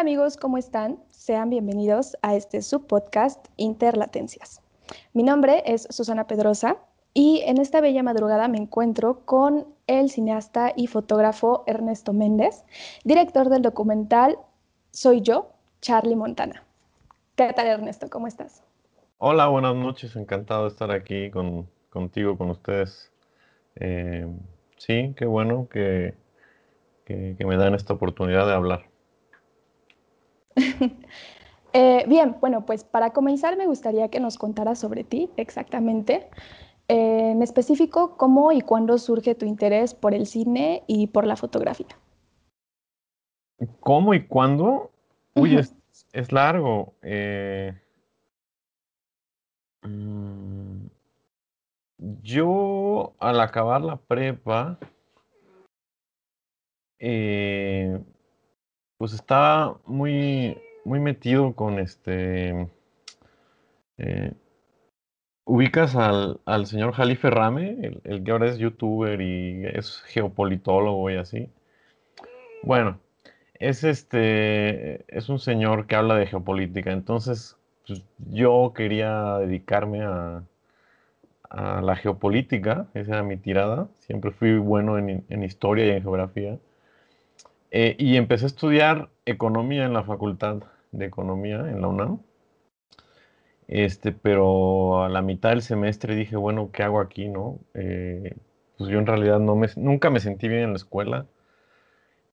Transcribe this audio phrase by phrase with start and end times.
[0.00, 0.98] Amigos, ¿cómo están?
[1.10, 4.62] Sean bienvenidos a este subpodcast Interlatencias.
[5.12, 6.78] Mi nombre es Susana Pedrosa
[7.12, 12.64] y en esta bella madrugada me encuentro con el cineasta y fotógrafo Ernesto Méndez,
[13.04, 14.38] director del documental
[14.90, 15.50] Soy yo,
[15.82, 16.64] Charlie Montana.
[17.36, 18.08] ¿Qué tal Ernesto?
[18.08, 18.62] ¿Cómo estás?
[19.18, 20.16] Hola, buenas noches.
[20.16, 21.30] Encantado de estar aquí
[21.90, 23.12] contigo, con ustedes.
[23.74, 24.26] Eh,
[24.78, 26.14] sí, qué bueno que,
[27.04, 28.89] que me dan esta oportunidad de hablar.
[31.72, 36.28] Eh, bien, bueno, pues para comenzar me gustaría que nos contaras sobre ti exactamente.
[36.88, 41.36] Eh, en específico, cómo y cuándo surge tu interés por el cine y por la
[41.36, 41.86] fotografía.
[43.78, 44.90] ¿Cómo y cuándo?
[45.36, 45.56] Uy,
[46.12, 46.94] es, largo.
[47.02, 47.80] Eh,
[49.82, 50.86] mm,
[52.22, 54.78] yo, al acabar la prepa,
[59.00, 62.68] pues estaba muy, muy metido con este.
[63.96, 64.32] Eh,
[65.46, 71.48] ubicas al, señor Jalife Rame, el, que ahora es youtuber y es geopolitólogo y así.
[72.62, 73.00] Bueno,
[73.54, 75.06] es este.
[75.08, 76.92] Es un señor que habla de geopolítica.
[76.92, 77.56] Entonces,
[77.86, 80.42] pues, yo quería dedicarme a,
[81.48, 82.88] a la geopolítica.
[82.92, 83.88] Esa era mi tirada.
[84.00, 86.58] Siempre fui bueno en, en historia y en geografía.
[87.70, 92.20] Eh, y empecé a estudiar economía en la Facultad de Economía en la UNAM.
[93.68, 97.60] Este, pero a la mitad del semestre dije, bueno, ¿qué hago aquí, no?
[97.74, 98.36] Eh,
[98.76, 101.26] pues yo en realidad no me, nunca me sentí bien en la escuela.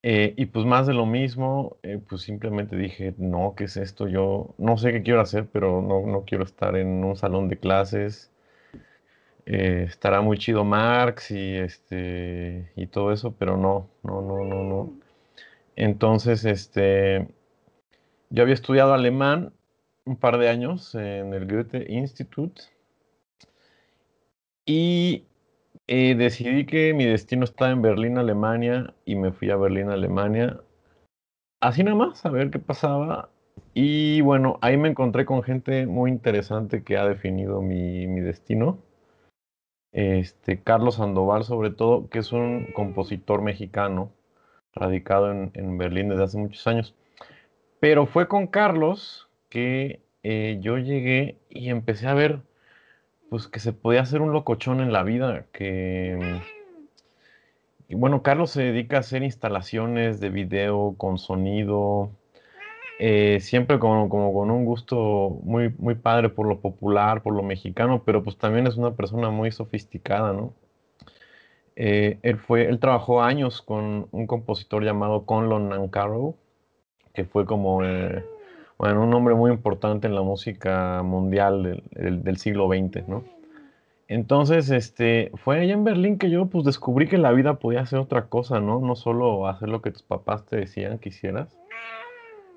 [0.03, 4.07] Eh, y pues más de lo mismo, pues simplemente dije, no, ¿qué es esto?
[4.07, 7.57] Yo no sé qué quiero hacer, pero no, no quiero estar en un salón de
[7.57, 8.31] clases.
[9.45, 15.06] estará muy chido Marx y, este, y todo eso, pero no, no, no, no, no.
[15.77, 17.27] Entonces, este,
[18.31, 19.53] yo había estudiado alemán
[20.05, 22.59] un par de años en el Goethe Institut
[24.65, 25.25] y
[25.87, 30.59] eh, decidí que mi destino estaba en Berlín, Alemania, y me fui a Berlín, Alemania,
[31.61, 33.29] así nada más, a ver qué pasaba.
[33.75, 38.79] Y bueno, ahí me encontré con gente muy interesante que ha definido mi, mi destino.
[39.91, 44.11] Este, Carlos Sandoval, sobre todo, que es un compositor mexicano
[44.77, 46.95] radicado en, Berlín desde hace muchos años.
[47.79, 52.41] Pero fue con Carlos que eh, yo llegué y empecé a ver
[53.29, 56.41] pues que se podía hacer un locochón en la vida, que...
[57.89, 62.11] Y bueno, Carlos se dedica a hacer instalaciones de video con sonido,
[62.99, 67.43] eh, siempre como, como, con un gusto muy, muy padre por lo popular, por lo
[67.43, 70.53] mexicano, pero pues también es una persona muy sofisticada, ¿no?
[71.79, 76.35] Eh, él, fue, él trabajó años con un compositor llamado Conlon Nancarrow,
[77.13, 78.25] que fue como eh,
[78.79, 83.23] bueno, un hombre muy importante en la música mundial del, siglo XX, ¿no?
[84.07, 87.99] Entonces, este, fue allá en Berlín que yo pues descubrí que la vida podía ser
[87.99, 88.79] otra cosa, ¿no?
[88.79, 91.55] No solo hacer lo que tus papás te decían que hicieras.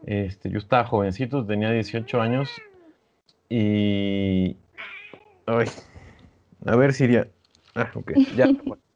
[0.06, 2.50] Este, yo estaba jovencito, tenía 18 años
[3.50, 4.56] y...
[5.44, 5.66] Ay,
[6.64, 7.28] a ver, Siria.
[7.75, 8.47] Ah, ok, ya.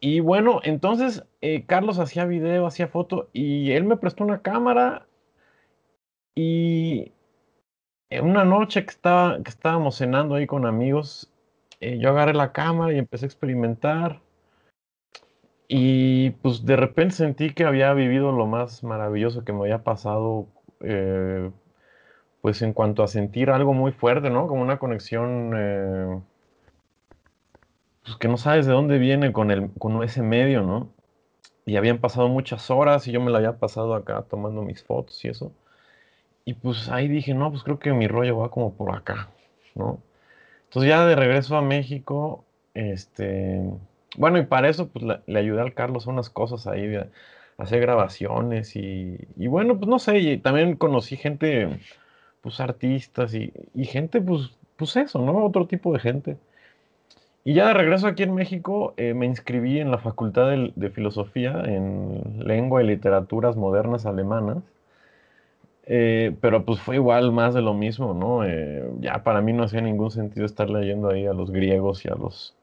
[0.00, 5.06] Y bueno, entonces eh, Carlos hacía video, hacía foto y él me prestó una cámara
[6.36, 7.12] y
[8.22, 11.32] una noche que, estaba, que estábamos cenando ahí con amigos,
[11.80, 14.20] eh, yo agarré la cámara y empecé a experimentar
[15.68, 20.46] y pues de repente sentí que había vivido lo más maravilloso que me había pasado,
[20.80, 21.50] eh,
[22.40, 24.46] pues en cuanto a sentir algo muy fuerte, ¿no?
[24.46, 26.24] Como una conexión
[28.08, 30.90] pues, que no sabes de dónde viene con, el, con ese medio, ¿no?
[31.66, 35.22] Y habían pasado muchas horas y yo me la había pasado acá tomando mis fotos
[35.24, 35.52] y eso.
[36.46, 39.28] Y pues ahí dije, no, pues creo que mi rollo va como por acá,
[39.74, 40.00] ¿no?
[40.64, 42.44] Entonces ya de regreso a México,
[42.74, 43.62] este,
[44.16, 47.10] bueno, y para eso pues le, ayudé al Carlos a unas cosas ahí, de
[47.58, 51.80] hacer grabaciones y, y, bueno, pues no sé, también conocí gente,
[52.40, 55.44] pues artistas y, y gente, pues, pues eso, ¿no?
[55.44, 56.38] Otro tipo de gente.
[57.44, 61.62] Y ya de regreso aquí en México, eh, me inscribí en la Facultad de, Filosofía
[61.64, 64.58] en Lengua y Literaturas Modernas Alemanas.
[65.86, 68.44] Eh, pero pues fue igual más de lo mismo, ¿no?
[68.44, 72.08] Eh, ya para mí no hacía ningún sentido estar leyendo ahí a los griegos y
[72.08, 72.54] a los,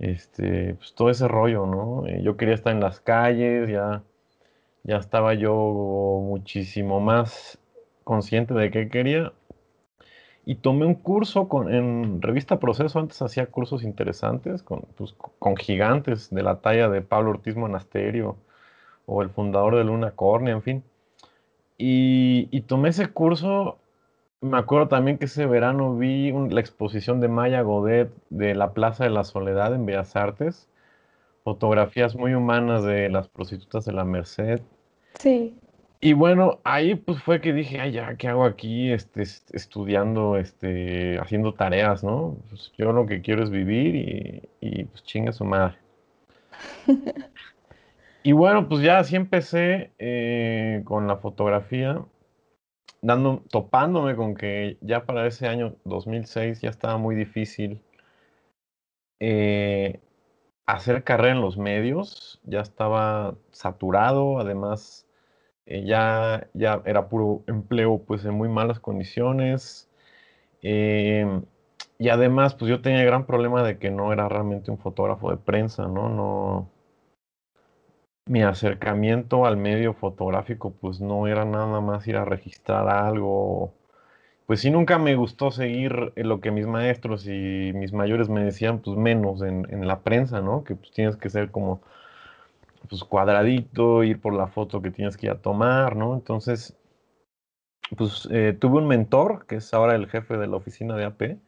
[0.00, 2.08] este, pues todo ese rollo, ¿no?
[2.08, 4.02] yo quería estar en las calles, ya,
[4.84, 5.54] ya estaba yo
[6.26, 7.58] muchísimo más
[8.04, 9.32] consciente de qué quería
[10.44, 15.56] y tomé un curso con, en Revista Proceso, antes hacía cursos interesantes con, pues, con
[15.56, 18.36] gigantes de la talla de Pablo Ortiz Monasterio
[19.06, 20.84] o el fundador de Luna Cornea, en fin.
[21.82, 23.78] Y, tomé ese curso.
[24.42, 29.04] Me acuerdo también que ese verano vi la exposición de Maya Godet de la Plaza
[29.04, 30.68] de la Soledad en Bellas Artes.
[31.42, 34.60] Fotografías muy humanas de las prostitutas de la Merced.
[35.18, 35.54] Sí.
[36.02, 41.18] Y bueno, ahí pues fue que dije, ay, ya, ¿qué hago aquí este, estudiando, este,
[41.18, 42.38] haciendo tareas, ¿no?
[42.48, 45.76] Pues yo lo que quiero es vivir y, y pues chinga su madre.
[48.22, 52.02] y bueno, pues ya así empecé eh, con la fotografía,
[53.02, 57.82] dando, topándome con que ya para ese año 2006 ya estaba muy difícil
[59.20, 60.00] eh,
[60.64, 65.06] hacer carrera en los medios, ya estaba saturado, además
[65.70, 69.88] eh, ya, ya era puro empleo pues en muy malas condiciones.
[70.62, 71.44] Em,
[71.98, 75.30] y además, pues yo tenía el gran problema de que no era realmente un fotógrafo
[75.30, 76.08] de prensa, ¿no?
[76.08, 76.70] No.
[78.26, 83.74] Mi acercamiento al medio fotográfico, pues no era nada más ir a registrar algo.
[84.46, 88.80] Pues sí, nunca me gustó seguir lo que mis maestros y mis mayores me decían,
[88.80, 90.64] pues menos en, en la prensa, ¿no?
[90.64, 91.82] Que pues tienes que ser como
[92.88, 96.14] pues cuadradito, ir por la foto que tienes que ir a tomar, ¿no?
[96.14, 96.76] Entonces,
[97.96, 101.38] pues eh, tuve un mentor, que es ahora el jefe de la oficina de AP,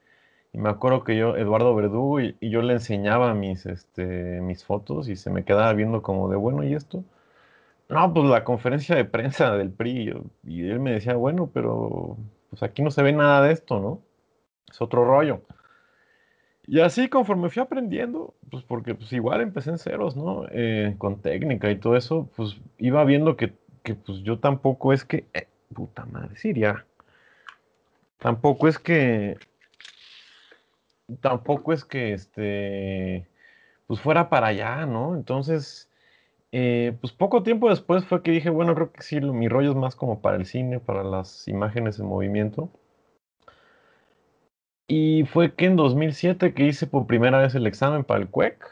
[0.53, 5.09] y me acuerdo que yo, Eduardo Verdugo, y, yo le enseñaba mis, este, mis fotos
[5.09, 7.05] y se me quedaba viendo como de, bueno, ¿y esto?
[7.89, 10.15] No, pues la conferencia de prensa del PRI,
[10.45, 12.17] y él me decía, bueno, pero
[12.51, 14.03] pues aquí no se ve nada de esto, ¿no?
[14.71, 15.43] Es otro rollo.
[16.67, 20.47] Y así conforme fui aprendiendo, pues porque pues igual empecé en ceros, ¿no?
[20.51, 25.05] Eh, con técnica y todo eso, pues iba viendo que, que pues yo tampoco es
[25.05, 26.87] que, eh, puta madre, Siria,
[28.19, 29.39] tampoco es que,
[31.21, 33.27] tampoco es que, este,
[33.87, 35.17] pues fuera para allá, ¿no?
[35.17, 35.91] Entonces,
[36.53, 39.77] eh, pues poco tiempo después fue que dije, bueno, creo que sí, mi rollo es
[39.77, 42.71] más como para el cine, para las imágenes en movimiento.
[44.95, 48.63] Y fue que en 2007 que hice por primera vez el examen para el CUEC,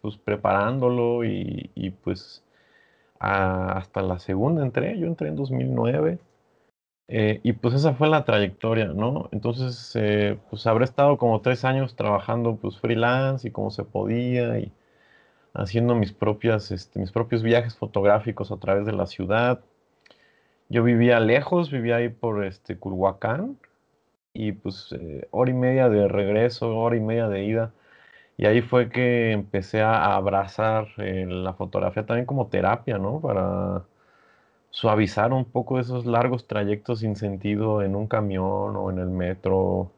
[0.00, 2.42] pues preparándolo y, pues
[3.18, 6.18] hasta la segunda entré, yo entré en 2009.
[7.08, 9.28] Eh, y pues esa fue la trayectoria, ¿no?
[9.32, 14.58] Entonces, eh, pues habré estado como tres años trabajando pues freelance y como se podía
[14.60, 14.72] y
[15.52, 19.60] haciendo mis propias, este, mis propios viajes fotográficos a través de la ciudad.
[20.70, 23.58] Yo vivía lejos, vivía ahí por este Culhuacán,
[24.32, 27.72] y pues eh, hora y media de regreso, hora y media de ida.
[28.36, 33.20] Y ahí fue que empecé a abrazar eh, la fotografía también como terapia, ¿no?
[33.20, 33.84] Para
[34.70, 39.92] suavizar un poco esos largos trayectos sin sentido en un camión o en el metro.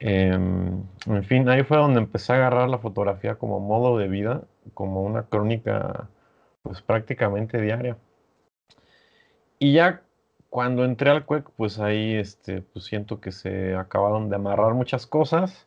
[0.00, 4.42] Em, en fin, ahí fue donde empecé a agarrar la fotografía como modo de vida,
[4.74, 6.08] como una crónica
[6.62, 7.96] pues prácticamente diaria.
[9.58, 10.02] Y ya
[10.50, 15.06] cuando entré al CUEC, pues ahí este, pues siento que se acabaron de amarrar muchas
[15.06, 15.66] cosas.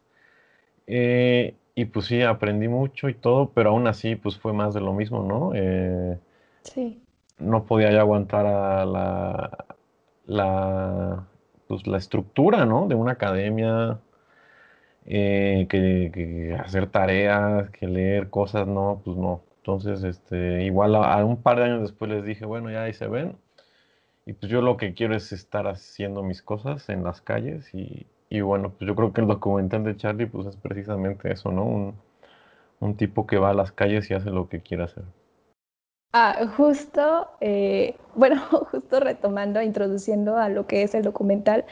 [0.88, 4.82] Eh, y pues sí, aprendí mucho y todo, pero aún así, pues fue más de
[4.82, 5.52] lo mismo, ¿no?
[5.56, 6.20] Eh,
[6.64, 7.02] sí.
[7.40, 9.66] No podía ya aguantar a la,
[10.28, 11.28] la,
[11.68, 12.88] pues, la estructura, ¿no?
[12.88, 14.00] De una academia,
[15.06, 19.42] eh, que, hacer tareas, que leer cosas, no, pues no.
[19.58, 23.08] Entonces, este, igual a, un par de años después les dije, bueno, ya ahí se
[23.08, 23.38] ven,
[24.26, 28.06] y pues yo lo que quiero es estar haciendo mis cosas en las calles y,
[28.42, 31.94] bueno, pues yo creo que el documental de Charlie pues es precisamente eso, ¿no?
[32.80, 35.04] Un, tipo que va a las calles y hace lo que quiere hacer.
[36.14, 41.66] Ah, justo, eh, bueno, justo retomando, introduciendo a lo que es el documental,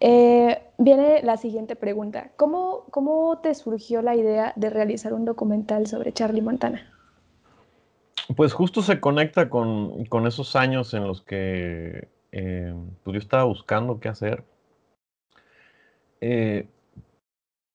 [0.00, 2.30] eh, viene la siguiente pregunta.
[2.36, 6.95] ¿Cómo, ¿Cómo te surgió la idea de realizar un documental sobre Charlie Montana?
[8.34, 14.00] Pues justo se conecta con, esos años en los que eh, pues yo estaba buscando
[14.00, 14.44] qué hacer.
[16.20, 16.66] Eh,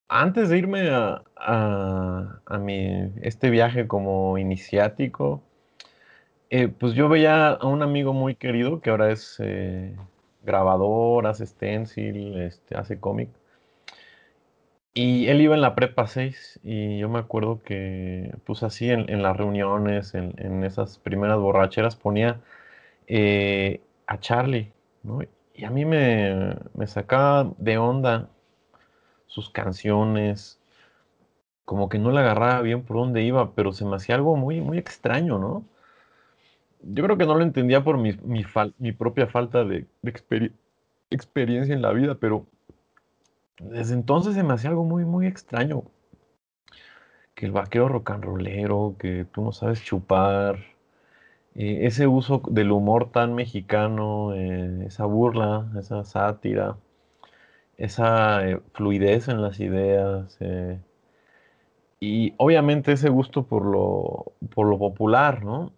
[0.09, 5.41] antes de irme a, a, mi, este viaje como iniciático,
[6.49, 9.41] eh, pues yo veía a un amigo muy querido que ahora es
[10.43, 13.29] grabador, hace stencil, este, hace cómic.
[14.93, 19.21] Y él iba en la prepa 6 y yo me acuerdo que, pues así en,
[19.21, 22.41] las reuniones, en, esas primeras borracheras, ponía
[23.07, 24.71] eh, a Charlie,
[25.03, 25.21] ¿no?
[25.55, 26.55] Y a mí me,
[26.87, 28.29] sacaba de onda
[29.27, 30.59] sus canciones,
[31.65, 34.61] como que no le agarraba bien por dónde iba, pero se me hacía algo muy,
[34.61, 35.63] muy extraño, ¿no?
[36.81, 39.85] Yo creo que no lo entendía por mi, mi, propia falta de,
[41.11, 42.47] experiencia en la vida, pero
[43.59, 45.83] desde entonces se me hacía algo muy, muy extraño.
[47.35, 50.57] Que el vaquero rollero, que tú no sabes chupar,
[51.55, 56.77] eh, ese uso del humor tan mexicano, eh, esa burla, esa sátira,
[57.77, 60.37] esa eh, fluidez en las ideas
[61.99, 65.71] y obviamente ese gusto por lo, por lo popular, ¿no?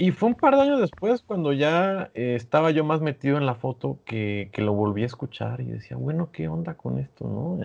[0.00, 3.54] Y fue un par de años después cuando ya estaba yo más metido en la
[3.54, 7.60] foto que, que, lo volví a escuchar y decía, bueno, ¿qué onda con esto, no?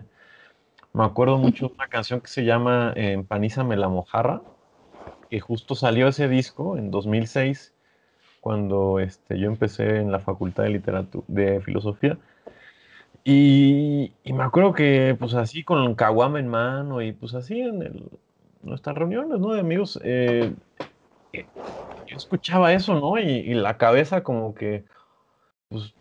[0.91, 4.41] Me acuerdo mucho de una canción que se llama Empanízame la mojarra,
[5.29, 7.73] que justo salió ese disco en 2006,
[8.41, 12.17] cuando este, yo empecé en la Facultad de Literatura, de Filosofía.
[13.23, 18.09] Y, me acuerdo que, pues así, con caguama en mano y pues así en
[18.61, 19.53] nuestras reuniones, ¿no?
[19.53, 20.53] De amigos, eh,
[21.31, 21.45] eh,
[22.07, 23.17] yo escuchaba eso, ¿no?
[23.19, 24.85] Y, la cabeza como que,
[25.69, 25.93] pues,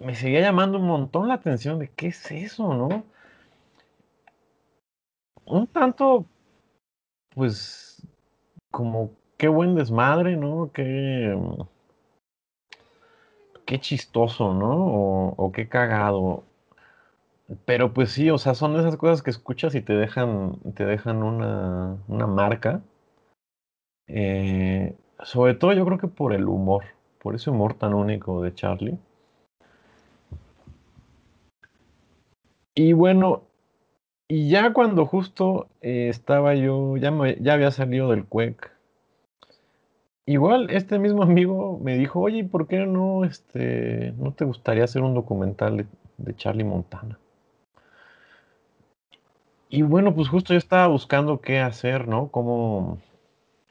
[0.00, 3.04] me seguía llamando un montón la atención de qué es eso, ¿no?
[5.46, 6.26] Un tanto,
[7.34, 8.06] pues,
[8.70, 10.70] como qué buen desmadre, ¿no?
[10.72, 11.36] Qué,
[13.66, 14.86] qué chistoso, ¿no?
[15.36, 16.44] O, qué cagado.
[17.64, 21.22] Pero pues sí, o sea, son esas cosas que escuchas y te dejan, te dejan
[21.22, 22.82] una, una marca.
[24.08, 26.84] Eh, sobre todo yo creo que por el humor,
[27.20, 28.98] por ese humor tan único de Charlie.
[32.74, 33.44] Y bueno,
[34.28, 38.70] y ya cuando justo eh, estaba yo, ya, ya había salido del CUEC,
[40.26, 45.02] igual este mismo amigo me dijo, oye, ¿por qué no, este, no te gustaría hacer
[45.02, 45.86] un documental
[46.18, 47.18] de, Charlie Montana?
[49.68, 52.28] Y bueno, pues justo yo estaba buscando qué hacer, ¿no?
[52.28, 52.98] Cómo,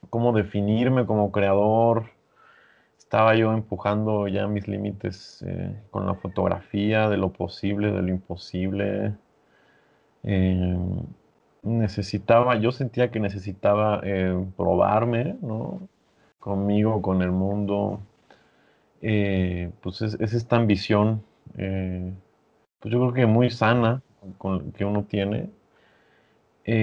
[0.09, 2.05] cómo definirme como creador.
[2.97, 8.09] Estaba yo empujando ya mis límites eh, con la fotografía, de lo posible, de lo
[8.09, 9.13] imposible.
[10.23, 11.03] Em,
[11.63, 15.87] necesitaba, yo sentía que necesitaba eh, probarme, ¿no?
[16.39, 17.99] Conmigo, con el mundo.
[19.01, 24.01] Eh, pues es, esta ambición, pues yo creo que muy sana
[24.75, 25.49] que uno tiene,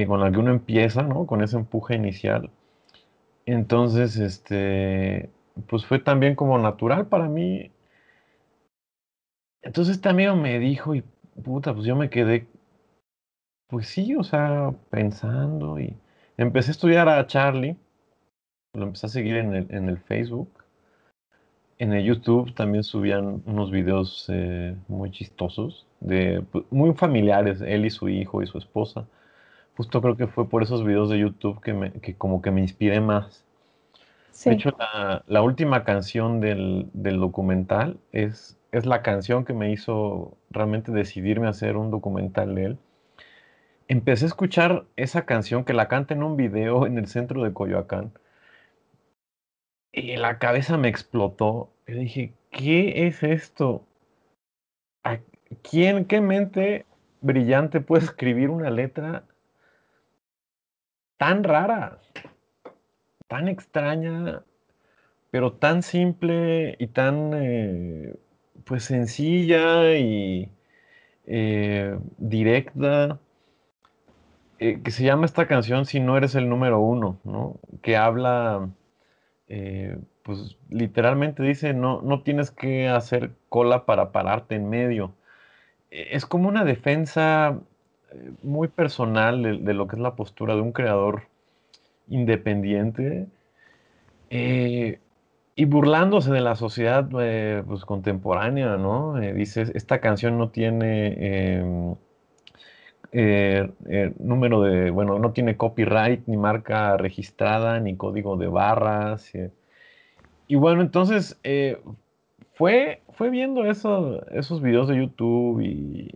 [0.06, 1.26] con la que uno empieza, ¿no?
[1.26, 2.50] Con ese empuje inicial.
[3.52, 5.30] Entonces, este,
[5.68, 7.70] pues fue también como natural para mí.
[9.62, 11.02] Entonces este amigo me dijo, y
[11.42, 12.46] puta, pues yo me quedé
[13.72, 15.96] pues sí, o sea, pensando y
[16.36, 17.78] empecé a estudiar a Charlie,
[18.74, 20.50] lo empecé a seguir en el, en el Facebook.
[21.78, 27.86] En el YouTube también subían unos videos eh, muy chistosos, de, pues, muy familiares, él
[27.86, 29.06] y su hijo y su esposa.
[29.76, 32.60] Justo creo que fue por esos videos de YouTube que, me, que como que me
[32.60, 33.44] inspiré más.
[34.44, 39.70] De hecho, la, la última canción del, del, documental es, es la canción que me
[39.70, 42.78] hizo realmente decidirme a hacer un documental de él
[43.92, 47.52] empecé a escuchar esa canción que la canta en un video en el centro de
[47.52, 48.12] Coyoacán.
[49.92, 51.70] Y la cabeza me explotó.
[51.86, 53.84] Y dije, ¿qué es esto?
[55.04, 55.18] ¿A
[55.62, 56.86] quién, qué mente
[57.20, 59.24] brillante puede escribir una letra
[61.22, 61.98] tan rara,
[63.28, 64.42] tan extraña,
[65.30, 68.16] pero tan simple y tan eh,
[68.64, 70.50] pues sencilla y
[71.28, 73.20] eh, directa?
[74.58, 77.54] Eh, que se llama esta canción Si no eres el número uno, ¿no?
[77.82, 78.68] Que habla,
[80.24, 85.14] pues literalmente dice, no, no tienes que hacer cola para pararte en medio.
[85.92, 87.60] E, es como una defensa
[88.42, 91.22] muy personal de, lo que es la postura de un creador
[92.08, 93.26] independiente
[95.54, 99.18] y burlándose de la sociedad pues, contemporánea, ¿no?
[99.18, 101.14] dice, esta canción no tiene
[103.14, 109.34] eh, eh, número de, bueno, no tiene copyright, ni marca registrada, ni código de barras.
[109.34, 109.50] Eh.
[110.48, 111.38] Y bueno, entonces
[112.54, 116.14] fue, fue viendo eso, esos videos de YouTube y,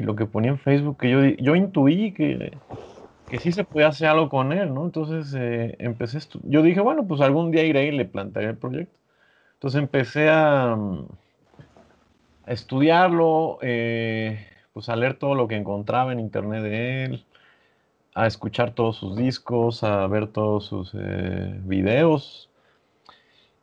[0.00, 2.56] lo que ponía en Facebook que yo, yo intuí que,
[3.28, 4.86] que sí se podía hacer algo con él, ¿no?
[4.86, 5.34] Entonces
[5.78, 8.98] empecé, yo dije, bueno, pues algún día iré y le plantearé el proyecto.
[9.54, 13.58] Entonces empecé a, a estudiarlo,
[14.72, 17.24] pues a leer todo lo que encontraba en internet de él,
[18.14, 22.50] a escuchar todos sus discos, a ver todos sus eh, videos.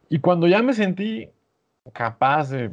[0.10, 1.30] Y cuando ya me sentí
[1.94, 2.72] capaz de,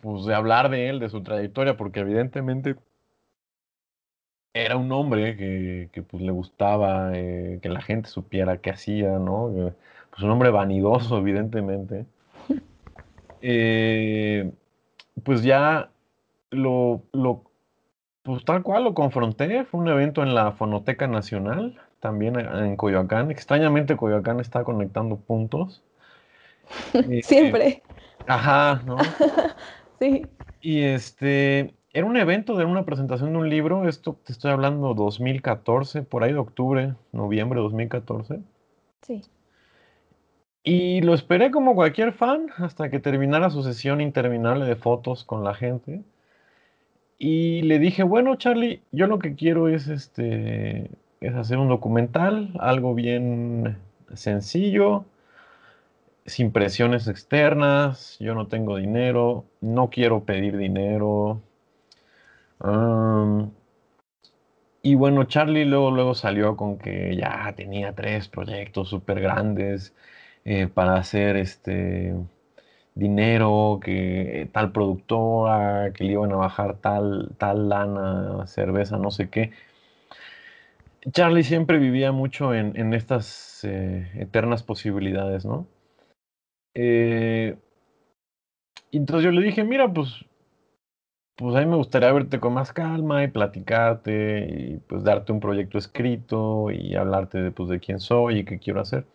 [0.00, 2.76] pues, de hablar de él, de su trayectoria, porque evidentemente
[4.52, 9.50] era un hombre que, pues, le gustaba eh, que la gente supiera qué hacía, ¿no?
[10.10, 12.06] Pues un hombre vanidoso, evidentemente.
[13.42, 14.50] Eh,
[15.24, 15.90] pues ya
[16.50, 17.44] lo, lo,
[18.22, 23.30] pues tal cual lo confronté, fue un evento en la Fonoteca Nacional, también en Coyoacán.
[23.30, 25.82] Extrañamente Coyoacán está conectando puntos.
[27.22, 27.82] Siempre.
[28.30, 28.96] Ajá, ¿no?
[29.98, 30.26] sí.
[30.60, 34.94] Y este, era un evento de una presentación de un libro, esto te estoy hablando
[34.94, 38.38] 2014, por ahí de octubre, noviembre de 2014.
[39.02, 39.22] Sí.
[40.62, 45.42] Y lo esperé como cualquier fan hasta que terminara su sesión interminable de fotos con
[45.42, 46.04] la gente.
[47.18, 50.88] Y le dije, bueno, Charlie, yo lo que quiero es este
[51.20, 53.76] es hacer un documental, algo bien
[54.14, 55.04] sencillo,
[56.30, 61.42] sin presiones externas, yo no tengo dinero, no quiero pedir dinero,
[64.82, 69.94] y bueno, Charlie luego, luego salió con que ya tenía tres proyectos súper grandes
[70.44, 72.14] eh, para hacer este
[72.94, 79.28] dinero, que tal productora, que le iban a bajar tal, tal lana, cerveza, no sé
[79.30, 79.52] qué.
[81.12, 85.66] Charlie siempre vivía mucho en, estas eh, eternas posibilidades, ¿no?
[86.74, 87.56] Eh,
[88.92, 90.24] entonces yo le dije, mira, pues
[91.40, 95.40] pues a mí me gustaría verte con más calma y platicarte y pues darte un
[95.40, 99.06] proyecto escrito y hablarte de, pues, de quién soy y qué quiero hacer.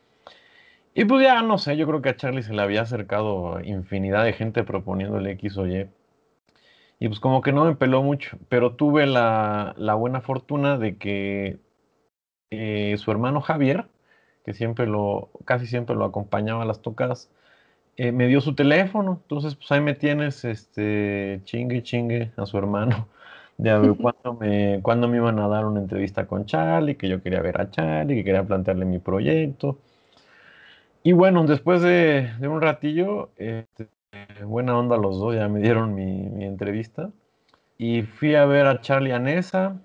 [0.95, 4.23] Y pues ya no sé, yo creo que a Charlie se le había acercado infinidad
[4.23, 5.87] de gente proponiéndole X o Y.
[6.99, 11.59] Y pues como que no me peló mucho, pero tuve la, buena fortuna de que
[12.51, 13.85] eh, su hermano Javier,
[14.45, 17.29] que siempre lo, casi siempre lo acompañaba a las tocadas,
[17.97, 22.57] eh, me dio su teléfono, entonces pues ahí me tienes, este, chingue, chingue a su
[22.57, 23.07] hermano,
[23.57, 27.07] de a ver cuándo me, cuándo me iban a dar una entrevista con Charlie, que
[27.07, 29.77] yo quería ver a Charlie, que quería plantearle mi proyecto.
[31.03, 33.87] Y bueno, después de, un ratillo, este,
[34.43, 37.11] buena onda los dos, ya me dieron mi, entrevista.
[37.77, 39.77] Y fui a ver a Charlie Anesa,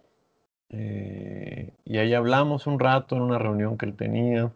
[0.71, 4.51] eh, y ahí hablamos un rato en una reunión que él tenía.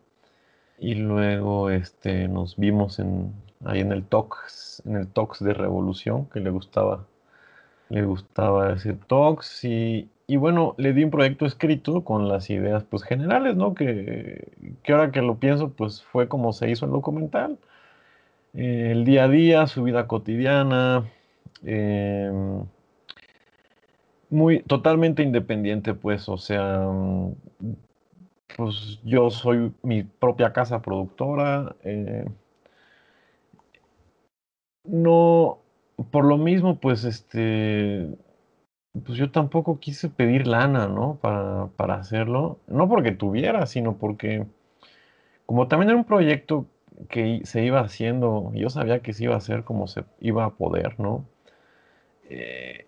[0.79, 3.33] Y luego este, nos vimos en,
[3.67, 7.07] ahí en el Tox, en el Tox de Revolución, que le gustaba,
[7.89, 12.85] le gustaba decir Tox, y, y, bueno, le di un proyecto escrito con las ideas
[12.85, 13.75] pues generales, ¿no?
[13.75, 14.49] Que,
[14.83, 17.59] que ahora que lo pienso, pues fue como se hizo el documental.
[18.55, 21.05] Eh, el día a día, su vida cotidiana,
[21.65, 22.65] em,
[24.31, 26.87] muy totalmente independiente, pues, o sea,
[28.57, 31.75] pues yo soy mi propia casa productora.
[31.85, 32.25] Eh,
[34.85, 35.61] no,
[36.11, 38.09] por lo mismo, pues este,
[39.07, 41.19] pues yo tampoco quise pedir lana, ¿no?
[41.21, 42.61] Para, para hacerlo.
[42.69, 44.47] No porque tuviera, sino porque
[45.47, 46.67] como también era un proyecto
[47.09, 50.51] que se iba haciendo, yo sabía que se iba a hacer como se iba a
[50.57, 51.25] poder, ¿no?
[52.29, 52.87] Eh,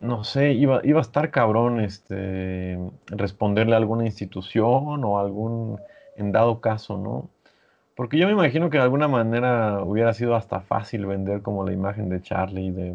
[0.00, 5.80] no sé, iba, iba a estar cabrón este, responderle a alguna institución o algún,
[6.16, 7.30] en dado caso, ¿no?
[7.94, 11.72] Porque yo me imagino que de alguna manera hubiera sido hasta fácil vender como la
[11.72, 12.92] imagen de Charlie, de,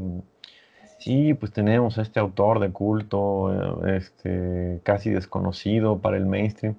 [1.00, 6.76] sí, pues tenemos a este autor de culto, eh, este, casi desconocido para el mainstream.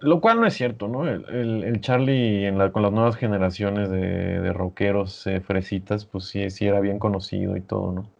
[0.00, 1.08] Lo cual no es cierto, ¿no?
[1.08, 6.98] El, Charlie con las nuevas generaciones de, rockeros eh, fresitas, pues sí, sí era bien
[6.98, 8.10] conocido y todo, ¿no?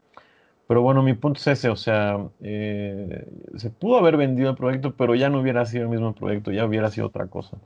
[0.67, 4.95] Pero bueno, mi punto es ese, o sea, eh, se pudo haber vendido el proyecto,
[4.97, 7.59] pero ya no hubiera sido el mismo proyecto, ya hubiera sido otra cosa.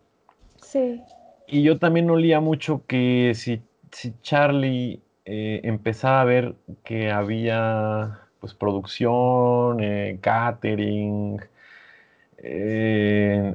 [1.46, 6.54] Y yo también olía mucho que si, si Charlie eh, empezaba a ver
[6.84, 11.40] que había pues producción, eh, catering,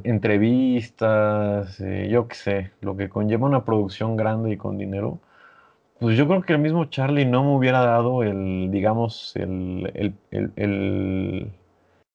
[0.04, 1.78] entrevistas,
[2.10, 5.20] yo qué sé, lo que conlleva una producción grande y con dinero,
[6.00, 9.92] pues yo creo que el mismo Charlie no me hubiera dado el, digamos, el,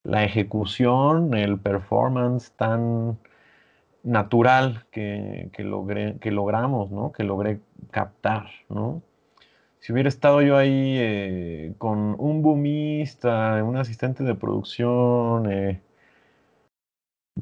[0.05, 3.19] la ejecución, el performance tan
[4.03, 7.13] natural que, logré, que logramos, ¿no?
[7.13, 7.61] Que logré
[7.91, 9.03] captar, ¿no?
[9.79, 15.81] Si hubiera estado yo ahí eh, con un boomista, un asistente de producción, eh,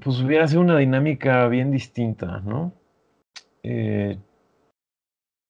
[0.00, 2.72] pues hubiera sido una dinámica bien distinta, ¿no?
[3.62, 4.18] Eh,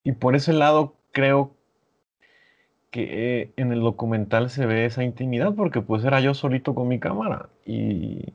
[0.04, 1.52] y por ese lado creo
[2.90, 6.98] que en el documental se ve esa intimidad porque pues era yo solito con mi
[6.98, 8.32] cámara y,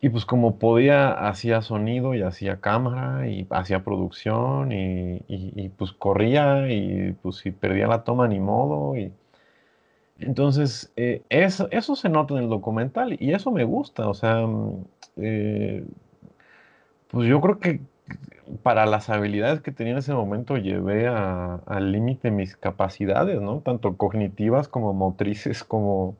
[0.00, 6.70] y pues como podía hacía sonido y hacía cámara y hacía producción y, pues corría
[6.70, 9.12] y pues si perdía la toma ni modo y
[10.18, 14.46] entonces eh, eso, eso se nota en el documental y eso me gusta, o sea,
[14.46, 14.84] mm,
[15.16, 15.84] eh,
[17.08, 17.80] pues yo creo que
[18.62, 23.60] para las habilidades que tenía en ese momento llevé al límite mis capacidades, ¿no?
[23.60, 26.16] Tanto cognitivas como motrices como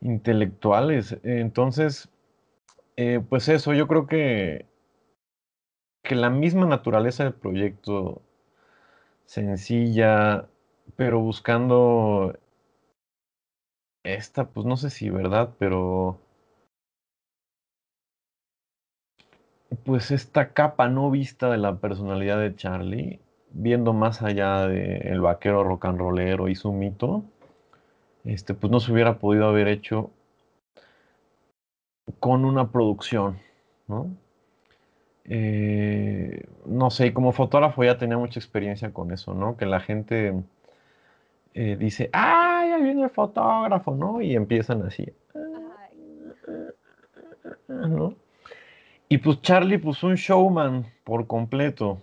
[0.00, 1.16] intelectuales.
[1.22, 2.08] Entonces,
[2.96, 4.66] Eh, pues eso, yo creo que,
[6.04, 8.22] que la misma naturaleza del proyecto,
[9.26, 10.48] sencilla,
[10.96, 12.34] pero buscando
[14.04, 16.20] esta, pues no sé si verdad, pero
[19.84, 25.64] pues esta capa no vista de la personalidad de Charlie, viendo más allá del vaquero
[25.64, 27.24] rock and rollero y su mito,
[28.24, 30.10] este, pues no se hubiera podido haber hecho
[32.20, 33.38] con una producción,
[33.88, 34.10] ¿no?
[35.26, 39.56] Eh, no sé, como fotógrafo ya tenía mucha experiencia con eso, ¿no?
[39.56, 40.34] Que la gente
[41.54, 43.94] eh, dice, ¡ay, ahí viene el fotógrafo!
[43.94, 44.20] ¿no?
[44.20, 45.12] Y empiezan así,
[47.68, 48.14] ¿no?
[49.08, 52.00] Y pues Charlie, pues un showman por completo.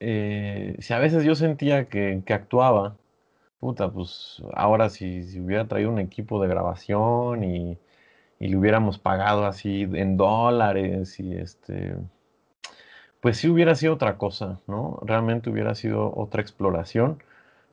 [0.00, 2.96] Eh, si a veces yo sentía que, actuaba,
[3.60, 7.78] puta, pues ahora si, si, hubiera traído un equipo de grabación y,
[8.38, 11.96] y, le hubiéramos pagado así en dólares y este,
[13.20, 15.00] pues sí hubiera sido otra cosa, ¿no?
[15.02, 17.22] Realmente hubiera sido otra exploración.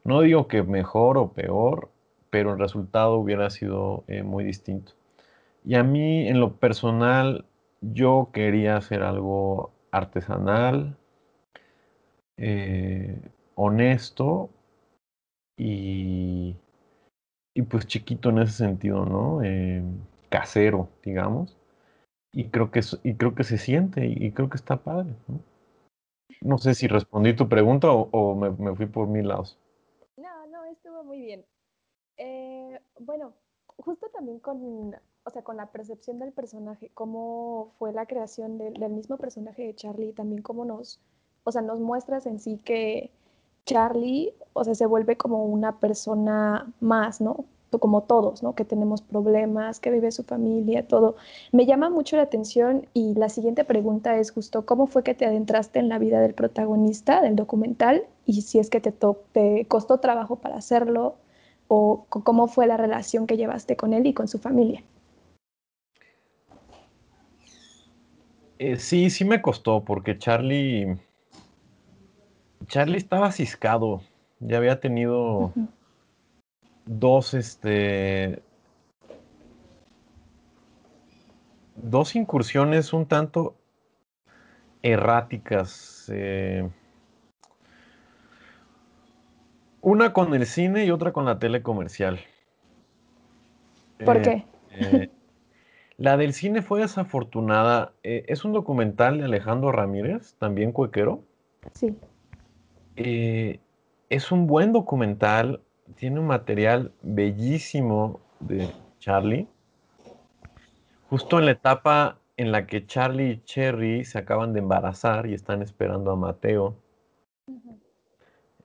[0.04, 1.90] No digo que mejor o peor,
[2.30, 4.94] pero el resultado hubiera sido eh, muy distinto.
[5.66, 7.46] Y a mí, en lo personal,
[7.82, 10.98] yo quería hacer algo artesanal,
[12.38, 13.22] eh,
[13.56, 14.50] honesto
[15.58, 16.56] y,
[17.54, 19.44] y, pues chiquito en ese sentido, ¿no?
[19.44, 19.84] Eh,
[20.34, 21.56] casero, digamos.
[22.32, 25.14] Y creo que, y creo que se siente y, creo que está padre.
[26.42, 26.58] ¿no?
[26.58, 29.60] sé si respondí tu pregunta o, me, fui por mil lados.
[30.18, 31.46] No, no, estuvo muy bien.
[32.18, 33.36] Eh, bueno,
[33.78, 38.92] justo también con o sea, con la percepción del personaje, cómo fue la creación del
[38.92, 41.00] mismo personaje de Charlie, también cómo nos,
[41.46, 43.10] o sea, nos muestras en sí que
[43.66, 47.46] Charlie, o sea, se vuelve como una persona más, ¿no?
[47.80, 48.56] Como todos, ¿no?
[48.56, 51.16] Que tenemos problemas, que vive su familia, todo.
[51.52, 55.26] Me llama mucho la atención y la siguiente pregunta es justo, ¿cómo fue que te
[55.26, 58.04] adentraste en la vida del protagonista del documental?
[58.26, 58.94] Y si es que te,
[59.32, 61.16] te costó trabajo para hacerlo,
[61.68, 64.84] o cómo fue la relación que llevaste con él y con su familia.
[68.60, 70.98] Eh, sí, sí me costó, porque Charlie.
[72.68, 74.02] Charlie estaba ciscado.
[74.40, 75.52] Ya había tenido
[76.86, 78.42] dos, este.
[81.76, 83.56] Dos incursiones un tanto
[84.82, 86.12] erráticas.
[86.14, 86.70] Eh,
[89.82, 92.20] una con el cine y otra con la tele comercial.
[94.04, 94.46] ¿Por qué?
[94.72, 95.10] Eh,
[95.98, 97.94] la del cine fue desafortunada.
[98.04, 101.24] Eh, es un documental de Alejandro Ramírez, también cuequero.
[101.74, 101.96] Sí.
[102.96, 103.60] Eh,
[104.10, 105.62] es un buen documental,
[105.96, 108.70] tiene un material bellísimo de
[109.00, 109.48] Charlie.
[111.10, 115.34] Justo en la etapa en la que Charlie y Cherry se acaban de embarazar y
[115.34, 116.76] están esperando a Mateo.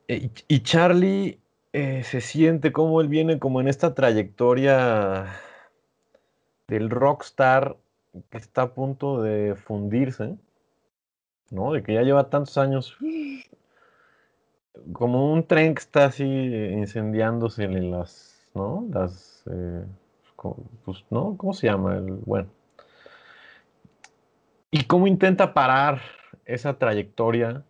[0.09, 1.39] Eh, y, Charlie
[1.73, 5.27] se siente como él viene como en esta trayectoria
[6.67, 7.77] del rockstar
[8.31, 10.37] que está a punto de fundirse,
[11.51, 11.73] ¿no?
[11.73, 12.97] De que ya lleva tantos años
[14.93, 18.87] como un tren que está así incendiándose en las, ¿no?
[18.91, 19.85] Las, eh,
[20.85, 21.37] pues, ¿no?
[21.37, 21.97] ¿Cómo se llama?
[21.97, 22.49] El, bueno.
[24.71, 26.01] ¿Y cómo intenta parar
[26.45, 27.65] esa trayectoria?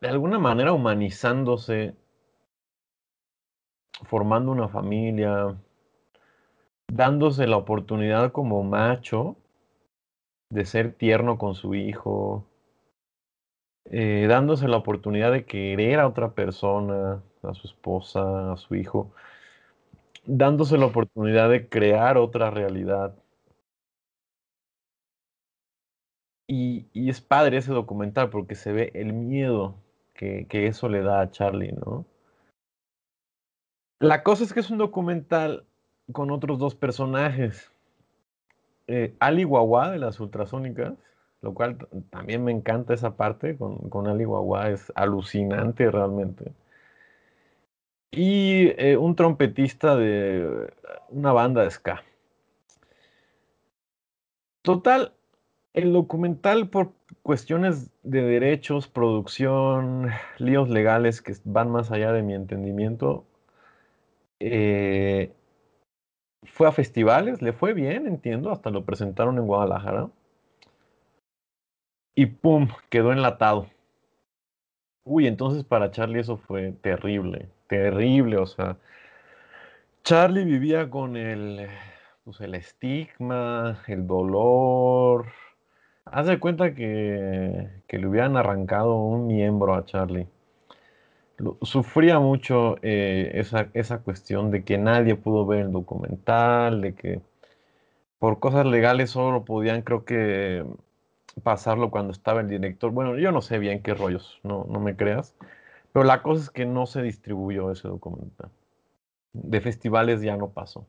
[0.00, 1.94] De alguna manera humanizándose,
[4.04, 5.56] formando una familia,
[6.88, 9.36] dándose la oportunidad como macho
[10.50, 12.46] de ser tierno con su hijo,
[13.90, 19.12] eh, dándose la oportunidad de querer a otra persona, a su esposa, a su hijo,
[20.26, 23.14] dándose la oportunidad de crear otra realidad.
[26.48, 29.76] Y, es padre ese documental porque se ve el miedo
[30.14, 32.06] que, que eso le da a Charlie, ¿no?
[33.98, 35.64] La cosa es que es un documental
[36.12, 37.72] con otros dos personajes.
[38.88, 40.94] Eh, Ali Guagua de las ultrasónicas,
[41.46, 41.78] lo cual
[42.10, 46.52] también me encanta esa parte con, con Ali Guagua, es alucinante realmente.
[48.10, 50.72] Y eh, un trompetista de
[51.10, 52.02] una banda de ska.
[54.62, 55.12] Total,
[55.72, 62.34] el documental por cuestiones de derechos, producción, líos legales que van más allá de mi
[62.34, 63.24] entendimiento,
[64.40, 65.32] eh,
[66.42, 70.10] fue a festivales, le fue bien, entiendo, hasta lo presentaron en Guadalajara.
[72.16, 73.68] Y pum, quedó enlatado.
[75.04, 78.76] Uy, entonces para Charlie eso fue terrible, terrible, o sea,
[80.02, 81.68] Charlie vivía con el
[82.24, 85.26] pues el estigma, el dolor.
[86.06, 90.26] Haz de cuenta que, que le hubieran arrancado un miembro a Charlie.
[91.62, 97.20] sufría mucho eh, esa, esa cuestión de que nadie pudo ver el documental, de que
[98.18, 100.64] por cosas legales solo podían, creo que,
[101.42, 102.90] pasarlo cuando estaba el director.
[102.90, 105.34] Bueno, yo no sé bien qué rollos, no, no me creas.
[105.92, 108.50] Pero la cosa es que no se distribuyó ese documental.
[109.32, 110.86] De festivales ya no pasó.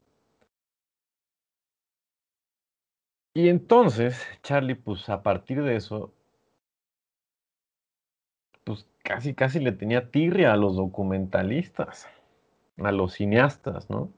[3.33, 6.13] Y entonces, Charlie, pues a partir de eso,
[8.63, 12.07] pues casi, casi le tenía tirria a los documentalistas,
[12.77, 14.11] a los cineastas, ¿no?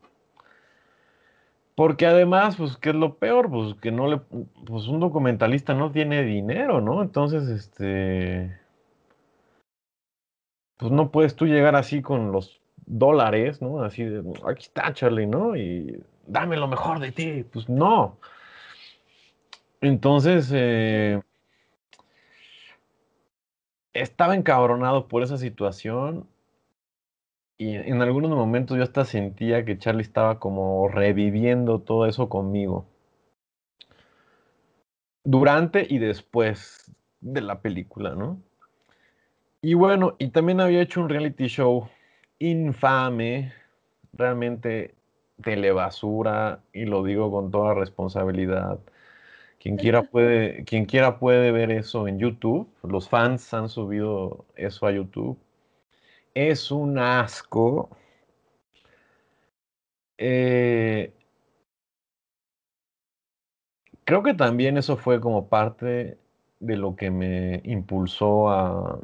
[1.80, 3.50] Porque además, pues, ¿qué es lo peor?
[3.50, 7.02] Pues que no le, pues un documentalista no tiene dinero, ¿no?
[7.02, 8.60] Entonces, este,
[10.76, 13.82] pues no puedes tú llegar así con los dólares, ¿no?
[13.82, 15.56] Así de, aquí está Charlie, ¿no?
[15.56, 17.46] Y dame lo mejor de ti.
[17.50, 18.18] Pues no.
[19.80, 21.22] Entonces, eh,
[23.94, 26.28] estaba encabronado por esa situación
[27.60, 32.88] y en algunos momentos yo hasta sentía que Charlie estaba como reviviendo todo eso conmigo.
[35.26, 38.42] Durante y después de la película, ¿no?
[39.62, 41.90] Y bueno, y también había hecho un reality show
[42.40, 43.52] infame,
[44.14, 44.96] realmente
[45.44, 48.80] telebasura, y lo digo con toda responsabilidad.
[49.60, 52.70] Quien quiera puede, quien quiera puede ver eso en YouTube.
[52.84, 55.38] Los fans han subido eso a YouTube
[56.48, 57.90] es un asco.
[60.18, 61.14] Eh,
[64.06, 66.18] creo que también eso fue como parte
[66.60, 69.00] de lo que me impulsó a,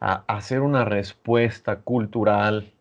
[0.00, 2.72] a hacer una respuesta cultural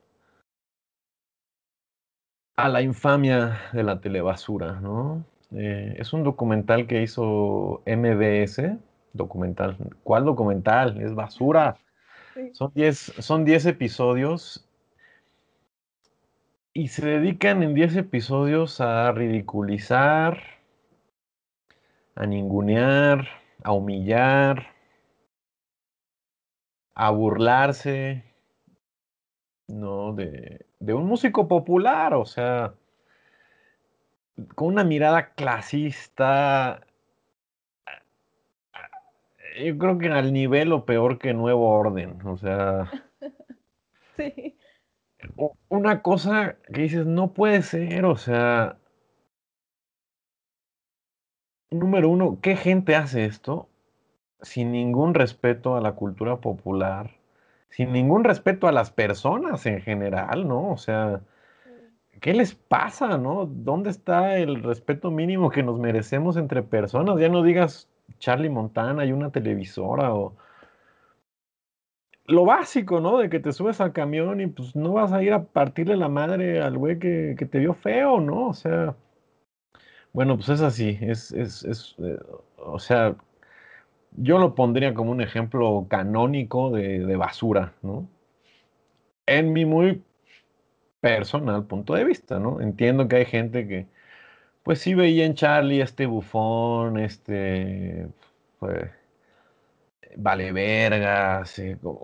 [2.56, 5.24] a la infamia de la telebasura, ¿no?
[5.52, 8.78] Eh, es un documental que hizo MBS,
[9.14, 9.78] documental.
[10.04, 11.02] ¿Cuál documental?
[11.02, 11.78] Es basura.
[12.54, 14.66] Son 10 son diez episodios
[16.74, 20.42] y se dedican en 10 episodios a ridiculizar,
[22.16, 23.28] a ningunear,
[23.64, 24.68] a humillar,
[26.96, 28.24] a burlarse,
[29.68, 30.14] ¿no?
[30.14, 32.74] De, de un músico popular, o sea,
[34.56, 36.82] con una mirada clasista,
[39.66, 42.90] yo creo que al nivel o peor que Nuevo Orden, o sea.
[44.18, 44.58] sí.
[45.68, 48.78] Una cosa que dices, no puede ser, o sea.
[51.72, 53.70] Número uno, ¿qué gente hace esto?
[54.42, 57.12] Sin ningún respeto a la cultura popular,
[57.70, 60.72] sin ningún respeto a las personas en general, ¿no?
[60.72, 61.22] O sea,
[62.22, 63.46] ¿qué les pasa, no?
[63.46, 67.20] ¿Dónde está el respeto mínimo que nos merecemos entre personas?
[67.20, 70.36] Ya no digas Charlie Montana y una televisora o
[72.26, 73.18] lo básico, ¿no?
[73.18, 76.10] De que te subes al camión y pues no vas a ir a partirle la
[76.10, 78.50] madre al güey que, te vio feo, ¿no?
[78.50, 78.96] O sea,
[80.14, 82.20] bueno, pues es así, es, es, es eh,
[82.58, 83.16] o sea,
[84.18, 88.08] yo lo pondría como un ejemplo canónico de, de basura, ¿no?
[89.26, 90.04] En mi muy
[91.02, 92.62] personal punto de vista, ¿no?
[92.62, 93.88] Entiendo que hay gente que,
[94.70, 98.08] pues sí veía en Charlie este bufón, este,
[100.16, 101.44] vale verga,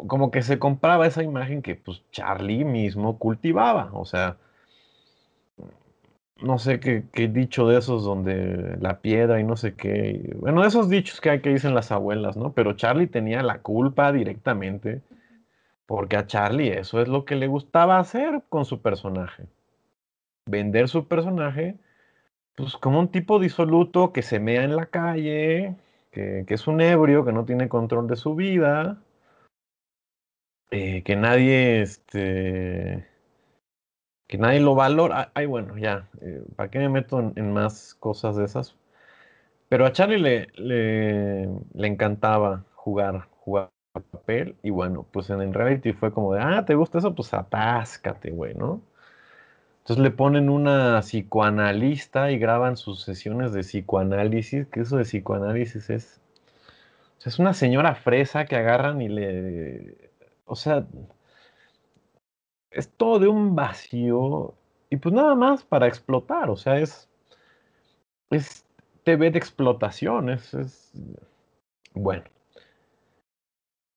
[0.07, 4.37] como que se compraba esa imagen que pues Charlie mismo cultivaba, o sea,
[6.41, 10.89] no sé qué, dicho de esos donde la piedra y no sé qué, bueno, esos
[10.89, 12.53] dichos que hay que dicen las abuelas, ¿no?
[12.53, 15.03] Pero Charlie tenía la culpa directamente,
[15.85, 19.45] porque a Charlie eso es lo que le gustaba hacer con su personaje,
[20.47, 21.77] vender su personaje
[22.55, 25.75] pues como un tipo disoluto que se mea en la calle,
[26.11, 29.01] que, es un ebrio, que no tiene control de su vida,
[30.71, 33.05] eh, que nadie, este,
[34.27, 35.31] que nadie lo valora.
[35.35, 38.75] Ay, bueno, ya, eh, ¿para qué me meto en, más cosas de esas?
[39.69, 43.71] Pero a Charlie le, le, le encantaba jugar, jugar
[44.11, 47.15] papel, y bueno, pues en reality fue como de, ah, ¿te gusta eso?
[47.15, 48.81] Pues atáscate, güey, ¿no?
[49.85, 55.91] Entonces le ponen una psicoanalista y graban sus sesiones de psicoanálisis, que eso de psicoanálisis
[55.91, 56.21] es,
[57.23, 60.09] es una señora fresa que agarran y le,
[60.45, 60.87] o sea,
[62.71, 64.55] es todo de un vacío
[64.89, 67.07] y pues nada más para explotar, o sea, es,
[68.31, 68.65] es
[69.03, 70.91] TV de explotación, es, es
[71.93, 72.23] bueno.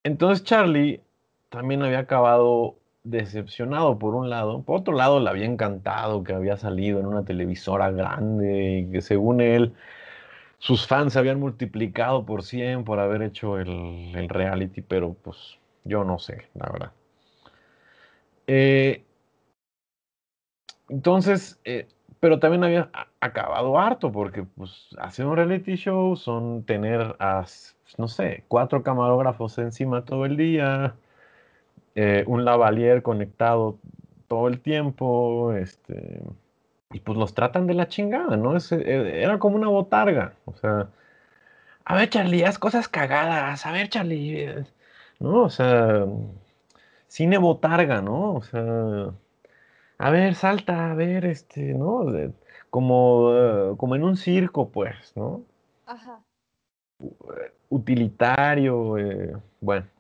[0.04, 1.00] Entonces Charlie
[1.48, 6.56] también había acabado decepcionado por un lado, por otro lado le había encantado que había
[6.56, 9.74] salido en una televisora grande y que según él
[10.58, 16.04] sus fans se habían multiplicado por 100 por haber hecho el, reality, pero pues yo
[16.04, 16.92] no sé, la verdad.
[18.46, 19.04] Eh,
[20.88, 21.86] entonces, eh,
[22.20, 27.44] pero también había acabado harto porque pues hacer un reality show son tener a,
[27.96, 30.94] no sé, cuatro camarógrafos encima todo el día,
[32.00, 33.76] eh, un lavalier conectado
[34.28, 36.20] todo el tiempo, este,
[36.92, 38.56] y pues los tratan de la chingada, ¿no?
[38.56, 40.90] Eh, era como una botarga, o sea,
[41.84, 44.64] a ver Charlie, haz cosas cagadas, a ver Charlie, eh",
[45.18, 45.42] ¿no?
[45.42, 46.06] O sea,
[47.08, 48.34] cine botarga, ¿no?
[48.34, 49.10] O sea,
[49.98, 52.06] a ver, salta, a ver, este, ¿no?
[52.70, 55.42] como, como en un circo, pues, ¿no?
[55.84, 56.22] Ajá.
[57.70, 58.94] Utilitario,
[59.60, 59.97] bueno.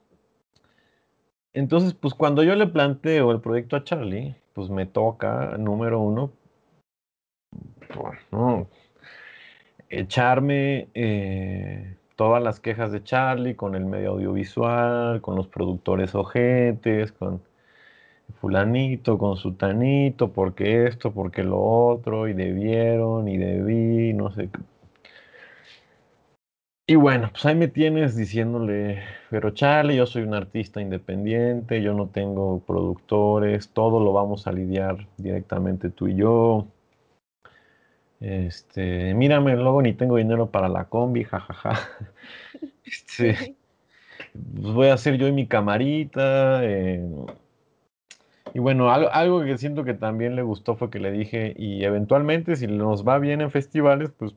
[1.52, 6.32] Entonces, pues cuando yo le planteo el proyecto a Charlie, pues me toca, número uno,
[9.88, 17.12] echarme eh, todas las quejas de Charlie con el medio audiovisual, con los productores ojetes,
[17.12, 17.42] con
[18.40, 24.60] fulanito, con sutanito, porque esto, porque lo otro, y debieron, y debí, no sé qué
[26.90, 31.92] y bueno, pues ahí me tienes diciéndole, pero Charlie, yo soy un artista independiente, yo
[31.92, 36.66] no tengo productores, todo lo vamos a lidiar directamente tú y yo.
[38.20, 41.72] Este, mírame, luego ni tengo dinero para la combi, jajaja.
[42.86, 43.54] Este,
[44.32, 46.64] pues voy a hacer yo mi camarita.
[46.64, 47.06] Eh,
[48.54, 51.84] y bueno, algo, algo que siento que también le gustó fue que le dije, y
[51.84, 54.34] eventualmente si nos va bien en festivales, pues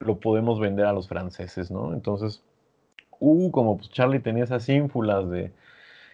[0.00, 1.92] lo podemos vender a los franceses, ¿no?
[1.92, 2.42] Entonces,
[3.20, 5.52] uh, como pues Charlie tenía esas ínfulas de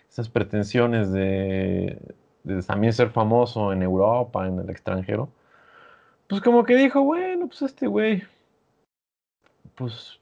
[0.09, 1.99] esas pretensiones de,
[2.67, 5.29] también ser famoso en Europa, en el extranjero,
[6.29, 8.23] pues como que dijo, bueno, pues este güey,
[9.75, 10.21] pues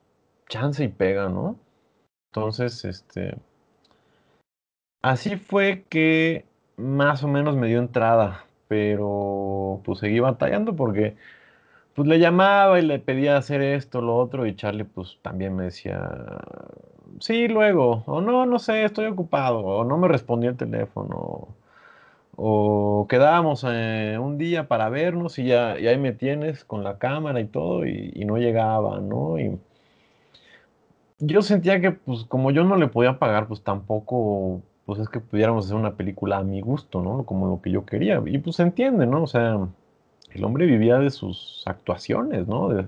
[0.48, 1.56] chance y pega, ¿no?
[2.30, 3.36] Entonces, este,
[5.02, 6.46] así fue que
[6.76, 11.16] más o menos me dio entrada, pero pues seguí batallando porque
[11.94, 15.64] pues le llamaba y le pedía hacer esto, lo otro, y Charlie pues también me
[15.64, 16.10] decía,
[17.20, 21.48] sí, luego, o no, no sé, estoy ocupado, o no me respondía el teléfono,
[22.36, 26.98] o quedábamos eh, un día para vernos y ya y ahí me tienes con la
[26.98, 29.38] cámara y todo, y, no llegaba, ¿no?
[29.38, 29.58] Y
[31.18, 35.20] yo sentía que pues como yo no le podía pagar, pues tampoco, pues es que
[35.20, 37.24] pudiéramos hacer una película a mi gusto, ¿no?
[37.24, 39.22] Como lo que yo quería, y pues se entiende, ¿no?
[39.24, 39.58] O sea
[40.34, 42.68] el hombre vivía de sus actuaciones, ¿no?
[42.68, 42.86] De,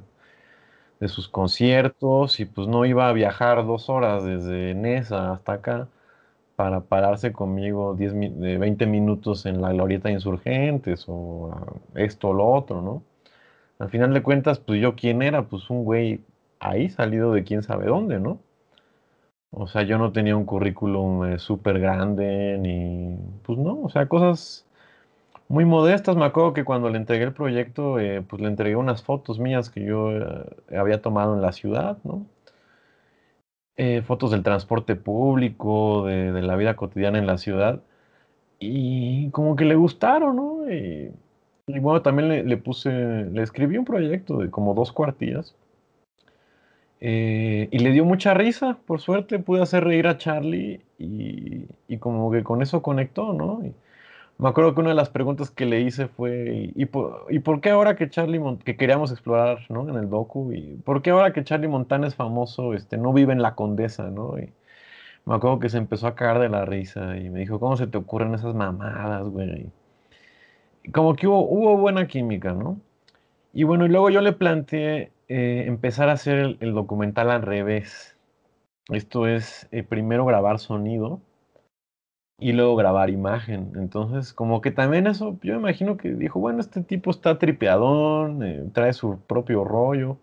[1.08, 5.88] sus conciertos y pues no iba a viajar dos horas desde Nesa hasta acá
[6.56, 8.14] para pararse conmigo 10,
[8.58, 11.50] 20 minutos en la glorieta insurgentes o
[11.94, 13.02] esto o lo otro, ¿no?
[13.78, 16.22] Al final de cuentas, pues yo quién era, pues un güey
[16.60, 18.38] ahí salido de quién sabe dónde, ¿no?
[19.50, 24.08] O sea, yo no tenía un currículum eh, súper grande, ni, pues no, o sea,
[24.08, 24.66] cosas
[25.48, 26.16] muy modestas.
[26.16, 29.70] Me acuerdo que cuando le entregué el proyecto, eh, pues le entregué unas fotos mías
[29.70, 32.26] que yo eh, había tomado en la ciudad, ¿no?
[33.76, 37.82] Eh, fotos del transporte público, de, la vida cotidiana en la ciudad.
[38.60, 40.72] Y como que le gustaron, ¿no?
[40.72, 41.12] Y,
[41.80, 45.56] bueno, también le, puse, le escribí un proyecto de como dos cuartillas.
[47.00, 52.30] y le dio mucha risa, por suerte pude hacer reír a Charlie y, y como
[52.30, 53.62] que con eso conectó, ¿no?
[54.38, 57.94] Me acuerdo que una de las preguntas que le hice fue, ¿y por, qué ahora
[57.96, 59.88] que Charlie que queríamos explorar, ¿no?
[59.88, 63.32] En el docu, y por qué ahora que Charlie Montana es famoso, este, no vive
[63.32, 64.38] en la Condesa, ¿no?
[64.38, 64.52] Y
[65.26, 67.86] me acuerdo que se empezó a caer de la risa y me dijo, ¿cómo se
[67.86, 69.70] te ocurren esas mamadas, güey?
[70.82, 72.80] Y como que hubo, hubo buena química, ¿no?
[73.52, 78.16] Y bueno, y luego yo le planteé eh, empezar a hacer el, documental al revés.
[78.90, 81.20] Esto es eh, primero grabar sonido
[82.38, 83.72] y luego grabar imagen.
[83.76, 88.64] Entonces, como que también eso, yo imagino que dijo, bueno, este tipo está tripeadón, eh,
[88.72, 90.18] trae su propio rollo.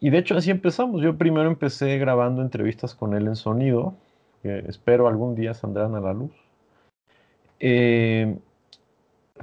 [0.00, 1.02] Y de hecho así empezamos.
[1.02, 3.94] Yo primero empecé grabando entrevistas con él en sonido,
[4.42, 6.32] que espero algún día saldrán a la luz.
[7.60, 8.38] Eh,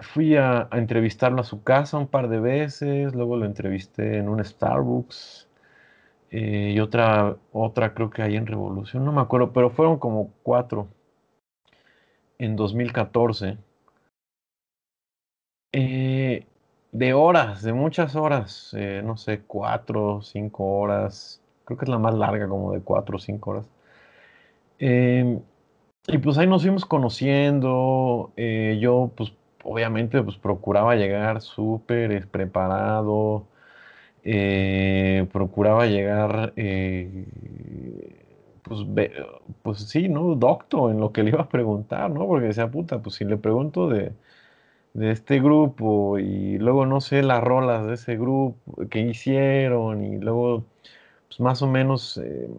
[0.01, 4.43] fui a, entrevistarlo a su casa un par de veces, luego lo entrevisté en un
[4.43, 5.47] Starbucks.
[6.31, 10.31] Eh, y otra, otra creo que hay en Revolución, no me acuerdo, pero fueron como
[10.43, 10.87] cuatro
[12.37, 13.57] en 2014,
[15.71, 16.45] eh,
[16.91, 21.99] de horas, de muchas horas, eh, no sé, cuatro, cinco horas, creo que es la
[21.99, 23.67] más larga, como de cuatro o cinco horas.
[24.79, 25.41] Em,
[26.07, 28.33] y pues ahí nos fuimos conociendo.
[28.37, 33.47] eh, yo, pues, obviamente, pues procuraba llegar súper preparado.
[34.23, 36.53] eh, procuraba llegar,
[38.63, 38.79] pues,
[39.61, 40.35] pues sí, ¿no?
[40.35, 42.27] Docto en lo que le iba a preguntar, ¿no?
[42.27, 44.13] Porque decía, puta, pues si le pregunto de,
[44.93, 48.57] de este grupo y luego no sé las rolas de ese grupo
[48.89, 50.65] que hicieron y luego
[51.27, 52.49] pues más o menos eh,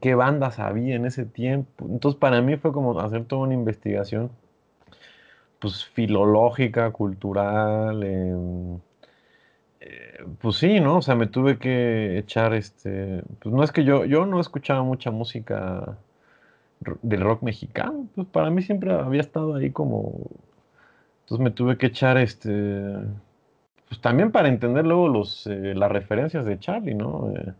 [0.00, 1.86] qué bandas había en ese tiempo.
[1.88, 4.30] Entonces para mí fue como hacer toda una investigación
[5.58, 8.02] pues filológica, cultural,
[10.40, 10.98] pues sí, ¿no?
[10.98, 14.82] O sea, me tuve que echar este, pues no es que yo, yo no escuchaba
[14.82, 15.96] mucha música
[17.02, 20.12] del rock mexicano, pues para mí siempre había estado ahí como,
[21.22, 22.50] entonces me tuve que echar este,
[23.88, 27.32] pues también para entender luego los, eh, las referencias de Charlie, ¿no?
[27.34, 27.52] Eh,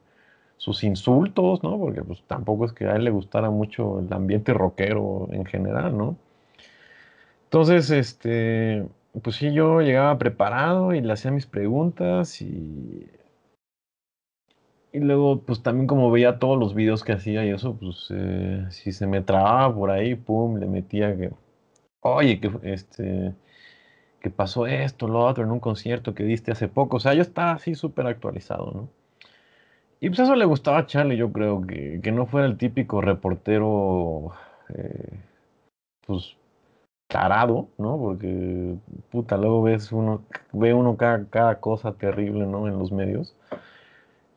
[0.57, 1.79] sus insultos, ¿no?
[1.79, 5.97] Porque pues tampoco es que a él le gustara mucho el ambiente rockero en general,
[5.97, 6.17] ¿no?
[7.45, 8.85] Entonces, este,
[9.23, 13.09] pues sí, yo llegaba preparado y le hacía mis preguntas y,
[14.93, 18.67] y luego pues también como veía todos los videos que hacía y eso, pues eh,
[18.71, 21.31] si se me trababa por ahí, pum, le metía que,
[22.01, 23.35] oye, que este,
[24.21, 27.23] que pasó esto, lo otro en un concierto que diste hace poco, o sea, yo
[27.23, 28.89] estaba así súper actualizado, ¿no?
[30.01, 33.01] Y pues eso le gustaba a Charlie, yo creo, que, que no fuera el típico
[33.01, 34.33] reportero,
[34.69, 35.19] eh,
[36.07, 36.37] pues,
[37.15, 37.97] tarado, ¿no?
[37.97, 38.75] Porque,
[39.13, 42.67] puta, luego ves uno, ve uno cada, cada cosa terrible, ¿no?
[42.67, 43.37] En los medios.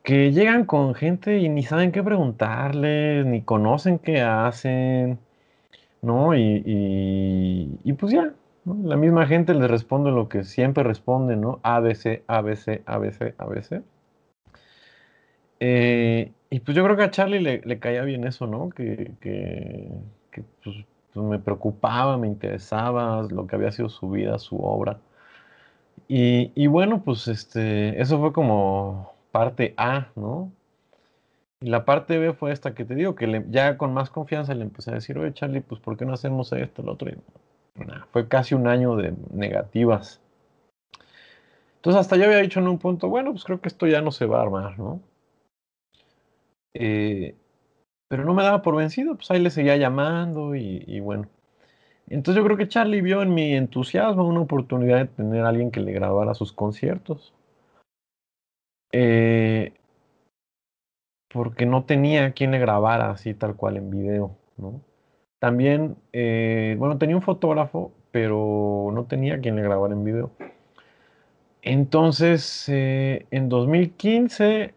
[0.03, 5.17] Que llegan con gente y ni saben qué preguntarles, ni conocen qué hacen,
[6.03, 6.35] ¿no?
[6.35, 8.31] Y, y, y pues ya,
[8.63, 8.77] ¿no?
[8.87, 11.59] La misma gente les responde lo que siempre responde, ¿no?
[11.63, 13.81] ABC, ABC, ABC, ABC.
[15.59, 18.69] Eh, y pues yo creo que a Charlie le, le caía bien eso, ¿no?
[18.69, 19.89] Que, que,
[20.31, 20.75] que, pues,
[21.23, 24.99] me preocupaba, me interesaba lo que había sido su vida, su obra.
[26.07, 30.51] Y, bueno, pues este, eso fue como parte A, ¿no?
[31.61, 34.55] Y la parte B fue esta que te digo, que le- ya con más confianza
[34.55, 37.11] le empecé a decir, oye Charlie, pues ¿por qué no hacemos esto, lo otro?
[38.11, 40.19] Fue casi un año de negativas.
[41.77, 44.11] Entonces hasta yo había dicho en un punto, bueno, pues creo que esto ya no
[44.11, 45.01] se va a armar, ¿no?
[46.73, 47.35] Eh,
[48.07, 51.27] pero no me daba por vencido, pues ahí le seguía llamando y, bueno.
[52.09, 55.71] Entonces yo creo que Charlie vio en mi entusiasmo una oportunidad de tener a alguien
[55.71, 57.33] que le grabara sus conciertos.
[58.93, 59.73] Eh,
[61.29, 64.81] porque no tenía quien le grabara así tal cual en video, ¿no?
[65.39, 70.31] También, eh, bueno, tenía un fotógrafo, pero no tenía quien le grabara en video.
[71.61, 74.73] Entonces, eh, en 2015,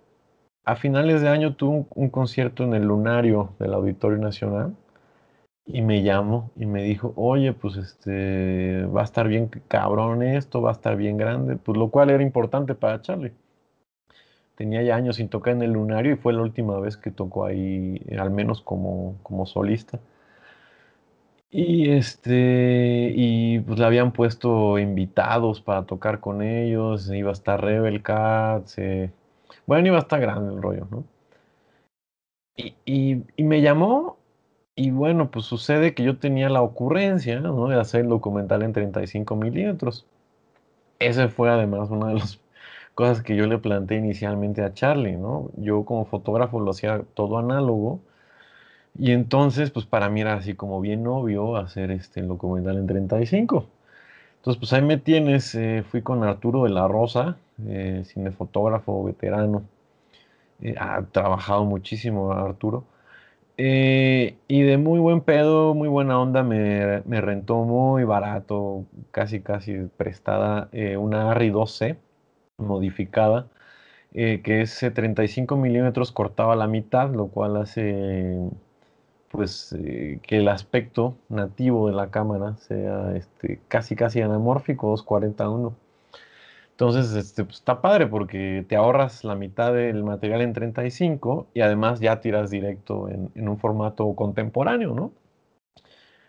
[0.64, 4.76] a finales de año, tuve un, concierto en el Lunario del Auditorio Nacional
[5.66, 10.62] y me llamó y me dijo, oye, pues este, va a estar bien cabrón esto,
[10.62, 13.32] va a estar bien grande, pues lo cual era importante para Charlie.
[14.56, 17.46] Tenía ya años sin tocar en el Lunario y fue la última vez que tocó
[17.46, 19.98] ahí, eh, al menos como, como solista.
[21.52, 27.60] Y este, y pues le habían puesto invitados para tocar con ellos, iba a estar
[27.60, 29.10] Rebel Cats, eh,
[29.70, 31.04] bueno, iba a grande el rollo, ¿no?
[32.56, 32.74] Y,
[33.36, 34.16] y- me llamó,
[34.76, 37.68] y bueno, pues sucede que yo tenía la ocurrencia, ¿no?
[37.68, 40.06] De hacer el documental en 35 milímetros.
[41.00, 42.40] Ese fue además una de las
[42.94, 45.50] cosas que yo le planteé inicialmente a Charlie, ¿no?
[45.56, 48.00] Yo como fotógrafo lo hacía todo análogo.
[48.98, 53.66] Y entonces, pues para mí era así como bien obvio hacer este documental en 35.
[54.38, 57.36] Entonces, pues ahí me tienes, eh, fui con Arturo de la Rosa,
[57.68, 59.64] eh, cinefotógrafo veterano,
[60.60, 62.84] eh, ha trabajado muchísimo Arturo,
[63.62, 69.74] eh, y de muy buen pedo, muy buena onda, me, rentó muy barato, casi casi
[69.98, 71.98] prestada, eh, una Arri 2C
[72.56, 73.48] modificada,
[74.12, 78.38] que es eh, 35 milímetros cortaba la mitad, lo cual hace
[79.30, 79.76] pues
[80.22, 85.74] que el aspecto nativo de la cámara sea este, casi casi anamórfico, 241.
[86.80, 91.60] Entonces, este, pues, está padre porque te ahorras la mitad del material en 35 y
[91.60, 95.12] además ya tiras directo en, en un formato contemporáneo, ¿no?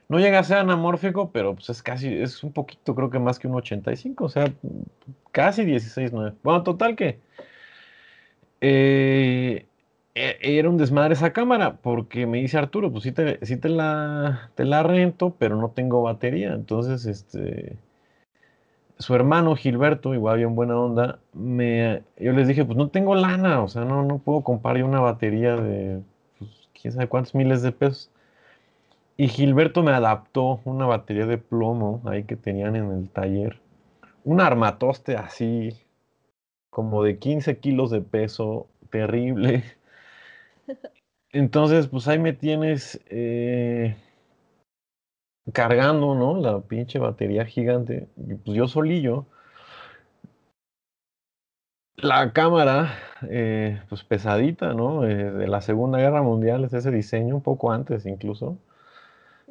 [0.09, 3.39] No llega a ser anamórfico, pero pues es casi, es un poquito, creo que más
[3.39, 4.51] que un 85, o sea,
[5.31, 6.35] casi 16.9.
[6.43, 7.21] Bueno, total que
[8.59, 9.65] eh,
[10.15, 13.69] e- era un desmadre esa cámara, porque me dice Arturo, pues sí te, sí te
[13.69, 16.53] la, te la rento, pero no tengo batería.
[16.53, 17.77] Entonces, este,
[19.01, 23.61] su hermano Gilberto, igual bien buena onda, me, yo les dije, pues no tengo lana,
[23.63, 26.01] o sea, no, no puedo comprar yo una batería de,
[26.39, 28.11] pues, quién sabe cuántos miles de pesos.
[29.17, 33.59] Y Gilberto me adaptó una batería de plomo ahí que tenían en el taller.
[34.23, 35.77] Un armatoste así,
[36.69, 39.63] como de 15 kilos de peso, terrible.
[41.31, 43.95] Entonces, pues ahí me tienes eh,
[45.53, 46.37] cargando, ¿no?
[46.39, 48.07] La pinche batería gigante.
[48.17, 49.25] Y pues yo solillo.
[51.97, 52.95] La cámara,
[53.29, 55.05] eh, pues pesadita, ¿no?
[55.05, 58.57] Eh, de la Segunda Guerra Mundial es ese diseño, un poco antes incluso.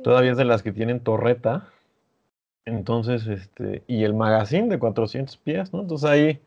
[0.02, 1.68] Todavía es de las que tienen torreta.
[2.64, 5.82] Entonces, este, y el magazine de 400 pies, ¿no?
[5.82, 6.40] Entonces ahí,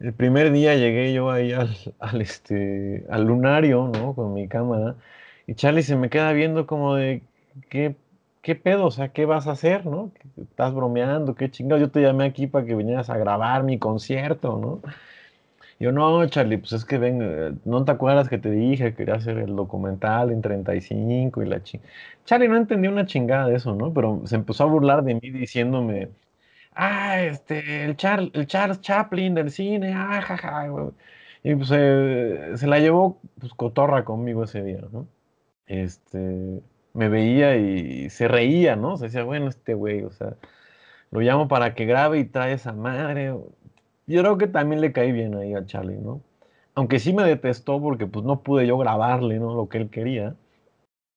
[0.00, 1.70] el primer día llegué yo ahí al,
[2.00, 4.14] al, este, al lunario, ¿no?
[4.14, 4.96] Con mi cámara.
[5.46, 7.22] Y Charlie se me queda viendo como de,
[7.70, 7.96] ¿qué,
[8.48, 8.86] qué pedo?
[8.86, 10.10] O sea, ¿qué vas a hacer, no?
[10.38, 11.34] ¿Estás bromeando?
[11.34, 11.78] ¿Qué chingado?
[11.78, 14.80] Yo te llamé aquí para que vinieras a grabar mi concierto, ¿no?
[15.78, 18.96] Yo, no, Charlie, pues es que ven, eh, ¿no te acuerdas que te dije que
[18.96, 21.90] quería hacer el documental en 35 y la chingada?
[22.24, 23.92] Charlie no entendió una chingada de eso, ¿no?
[23.92, 26.08] Pero se empezó a burlar de mí diciéndome,
[26.74, 30.68] ah, este, el, Char el Charles Chaplin del cine, ah, jaja.
[31.44, 35.06] Y pues eh, se la llevó, pues, cotorra conmigo ese día, ¿no?
[35.66, 36.62] Este,
[36.94, 38.96] me veía y se reía, ¿no?
[38.96, 40.34] Se decía, bueno, este güey, o sea,
[41.10, 43.34] lo llamo para que grabe y trae esa madre.
[44.06, 46.22] Yo creo que también le caí bien ahí a Charlie, ¿no?
[46.74, 49.54] Aunque sí me detestó porque pues no pude yo grabarle, ¿no?
[49.54, 50.36] Lo que él quería.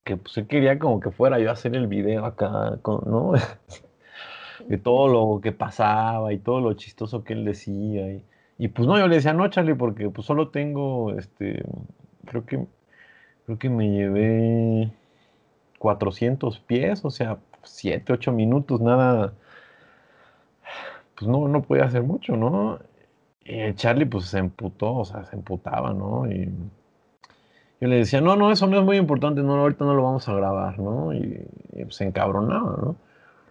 [0.04, 3.34] Que pues él quería como que fuera yo a hacer el video acá, ¿no?
[4.68, 8.12] de todo lo que pasaba y todo lo chistoso que él decía.
[8.12, 8.24] Y,
[8.58, 11.64] y, pues no, yo le decía, no, Charlie, porque pues solo tengo, este,
[12.26, 12.66] creo que,
[13.46, 14.92] creo que me llevé
[15.82, 19.34] 400 pies, o sea, 7, 8 minutos, nada,
[21.16, 22.78] pues no, no podía hacer mucho, ¿no?
[23.44, 26.32] Y Charlie pues se emputó, o sea, se emputaba, ¿no?
[26.32, 26.46] Y
[27.80, 30.30] yo le decía, no, no, eso no es muy importante, no, ahorita no lo vamos
[30.30, 31.14] a grabar, ¿no?
[31.16, 32.96] Y, pues, se encabronaba, ¿no?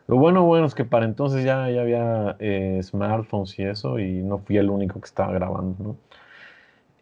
[0.07, 4.23] Lo bueno, bueno es que para entonces ya, ya había eh, smartphones y eso, y
[4.23, 5.97] no fui el único que estaba grabando, ¿no?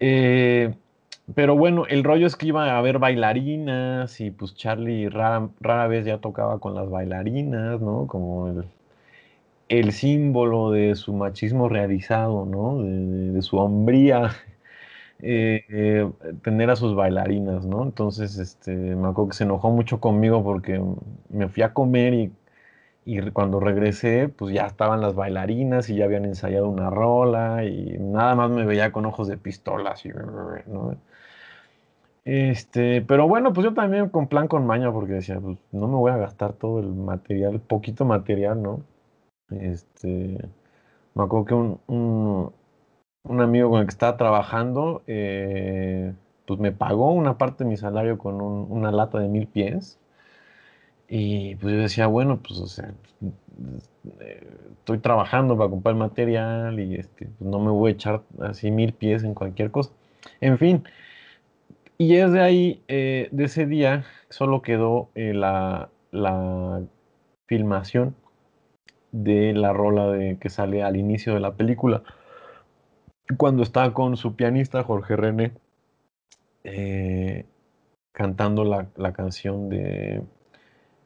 [0.00, 0.74] Eh,
[1.34, 5.86] pero bueno, el rollo es que iba a haber bailarinas y pues Charlie rara, rara
[5.88, 8.06] vez ya tocaba con las bailarinas, ¿no?
[8.06, 8.64] Como el,
[9.68, 12.78] el símbolo de su machismo realizado, ¿no?
[12.82, 14.30] De, su hombría,
[15.20, 16.10] eh, eh,
[16.42, 17.82] tener a sus bailarinas, ¿no?
[17.84, 20.82] Entonces, este, me acuerdo que se enojó mucho conmigo porque
[21.30, 22.32] me fui a comer y,
[23.06, 27.98] y cuando regresé, pues ya estaban las bailarinas y ya habían ensayado una rola y
[28.00, 30.96] nada más me veía con ojos de pistolas, y, ¿no?
[32.24, 35.96] Este, pero bueno, pues yo también con plan con maña porque decía, pues no me
[35.96, 38.82] voy a gastar todo el material, poquito material, ¿no?
[39.50, 40.38] Este,
[41.14, 46.14] me acuerdo que un, un, amigo con el que estaba trabajando, eh,
[46.46, 49.98] pues me pagó una parte de mi salario con una lata de mil pies.
[51.08, 52.92] Y pues yo decía, bueno, pues o sea,
[54.78, 58.92] estoy trabajando para comprar material y este, pues, no me voy a echar así mil
[58.92, 59.90] pies en cualquier cosa.
[60.40, 60.84] En fin,
[61.98, 66.82] y es de ahí, eh, de ese día, solo quedó la, la
[67.46, 68.14] filmación
[69.12, 72.02] de la rola de, que sale al inicio de la película.
[73.36, 75.52] Cuando está con su pianista Jorge René
[76.64, 77.46] eh,
[78.12, 80.22] cantando la, la, canción de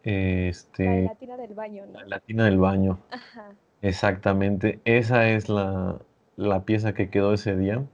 [0.03, 2.01] este, la Latina del Baño, ¿no?
[2.01, 2.99] La Latina del Baño.
[3.83, 4.81] Exactamente.
[4.85, 5.99] Esa es la,
[6.37, 7.85] la pieza que quedó ese día.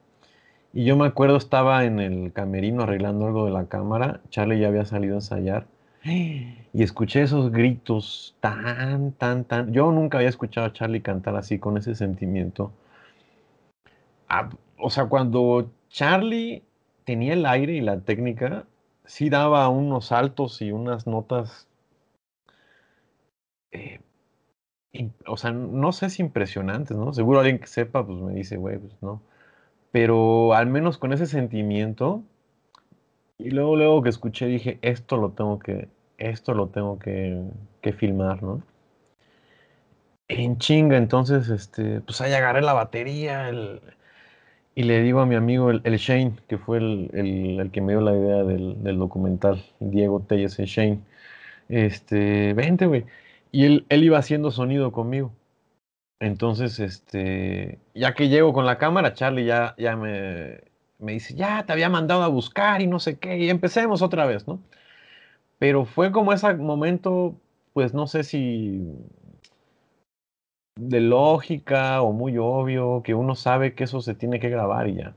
[0.79, 4.21] Y yo me acuerdo, estaba en el camerino arreglando algo de la cámara.
[4.29, 5.67] Charlie ya había salido a ensayar
[6.05, 9.73] y escuché esos gritos tan, tan, tan.
[9.73, 12.71] Yo nunca había escuchado a Charlie cantar así con ese sentimiento.
[14.29, 16.63] Ah, o sea, cuando Charlie
[17.03, 18.65] tenía el aire y la técnica,
[19.05, 21.67] sí daba unos saltos y unas notas.
[23.73, 23.99] Eh,
[25.27, 27.13] o sea, no sé si impresionantes, ¿no?
[27.13, 29.23] Seguro alguien que sepa, pues me dice, güey, pues no.
[29.93, 32.23] Pero al menos con ese sentimiento,
[33.39, 37.41] y luego, luego que escuché, dije, esto lo tengo que, esto lo tengo que,
[37.81, 38.63] que filmar, ¿no?
[40.29, 43.51] En chinga, entonces, este, pues ahí agarré la batería
[44.75, 48.01] y le digo a mi amigo, el, Shane, que fue el, el, que me dio
[48.03, 51.01] la idea del, del documental, Diego Telles, el Shane,
[51.69, 53.05] este, vente, güey.
[53.53, 55.33] Y él, él iba haciendo sonido conmigo.
[56.21, 60.61] Entonces, este, ya que llego con la cámara, Charlie ya, ya me,
[60.99, 64.27] me dice, ya te había mandado a buscar y no sé qué, y empecemos otra
[64.27, 64.61] vez, ¿no?
[65.59, 67.35] Pero fue como ese momento,
[67.73, 68.95] pues no sé si
[70.77, 74.97] de lógica o muy obvio, que uno sabe que eso se tiene que grabar y
[74.97, 75.15] ya.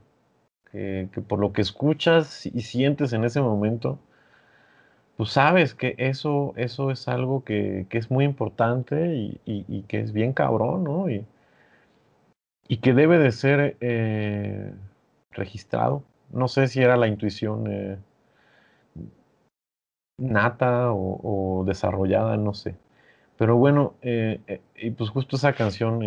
[0.72, 3.98] Que, por lo que escuchas y sientes en ese momento,
[5.16, 10.00] pues sabes que eso, eso es algo que, que es muy importante y, y- que
[10.00, 11.10] es bien cabrón, ¿no?
[11.10, 11.26] Y,
[12.68, 14.72] y que debe de ser eh,
[15.32, 16.02] registrado.
[16.30, 17.98] No sé si era la intuición eh,
[20.18, 22.74] nata o, desarrollada, no sé.
[23.38, 24.40] Pero bueno, eh,
[24.76, 26.02] y pues justo esa canción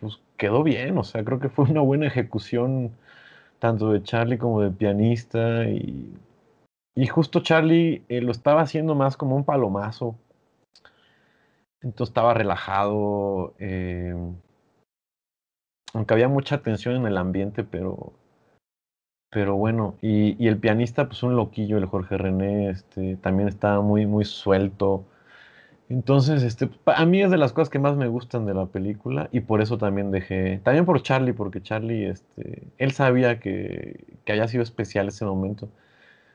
[0.00, 2.92] pues quedó bien, o sea, creo que fue una buena ejecución
[3.60, 6.12] tanto de Charlie como del pianista y,
[6.94, 10.16] y justo Charlie eh, lo estaba haciendo más como un palomazo,
[11.82, 14.14] entonces estaba relajado, eh,
[15.94, 18.12] aunque había mucha tensión en el ambiente, pero,
[19.30, 24.06] pero bueno, y, el pianista pues un loquillo, el Jorge René, este, también estaba muy,
[24.06, 25.04] muy suelto.
[25.88, 29.28] Entonces, este, a mí es de las cosas que más me gustan de la película
[29.32, 34.32] y por eso también dejé, también por Charlie, porque Charlie, este, él sabía que, que
[34.32, 35.68] había sido especial ese momento.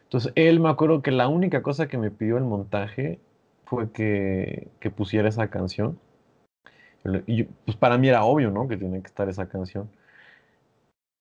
[0.06, 3.20] Entonces, él me acuerdo que la única cosa que me pidió el montaje
[3.66, 6.00] fue que, que pusiera esa canción.
[7.28, 8.68] Y pues para mí era obvio, ¿no?
[8.68, 9.90] Que tenía que estar esa canción.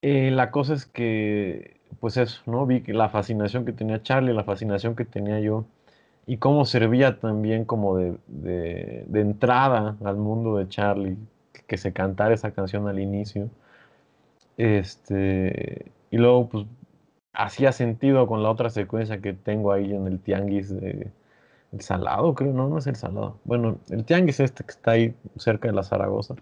[0.03, 2.67] Eh, la cosa es que, pues eso, ¿no?
[2.67, 5.65] Vi que la fascinación que tenía Charlie, la fascinación que tenía yo
[6.27, 11.19] y cómo servía también como de, de- entrada al mundo de Charlie,
[11.67, 13.51] que se cantara esa canción al inicio.
[14.57, 16.67] Este, y luego, pues,
[17.35, 21.11] hacía sentido con la otra secuencia que tengo ahí en el tianguis de
[21.73, 23.39] el Salado, creo, no, no es el Salado.
[23.45, 26.37] Bueno, el tianguis este que está ahí cerca de la Zaragoza.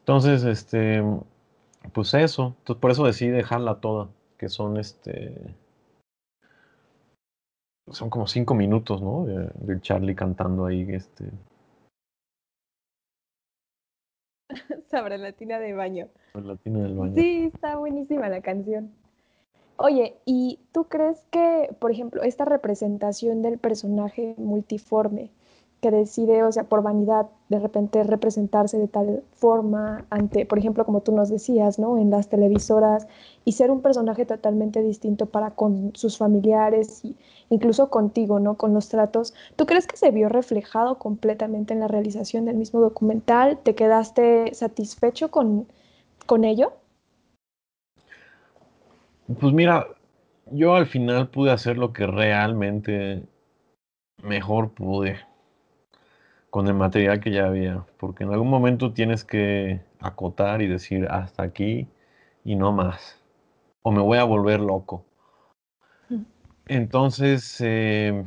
[0.00, 1.02] Entonces, este,
[1.92, 5.34] pues eso, entonces por eso decidí dejarla toda, que son este,
[7.90, 9.26] son como cinco minutos, ¿no?
[9.26, 11.30] De, de Charlie cantando ahí, este,
[14.90, 16.08] Sobre la tina de baño.
[16.34, 17.14] en la tina del baño.
[17.14, 18.92] Sí, está buenísima la canción.
[19.80, 25.30] Oye, ¿y tú crees que, por ejemplo, esta representación del personaje multiforme
[25.80, 30.84] que decide, o sea, por vanidad, de repente representarse de tal forma ante, por ejemplo,
[30.84, 31.96] como tú nos decías, ¿no?
[31.96, 33.06] En las televisoras
[33.44, 37.16] y ser un personaje totalmente distinto para con sus familiares y
[37.48, 38.56] incluso contigo, ¿no?
[38.56, 39.32] Con los tratos.
[39.54, 43.58] ¿Tú crees que se vio reflejado completamente en la realización del mismo documental?
[43.62, 45.68] ¿Te quedaste satisfecho con,
[46.26, 46.72] con ello?
[49.28, 49.86] Pues mira,
[50.50, 53.22] yo al final pude hacer lo que realmente
[54.22, 55.18] mejor pude
[56.48, 61.06] con el material que ya había, porque en algún momento tienes que acotar y decir
[61.10, 61.88] hasta aquí
[62.42, 63.22] y no más,
[63.82, 65.04] o me voy a volver loco.
[66.08, 66.22] Mm.
[66.68, 68.24] Entonces, eh,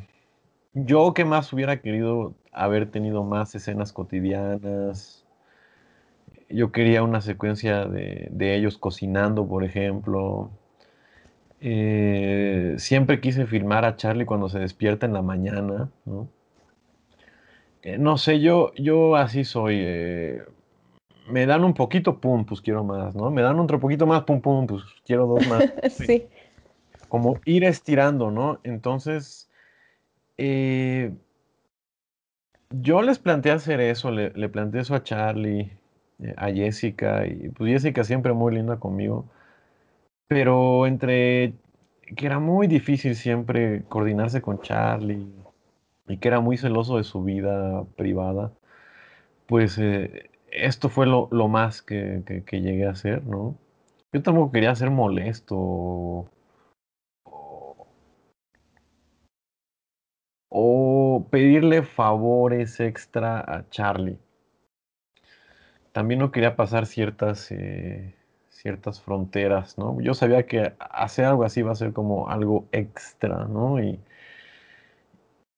[0.74, 5.26] yo que más hubiera querido haber tenido más escenas cotidianas.
[6.48, 10.52] Yo quería una secuencia de, de ellos cocinando, por ejemplo.
[11.64, 16.28] Eh, siempre quise filmar a Charlie cuando se despierta en la mañana, ¿no?
[17.84, 19.78] Eh, no sé, yo, yo así soy.
[19.80, 20.44] eh,
[21.28, 23.30] me dan un poquito, pum, pues quiero más, ¿no?
[23.30, 25.64] Me dan otro poquito más, pum, pum, pues quiero dos más.
[25.92, 26.28] Sí.
[27.10, 28.60] Como ir estirando, ¿no?
[28.64, 29.50] Entonces,
[30.38, 31.14] eh,
[32.72, 35.72] yo les planteé hacer eso, le, le planteé eso a Charlie,
[36.38, 39.26] a Jessica, y pues Jessica siempre muy linda conmigo,
[40.32, 41.56] pero entre
[42.16, 45.28] que era muy difícil siempre coordinarse con Charlie
[46.08, 48.54] y que era muy celoso de su vida privada,
[49.48, 53.58] pues eh, esto fue lo, lo más que, que- llegué a hacer, ¿no?
[54.14, 56.28] Yo tampoco quería ser molesto
[60.52, 64.20] o pedirle favores extra a Charlie.
[65.94, 68.16] También no quería pasar ciertas, eh,
[68.62, 70.00] ciertas fronteras, ¿no?
[70.02, 73.84] Yo sabía que hacer algo así va a ser como algo extra, ¿no?
[73.84, 74.00] Y,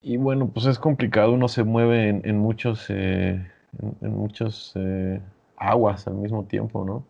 [0.01, 3.51] y bueno, pues es complicado, uno se mueve en, en muchos, eh,
[3.81, 5.21] en, en muchos eh,
[5.57, 7.05] aguas al mismo tiempo, ¿no?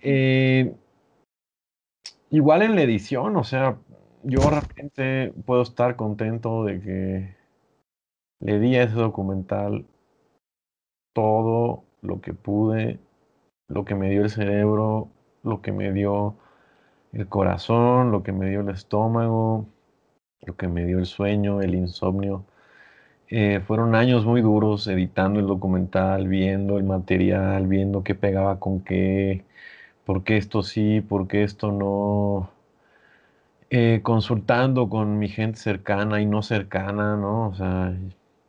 [0.00, 0.72] Eh,
[2.30, 3.78] igual en la edición, o sea,
[4.22, 7.36] yo realmente puedo estar contento de que
[8.40, 9.86] le di a ese documental
[11.12, 13.00] todo lo que pude,
[13.68, 15.10] lo que me dio el cerebro,
[15.42, 16.36] lo que me dio
[17.12, 19.66] el corazón, lo que me dio el estómago,
[20.42, 22.44] lo que me dio el sueño, el insomnio.
[23.28, 28.80] Eh, fueron años muy duros editando el documental, viendo el material, viendo qué pegaba con
[28.80, 29.44] qué,
[30.04, 32.50] por qué esto sí, por qué esto no.
[33.70, 37.48] Eh, consultando con mi gente cercana y no cercana, ¿no?
[37.48, 37.94] O sea,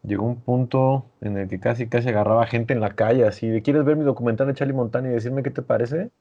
[0.03, 3.61] llegó un punto en el que casi casi agarraba gente en la calle, así de,
[3.61, 6.11] ¿quieres ver mi documental de Charlie Montana y decirme qué te parece?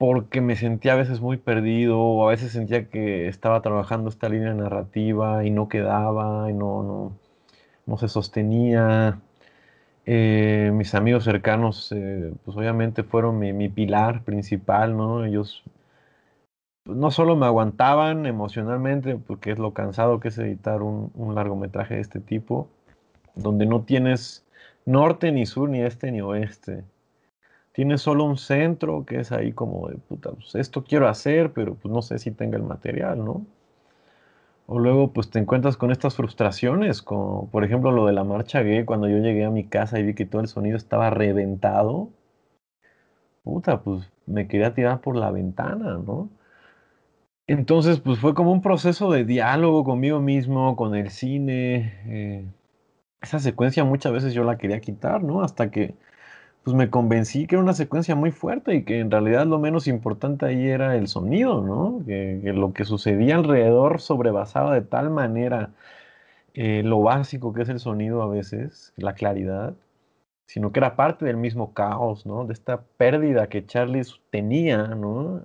[0.00, 4.30] porque me sentía a veces muy perdido, o a veces sentía que estaba trabajando esta
[4.30, 7.18] línea narrativa y no quedaba, y no, no,
[7.86, 9.20] no se sostenía.
[10.06, 15.26] Eh, mis amigos cercanos, eh, pues obviamente fueron mi, mi, pilar principal, ¿no?
[15.26, 15.62] Ellos
[16.84, 21.96] no solo me aguantaban emocionalmente, porque es lo cansado que es editar un, un largometraje
[21.96, 22.68] de este tipo,
[23.34, 24.44] donde no tienes
[24.86, 26.84] norte, ni sur, ni este, ni oeste.
[27.72, 31.74] Tienes solo un centro que es ahí como de puta, pues esto quiero hacer, pero
[31.74, 33.46] pues no sé si tenga el material, ¿no?
[34.66, 38.62] O luego pues te encuentras con estas frustraciones, como por ejemplo lo de la marcha
[38.62, 42.10] gay, cuando yo llegué a mi casa y vi que todo el sonido estaba reventado.
[43.42, 46.28] Puta, pues me quería tirar por la ventana, ¿no?
[47.50, 52.00] Entonces, pues fue como un proceso de diálogo conmigo mismo, con el cine.
[52.06, 52.44] Eh,
[53.22, 55.42] esa secuencia muchas veces yo la quería quitar, ¿no?
[55.42, 55.96] Hasta que
[56.64, 59.88] pues me convencí que era una secuencia muy fuerte y que en realidad lo menos
[59.88, 62.04] importante ahí era el sonido, ¿no?
[62.06, 65.70] Que, lo que sucedía alrededor sobrebasaba de tal manera
[66.54, 69.74] eh, lo básico que es el sonido a veces, la claridad,
[70.46, 72.44] sino que era parte del mismo caos, ¿no?
[72.46, 75.42] De esta pérdida que Charlie tenía, ¿no?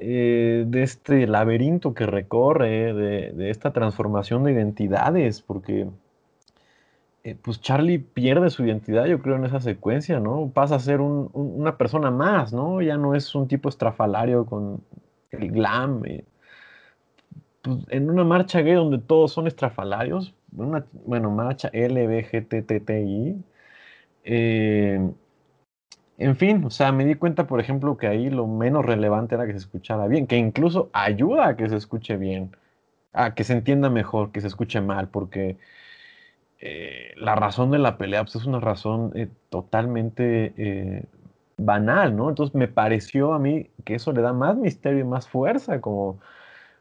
[0.00, 5.88] Eh, de este laberinto que recorre, de, de esta transformación de identidades, porque
[7.28, 10.50] eh, pues Charlie pierde su identidad, yo creo, en esa secuencia, ¿no?
[10.54, 12.80] Pasa a ser una persona más, ¿no?
[12.80, 14.80] Ya no es un tipo estrafalario con
[15.30, 16.04] el glam.
[16.06, 16.24] Eh.
[17.62, 23.44] Pues, en una marcha gay donde todos son estrafalarios, una, bueno, marcha LBGTTI,
[24.24, 25.10] eh,
[26.18, 29.46] en fin, o sea, me di cuenta, por ejemplo, que ahí lo menos relevante era
[29.46, 32.56] que se escuchara bien, que incluso ayuda a que se escuche bien,
[33.12, 35.56] a que se entienda mejor, que se escuche mal, porque
[36.60, 41.04] eh, la razón de la pelea pues, es una razón eh, totalmente eh,
[41.56, 42.28] banal, ¿no?
[42.30, 46.18] Entonces me pareció a mí que eso le da más misterio y más fuerza, como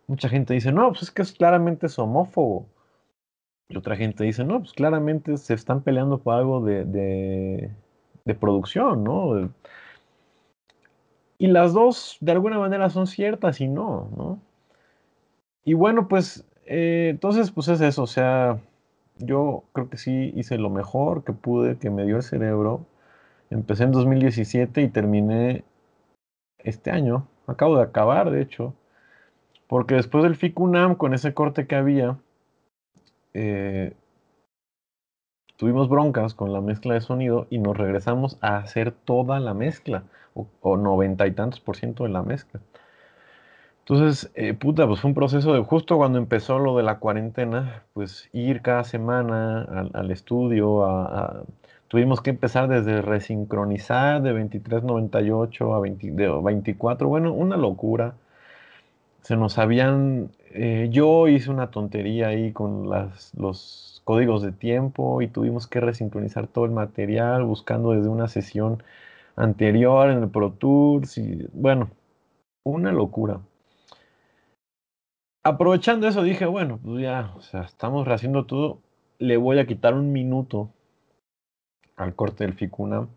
[0.08, 2.68] mucha gente dice, no, pues es que es claramente homófobo.
[3.70, 7.70] Y otra gente dice, no, pues claramente se están peleando por algo de,
[8.36, 9.50] producción, ¿no?
[11.38, 14.40] Y las dos de alguna manera son ciertas y no, ¿no?
[15.64, 18.60] Y bueno, pues entonces pues es eso, o sea,
[19.20, 22.86] yo creo que sí hice lo mejor que pude, que me dio el cerebro.
[23.50, 25.64] Empecé en 2017 y terminé
[26.60, 27.28] este año.
[27.48, 28.74] Acabo de acabar, de hecho.
[29.68, 32.18] Porque después del FICUNAM, con ese corte que había,
[33.34, 33.94] eh,
[35.58, 40.04] tuvimos broncas con la mezcla de sonido y nos regresamos a hacer toda la mezcla,
[40.62, 42.62] o noventa y tantos por ciento de la mezcla.
[43.90, 47.84] Entonces, eh, puta, pues fue un proceso de justo cuando empezó lo de la cuarentena,
[47.94, 49.62] pues ir cada semana
[49.94, 50.86] al, estudio,
[51.88, 55.80] tuvimos que empezar desde resincronizar de 23.98 a
[56.42, 58.16] 24, bueno, una locura.
[59.22, 65.22] Se nos habían, eh, yo hice una tontería ahí con las, los códigos de tiempo
[65.22, 68.82] y tuvimos que resincronizar todo el material buscando desde una sesión
[69.36, 70.56] anterior en el Pro
[71.18, 71.92] y bueno,
[72.64, 73.42] una locura
[75.48, 77.34] aprovechando eso, dije, bueno, pues ya,
[77.66, 78.80] estamos rehaciendo todo.
[79.18, 80.70] Le voy a quitar un minuto
[81.96, 83.08] al corte del Ficuna.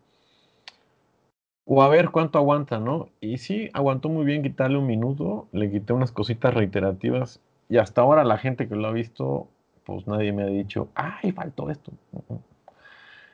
[1.66, 3.08] O a ver cuánto aguanta, ¿no?
[3.20, 5.48] Y sí, aguantó muy bien quitarle un minuto.
[5.52, 7.40] Le quité unas cositas reiterativas.
[7.68, 9.48] Y hasta ahora la gente que lo ha visto,
[9.90, 11.92] pues nadie me ha dicho, ay, faltó esto.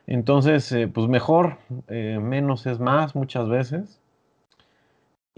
[0.07, 4.01] Entonces, eh, pues mejor, eh, menos es más muchas veces.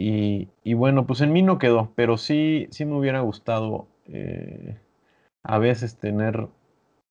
[0.01, 4.77] Y, bueno, pues en mí no quedó, pero sí, sí me hubiera gustado eh,
[5.43, 6.47] a veces tener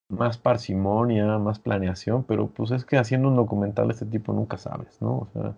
[0.10, 4.58] más parsimonia, más planeación, pero pues es que haciendo un documental de este tipo nunca
[4.58, 5.18] sabes, ¿no?
[5.18, 5.56] O sea,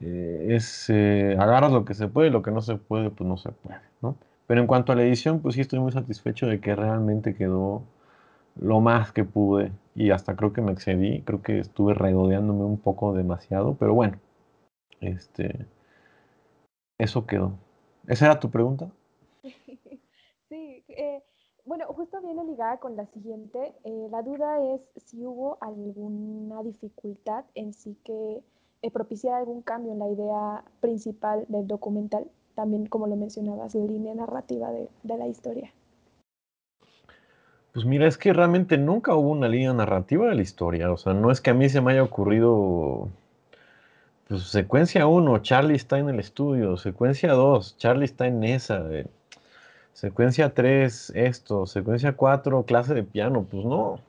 [0.00, 3.50] es eh, agarras lo que se puede lo que no se puede, pues no se
[3.50, 4.16] puede, ¿no?
[4.46, 7.82] Pero en cuanto a la edición, pues sí estoy muy satisfecho de que realmente quedó
[8.56, 12.78] lo más que pude y hasta creo que me excedí, creo que estuve regodeándome un
[12.78, 14.18] poco demasiado, pero bueno,
[15.00, 15.66] este
[16.98, 17.58] eso quedó.
[18.06, 18.90] ¿Esa era tu pregunta?
[20.48, 21.22] sí, eh,
[21.64, 23.74] bueno, justo viene ligada con la siguiente.
[23.84, 28.42] Eh, la duda es si hubo alguna dificultad en sí que
[28.82, 33.84] eh, propiciara algún cambio en la idea principal del documental, también como lo mencionabas, la
[33.84, 35.72] línea narrativa de, de la historia.
[37.72, 40.90] Pues mira, es que realmente nunca hubo una línea narrativa de la historia.
[40.90, 43.10] O sea, no es que a mí se me haya ocurrido
[44.28, 46.76] pues secuencia 1, Charlie está en el estudio.
[46.76, 48.84] Secuencia 2, Charlie está en esa.
[49.92, 51.66] Secuencia 3, esto.
[51.66, 53.44] Secuencia 4, clase de piano.
[53.48, 54.00] Pues no.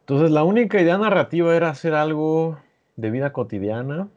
[0.00, 2.58] Entonces la única idea narrativa era hacer algo
[2.96, 4.08] de vida cotidiana.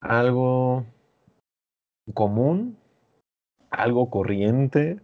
[0.00, 0.84] algo
[2.12, 2.76] común,
[3.70, 5.00] algo corriente.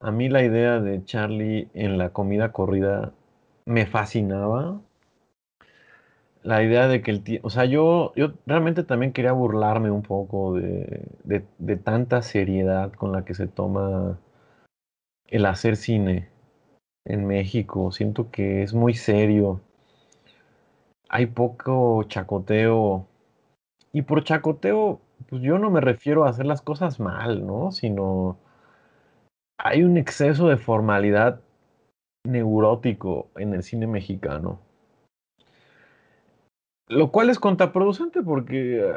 [0.00, 3.12] A mí la idea de Charlie en la comida corrida
[3.66, 4.80] me fascinaba.
[6.42, 10.02] La idea de que el tío, o sea, yo, yo realmente también quería burlarme un
[10.02, 14.18] poco de, de, de tanta seriedad con la que se toma
[15.26, 16.28] el hacer cine
[17.04, 17.92] en México.
[17.92, 19.60] Siento que es muy serio.
[21.08, 23.06] Hay poco chacoteo.
[23.92, 27.70] Y por chacoteo, pues yo no me refiero a hacer las cosas mal, ¿no?
[27.70, 28.38] Sino
[29.58, 31.40] hay un exceso de formalidad
[32.24, 34.60] neurótico en el cine mexicano.
[36.88, 38.94] Lo cual es contraproducente porque eh,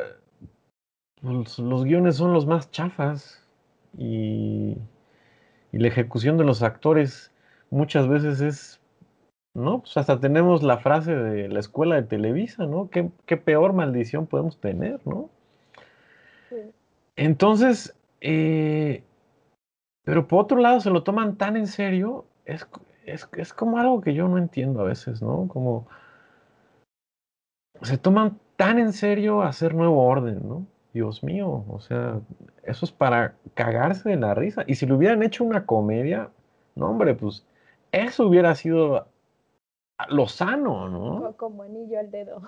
[1.22, 3.46] los, guiones son los más chafas
[3.98, 4.78] y,
[5.74, 7.32] la ejecución de los actores
[7.70, 8.82] muchas veces es,
[9.54, 9.80] ¿no?
[9.80, 12.90] Pues hasta tenemos la frase de la escuela de Televisa, ¿no?
[12.90, 15.30] ¿Qué, qué peor maldición podemos tener, ¿no?
[17.16, 19.04] Entonces, eh,
[20.04, 22.68] pero por otro lado se lo toman tan en serio, es,
[23.06, 25.48] es, es como algo que yo no entiendo a veces, ¿no?
[25.48, 25.88] Como
[27.82, 30.66] se toman tan en serio hacer nuevo orden, ¿no?
[30.94, 32.20] Dios mío, o sea,
[32.64, 34.64] eso es para cagarse de la risa.
[34.68, 36.30] Y si lo hubieran hecho una comedia,
[36.76, 37.46] no, hombre, pues
[37.92, 39.08] eso hubiera sido
[40.10, 41.22] lo sano, ¿no?
[41.22, 42.42] Co- Como anillo al dedo.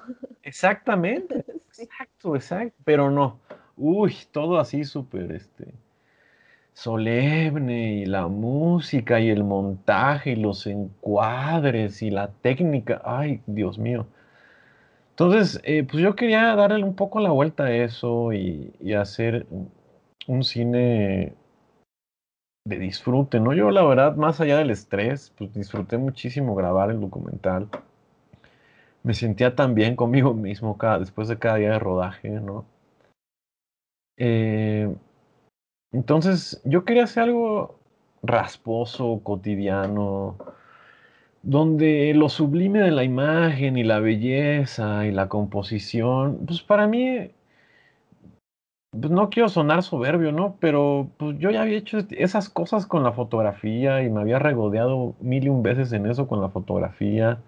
[0.43, 1.83] Exactamente, Sí.
[1.83, 3.39] exacto, exacto, pero no.
[3.77, 5.73] Uy, todo así súper, este,
[6.73, 13.01] solemne y la música y el montaje y los encuadres y la técnica.
[13.05, 14.05] Ay, Dios mío.
[15.11, 19.45] Entonces, eh, pues yo quería darle un poco la vuelta a eso y, y hacer
[19.49, 21.33] un- cine
[22.65, 23.53] de disfrute, ¿no?
[23.53, 27.69] Yo la verdad, más allá del estrés, pues disfruté muchísimo grabar el documental.
[29.03, 32.65] Me sentía tan bien conmigo mismo cada, después de cada día de rodaje, ¿no?
[34.17, 34.93] Eh,
[35.93, 37.79] entonces, yo quería hacer algo
[38.23, 40.37] rasposo, cotidiano,
[41.43, 47.31] donde lo sublime de la imagen y la belleza y la composición, pues para mí,
[48.91, 50.55] pues no quiero sonar soberbio, ¿no?
[50.59, 55.15] Pero pues yo ya había hecho esas cosas con la fotografía y me había regodeado
[55.19, 57.39] mil y un veces en eso con la fotografía.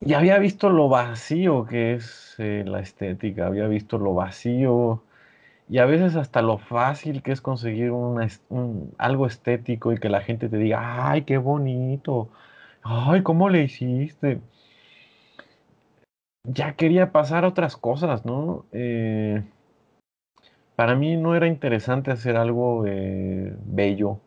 [0.00, 5.02] Y había visto lo vacío que es eh, la estética, había visto lo vacío
[5.68, 8.28] y a veces hasta lo fácil que es conseguir una
[8.98, 12.30] algo estético y que la gente te diga, ay, qué bonito,
[12.82, 14.40] ay, ¿cómo le hiciste?
[16.44, 18.66] Ya quería pasar a otras cosas, ¿no?
[18.72, 19.42] Eh,
[20.76, 24.20] para mí no era interesante hacer algo eh, bello.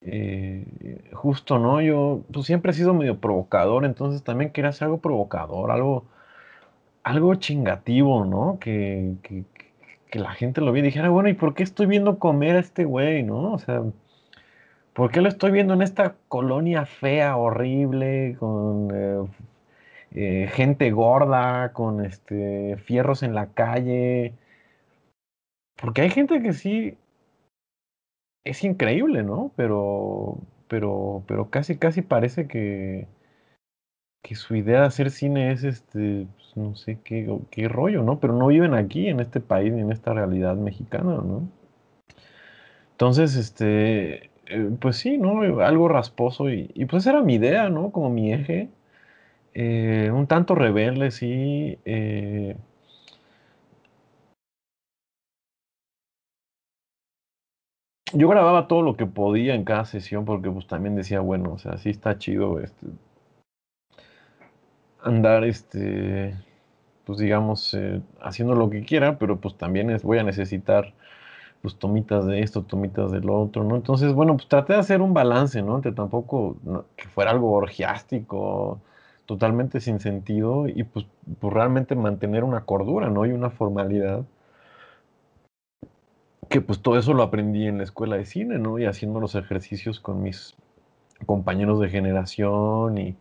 [0.00, 0.64] Eh,
[1.12, 1.80] justo, ¿no?
[1.80, 6.06] Yo pues, siempre he sido medio provocador, entonces también quería hacer algo provocador, algo,
[7.02, 8.58] algo chingativo, ¿no?
[8.60, 9.44] Que, que,
[10.18, 12.84] la gente lo viera y dijera, bueno, ¿y por qué estoy viendo comer a este
[12.84, 13.52] güey, ¿no?
[13.52, 13.82] O sea,
[14.94, 19.28] ¿por qué lo estoy viendo en esta colonia fea, horrible, con eh,
[20.12, 24.34] eh, gente gorda, con este, fierros en la calle?
[25.76, 26.96] Porque hay gente que sí
[28.50, 29.52] es increíble, ¿no?
[29.56, 30.38] Pero,
[30.68, 33.08] pero, pero casi, casi parece que,
[34.22, 38.20] que su idea de hacer cine es este, pues, no sé qué, qué rollo, ¿no?
[38.20, 41.50] Pero no viven aquí, en este país, ni en esta realidad mexicana, ¿no?
[42.92, 45.60] Entonces, este, eh, pues sí, ¿no?
[45.60, 47.90] Algo rasposo y, pues era mi idea, ¿no?
[47.92, 48.70] Como mi eje.
[49.54, 51.78] eh, un tanto rebelde, sí.
[51.86, 52.56] eh,
[58.12, 61.58] yo grababa todo lo que podía en cada sesión porque pues también decía, bueno, o
[61.58, 62.86] sea, sí está chido este,
[65.02, 66.34] andar, este,
[67.04, 70.94] pues digamos, eh, haciendo lo que quiera, pero pues también es, voy a necesitar
[71.62, 73.76] pues tomitas de esto, tomitas del otro, ¿no?
[73.76, 75.76] Entonces, bueno, pues traté de hacer un balance, ¿no?
[75.76, 76.56] Entre tampoco
[76.96, 78.80] que fuera algo orgiástico,
[79.26, 81.06] totalmente sin sentido, y pues,
[81.40, 83.26] pues realmente mantener una cordura, ¿no?
[83.26, 84.24] Y una formalidad,
[86.48, 88.78] que pues todo eso lo aprendí en la escuela de cine, ¿no?
[88.78, 90.56] Y haciendo los ejercicios con mis
[91.26, 93.16] compañeros de generación y,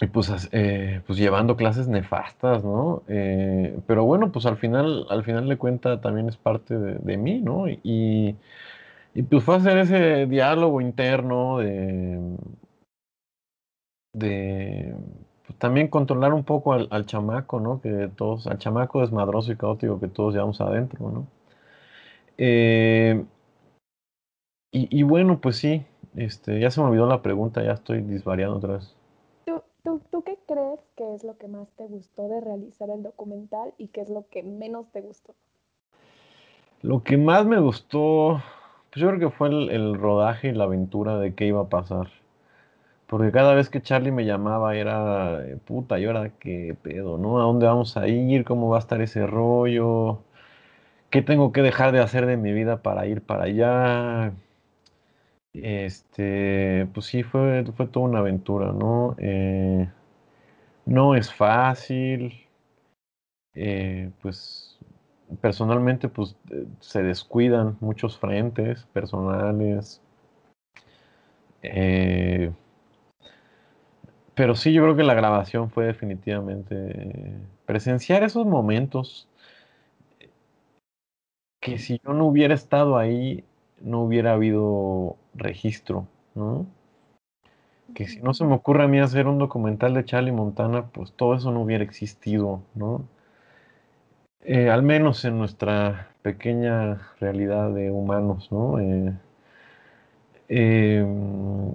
[0.00, 3.02] y pues, eh, pues llevando clases nefastas, ¿no?
[3.08, 7.40] Eh, pero bueno, pues al final, al final de cuenta también es parte de, mí,
[7.40, 7.68] ¿no?
[7.68, 8.36] Y,
[9.30, 12.20] pues fue hacer ese diálogo interno de,
[14.12, 14.94] de
[15.46, 17.80] pues, también controlar un poco al, al chamaco, ¿no?
[17.80, 21.26] Que todos, al chamaco desmadroso y caótico que todos llevamos adentro, ¿no?
[22.38, 23.24] Eh,
[24.72, 25.84] y, y bueno, pues sí,
[26.16, 28.94] este, ya se me olvidó la pregunta, ya estoy disvariando otra vez.
[29.44, 33.02] ¿Tú, tú, tú qué crees qué es lo que más te gustó de realizar el
[33.02, 35.34] documental y qué es lo que menos te gustó.
[36.82, 38.42] Lo que más me gustó,
[38.90, 42.08] pues yo creo que fue el, rodaje y la aventura de qué iba a pasar.
[43.06, 47.38] Porque cada vez que Charlie me llamaba era, puta, ¿y ahora qué pedo, no?
[47.38, 48.44] ¿A dónde vamos a ir?
[48.44, 50.20] ¿Cómo va a estar ese rollo?
[51.14, 54.32] ¿Qué tengo que dejar de hacer de mi vida para ir para allá?
[55.52, 59.14] Este, pues sí, fue, fue toda una aventura, ¿no?
[59.18, 59.88] Eh,
[60.86, 62.48] no es fácil.
[63.54, 64.80] Eh, pues
[65.40, 70.00] personalmente, pues eh, se descuidan muchos frentes personales.
[74.34, 77.36] pero sí, yo creo que la grabación fue definitivamente
[77.66, 79.28] presenciar esos momentos
[81.64, 83.42] que si yo no hubiera estado ahí,
[83.80, 86.66] no hubiera habido registro, ¿no?
[87.94, 91.12] Que si no se me ocurre a mí hacer un documental de Charlie Montana, pues
[91.14, 93.08] todo eso no hubiera existido, ¿no?
[94.42, 98.78] Eh, al menos en nuestra pequeña realidad de humanos, ¿no?
[98.78, 99.14] Eh,
[100.48, 101.74] em,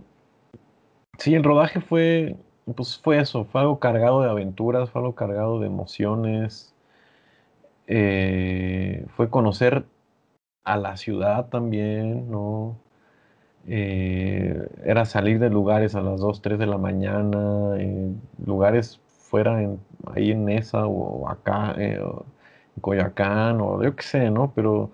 [1.17, 2.35] sí, el rodaje fue,
[2.75, 6.75] pues fue eso, fue algo cargado de aventuras, fue algo cargado de emociones,
[7.89, 9.85] eh, fue conocer
[10.63, 12.77] a la ciudad también, ¿no?
[13.67, 17.75] Eh, era salir de lugares a las 2, 3 de la mañana,
[18.45, 19.79] lugares fuera en,
[20.15, 24.51] ahí en Nesa o acá, eh, en Coyacán o yo qué sé, ¿no?
[24.55, 24.91] Pero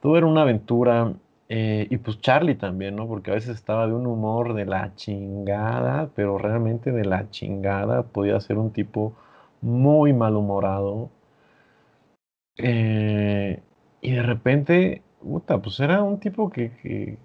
[0.00, 1.14] todo era una aventura.
[1.50, 3.08] Eh, y pues Charlie también, ¿no?
[3.08, 8.02] Porque a veces estaba de un humor de la chingada, pero realmente de la chingada.
[8.04, 9.14] Podía ser un tipo
[9.62, 11.10] muy malhumorado.
[12.58, 17.18] Y de repente Puta, pues era un tipo que,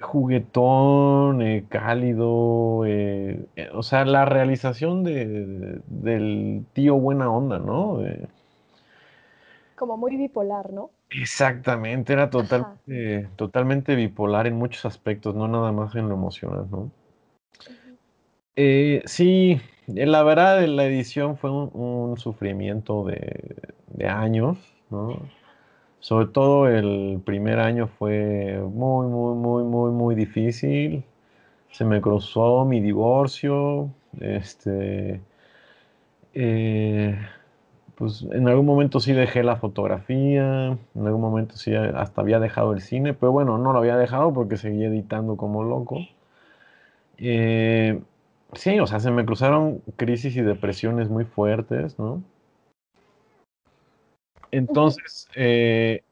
[0.00, 8.00] juguetón, eh, cálido, eh, eh, o sea, la realización de, del tío buena onda, ¿no?
[9.76, 10.90] Como muy bipolar, ¿no?
[11.10, 16.90] Exactamente, era totalmente, totalmente bipolar en muchos aspectos, no nada más en lo emocional, ¿no?
[19.04, 23.56] sí, la verdad, la edición fue un, sufrimiento de,
[23.88, 24.58] de años.
[26.00, 31.04] Sobre todo el primer año fue muy, muy, muy, muy, muy difícil.
[31.70, 33.90] Se me cruzó mi divorcio.
[34.20, 35.20] Este,
[36.34, 37.18] eh,
[37.94, 42.72] pues en algún momento sí dejé la fotografía, en algún momento sí hasta había dejado
[42.72, 45.98] el cine, pero bueno, no lo había dejado porque seguía editando como loco.
[47.18, 48.00] Eh,
[48.52, 52.22] sí, o sea, se me cruzaron crisis y depresiones muy fuertes, ¿no?
[54.50, 56.02] Entonces, eh,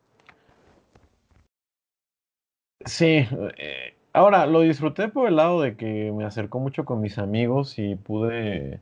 [2.84, 3.26] sí,
[3.58, 7.78] eh, ahora lo disfruté por el lado de que me acercó mucho con mis amigos
[7.78, 8.80] y pude,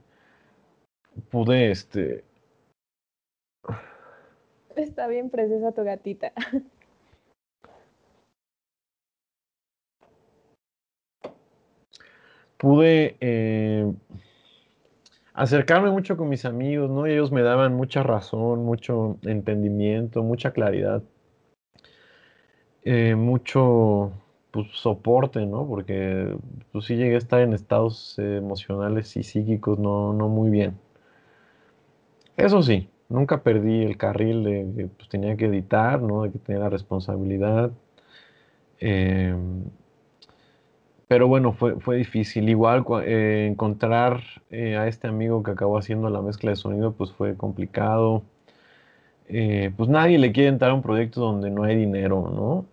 [1.31, 2.25] pude, este...
[4.77, 6.33] Está bien preciosa tu gatita.
[12.65, 13.93] Pude eh,
[15.35, 17.07] acercarme mucho con mis amigos, ¿no?
[17.07, 21.03] Y ellos me daban mucha razón, mucho entendimiento, mucha claridad,
[22.85, 24.13] eh, mucho
[24.51, 25.67] pues, soporte, ¿no?
[25.67, 26.35] Porque
[26.73, 30.79] pues sí llegué a estar en estados emocionales y psíquicos no, no muy bien.
[32.39, 36.23] Eso sí, nunca perdí el carril de que pues, tenía que editar, ¿no?
[36.23, 37.73] De que tenía la responsabilidad.
[38.81, 39.37] Eh,
[41.15, 42.49] pero bueno, fue, fue difícil.
[42.49, 47.13] Igual eh, encontrar eh, a este amigo que acabó haciendo la mezcla de sonido, pues
[47.13, 48.25] fue complicado.
[49.29, 52.67] Eh, pues nadie le quiere entrar a un proyecto donde no hay dinero, ¿no?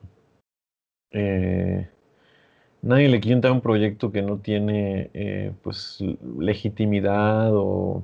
[2.81, 5.99] nadie le quiere entrar a un proyecto que no tiene pues
[6.39, 8.03] legitimidad o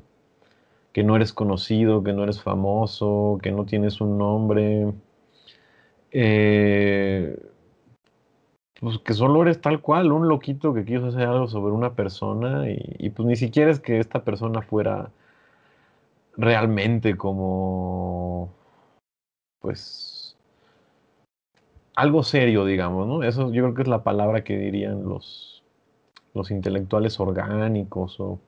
[0.94, 4.94] que no eres conocido, que no eres famoso, que no tienes un nombre.
[6.12, 7.36] Eh,
[8.80, 12.66] pues que solo eres tal cual, un loquito que quiso hacer algo sobre una persona
[12.70, 15.12] y, pues ni siquiera es que esta persona fuera
[16.36, 18.54] realmente como,
[19.60, 20.38] pues,
[21.96, 23.24] algo serio, digamos, ¿no?
[23.24, 25.64] Eso yo creo que es la palabra que dirían los,
[26.34, 28.40] los intelectuales orgánicos o...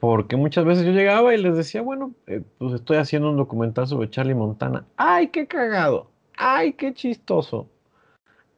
[0.00, 3.86] Porque muchas veces yo llegaba y les decía, bueno, eh, pues estoy haciendo un documental
[3.86, 4.84] sobre Charlie Montana.
[4.96, 6.10] ¡Ay, qué cagado!
[6.36, 7.68] ¡Ay, qué chistoso!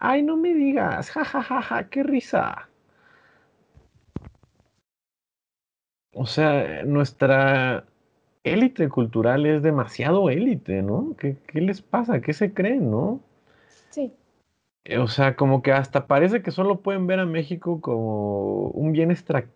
[0.06, 2.68] Ay, no me digas, jajajaja, ja, ja, ja, qué risa.
[6.12, 7.84] O sea, nuestra
[8.42, 11.16] élite cultural es demasiado élite, ¿no?
[11.18, 12.20] ¿Qué, les pasa?
[12.20, 13.20] ¿Qué se creen, no?
[13.90, 14.12] Sí.
[14.84, 18.92] eh, o sea, como que hasta parece que solo pueden ver a México como un
[18.92, 19.46] bien extra,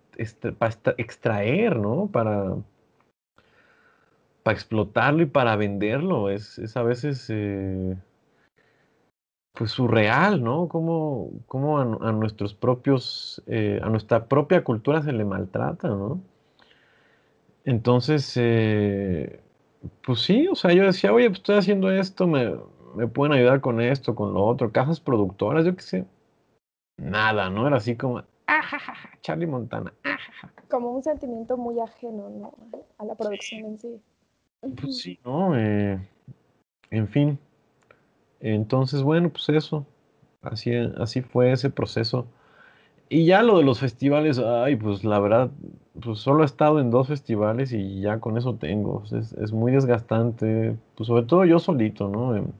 [0.59, 2.07] para extraer, ¿no?
[2.07, 2.57] Para,
[4.43, 6.31] para explotarlo y para venderlo.
[6.31, 7.97] Es, es a veces eh,
[9.59, 10.69] pues surreal, ¿no?
[10.69, 16.21] Como, como a, nuestros propios, eh, a nuestra propia cultura se le maltrata, ¿no?
[17.65, 19.41] Entonces, eh,
[20.05, 22.55] pues sí, o sea, yo decía, oye, pues estoy haciendo esto, me,
[22.95, 26.05] me pueden ayudar con esto, con lo otro, cajas productoras, yo qué sé.
[26.97, 27.67] Nada, ¿no?
[27.67, 30.53] Era así como, ajajaja, Charlie Montana, ajaja.
[30.57, 32.55] Ah, como un sentimiento muy ajeno, ¿no?
[32.99, 34.01] A la producción en sí.
[34.81, 35.59] Pues sí, ¿no?
[35.59, 35.99] Eh,
[36.91, 37.39] en fin.
[38.41, 39.87] Entonces, bueno, pues eso.
[40.43, 42.27] Así, así fue ese proceso.
[43.09, 45.51] Y ya lo de los festivales, ay, pues la verdad,
[46.03, 49.03] pues solo he estado en dos festivales y ya con eso tengo.
[49.13, 52.37] Es, muy desgastante, pues sobre todo yo solito, ¿no?
[52.37, 52.53] Em,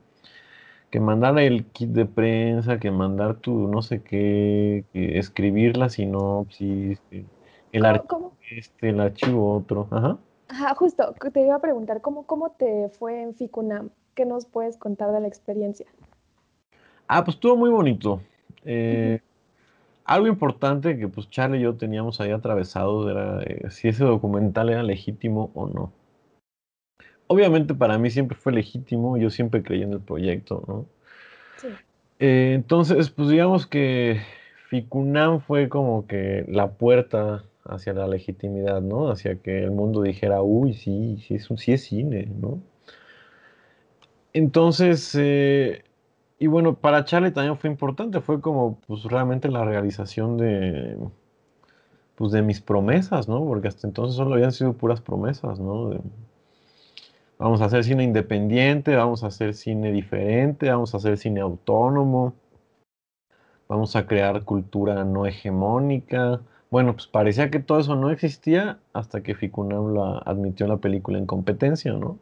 [0.91, 5.91] que mandar el kit de prensa, que mandar tu no sé qué, que escribir la
[5.91, 6.99] sinopsis,
[7.73, 9.87] el, archivo este, el archivo otro.
[9.91, 10.19] Ajá.
[10.49, 13.91] Ajá, justo, te iba a preguntar, ¿cómo, cómo te fue en Ficunam?
[14.19, 15.87] ¿Qué nos puedes contar de la experiencia?
[17.07, 18.21] Ah, pues estuvo muy bonito.
[18.65, 19.21] Eh,
[20.05, 24.71] algo importante que pues Charlie y yo teníamos ahí atravesados era eh, si ese documental
[24.71, 25.93] era legítimo o no.
[27.29, 30.87] Obviamente para mí siempre fue legítimo, yo siempre creí en el proyecto, ¿no?
[31.59, 31.69] Sí.
[32.19, 34.21] Eh, entonces, pues digamos que
[34.69, 39.13] Ficunam fue como que la puerta hacia la legitimidad, ¿no?
[39.13, 42.61] Hacia que el mundo dijera, uy, sí, sí es, un, sí es cine, ¿no?
[44.33, 45.85] Entonces, eh,
[46.39, 50.97] y bueno, para Charlie también fue importante, fue como pues realmente la realización de
[52.17, 53.45] pues de mis promesas, ¿no?
[53.45, 55.93] Porque hasta entonces solo habían sido puras promesas, ¿no?
[57.39, 62.35] vamos a hacer cine independiente, vamos a hacer cine diferente, vamos a hacer cine autónomo,
[63.69, 66.41] vamos a crear cultura no hegemónica.
[66.71, 71.27] Bueno, pues parecía que todo eso no existía hasta que Ficunam admitió la película en
[71.27, 72.19] competencia, ¿no?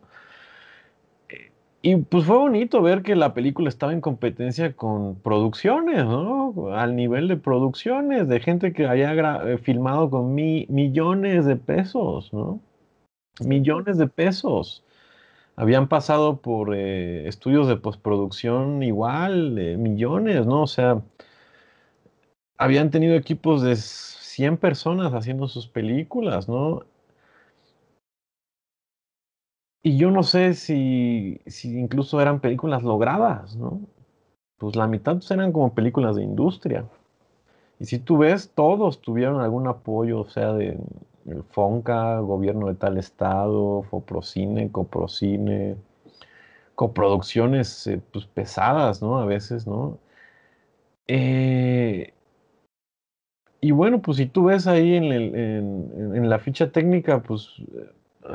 [1.83, 6.74] Y pues fue bonito ver que la película estaba en competencia con producciones, ¿no?
[6.74, 9.12] Al nivel de producciones, de gente que haya
[9.45, 12.61] eh, filmado con millones de pesos, ¿no?
[13.45, 14.85] Millones de pesos.
[15.57, 20.62] Habían pasado por eh, estudios de postproducción igual, millones, ¿no?
[20.62, 21.03] O sea,
[22.59, 26.85] habían tenido equipos de 100 personas haciendo sus películas, ¿no?
[29.87, 33.82] Y yo no sé si, si incluso eran películas logradas, ¿no?
[34.59, 36.87] Pues la mitad pues, eran como películas de industria.
[37.78, 40.76] Y si tú ves, todos tuvieron algún apoyo, o sea, de
[41.51, 45.76] FONCA, gobierno de tal estado, FOPROCINE, COPROCINE,
[46.74, 49.20] coproducciones eh, pues, pesadas, ¿no?
[49.20, 50.01] A veces, ¿no?
[51.07, 52.12] Eh,
[53.61, 57.62] y bueno, pues si tú ves ahí en la ficha técnica, pues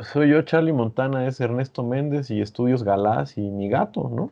[0.02, 4.30] soy yo, Charlie Montana, es Ernesto Méndez y Estudios Galás y mi gato, ¿no?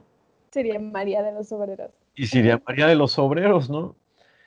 [0.51, 1.91] Sería María de los Obreros.
[2.15, 3.95] Y sería María de los Obreros, ¿no?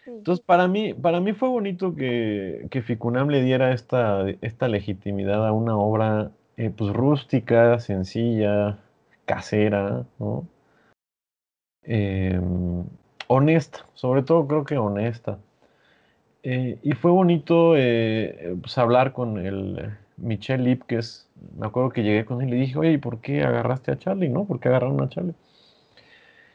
[0.05, 5.47] Entonces, para mí, para mí fue bonito que, que Ficunam le diera esta, esta legitimidad
[5.47, 8.79] a una obra eh, pues rústica, sencilla,
[9.25, 10.47] casera, ¿no?
[11.83, 12.85] Em,
[13.27, 15.39] honesta, sobre todo creo que honesta.
[16.43, 22.25] Eh, y fue bonito eh, pues, hablar con el, Michelle Lipkes, me acuerdo que llegué
[22.25, 24.29] con él y le dije, oye, ¿por qué agarraste a Charlie?
[24.29, 24.45] ¿No?
[24.45, 25.35] ¿Por qué agarraron a Charlie?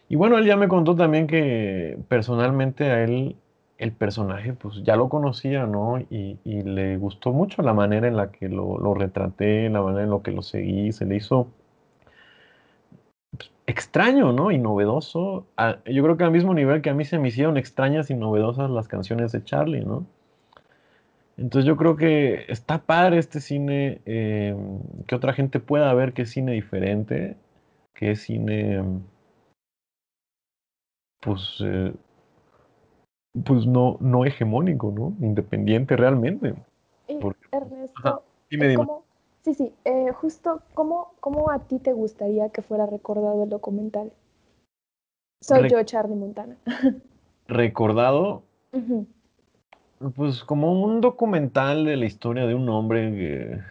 [0.09, 3.37] Y bueno, él ya me contó también que personalmente a él
[3.79, 5.99] el personaje pues ya lo conocía, ¿no?
[6.11, 10.21] Y, le gustó mucho la manera en la que lo, retraté, la manera en la
[10.23, 11.49] que lo seguí, se le hizo
[13.37, 14.51] pues, extraño, ¿no?
[14.51, 15.47] Y novedoso.
[15.87, 18.71] yo creo que al mismo nivel que a mí se me hicieron extrañas y novedosas
[18.71, 20.07] las canciones de Charlie, ¿no?
[21.39, 24.57] Entonces yo creo que está padre este cine, eh,
[25.07, 27.37] que otra gente pueda ver que es cine diferente,
[27.95, 28.83] que es cine,
[31.21, 31.95] pues, eh,
[33.45, 35.15] pues no, no hegemónico, ¿no?
[35.25, 36.55] Independiente realmente.
[37.53, 38.77] Ernesto, eh,
[39.43, 39.73] sí, sí,
[40.15, 44.13] justo, ¿cómo, ¿cómo a ti te gustaría que fuera recordado el documental?
[45.41, 46.57] Soy yo, Charlie Montana.
[47.47, 48.43] ¿Recordado?
[50.15, 53.65] Pues como un documental de la historia de un hombre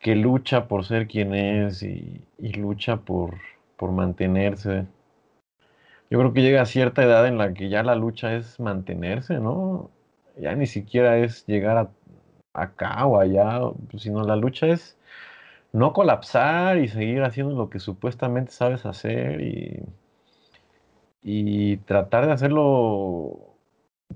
[0.00, 3.36] que, lucha por ser quien es y, lucha por,
[3.76, 4.86] por mantenerse.
[6.10, 9.38] Yo creo que llega a cierta edad en la que ya la lucha es mantenerse,
[9.38, 9.90] ¿no?
[10.36, 11.90] Ya ni siquiera es llegar a,
[12.52, 13.60] acá o allá,
[13.96, 14.98] sino la lucha es
[15.72, 19.84] no colapsar y seguir haciendo lo que supuestamente sabes hacer y,
[21.22, 23.49] y tratar de hacerlo,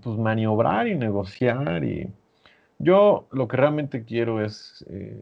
[0.02, 1.84] pues maniobrar y negociar.
[1.84, 2.08] Y
[2.78, 5.20] yo lo que realmente quiero es eh,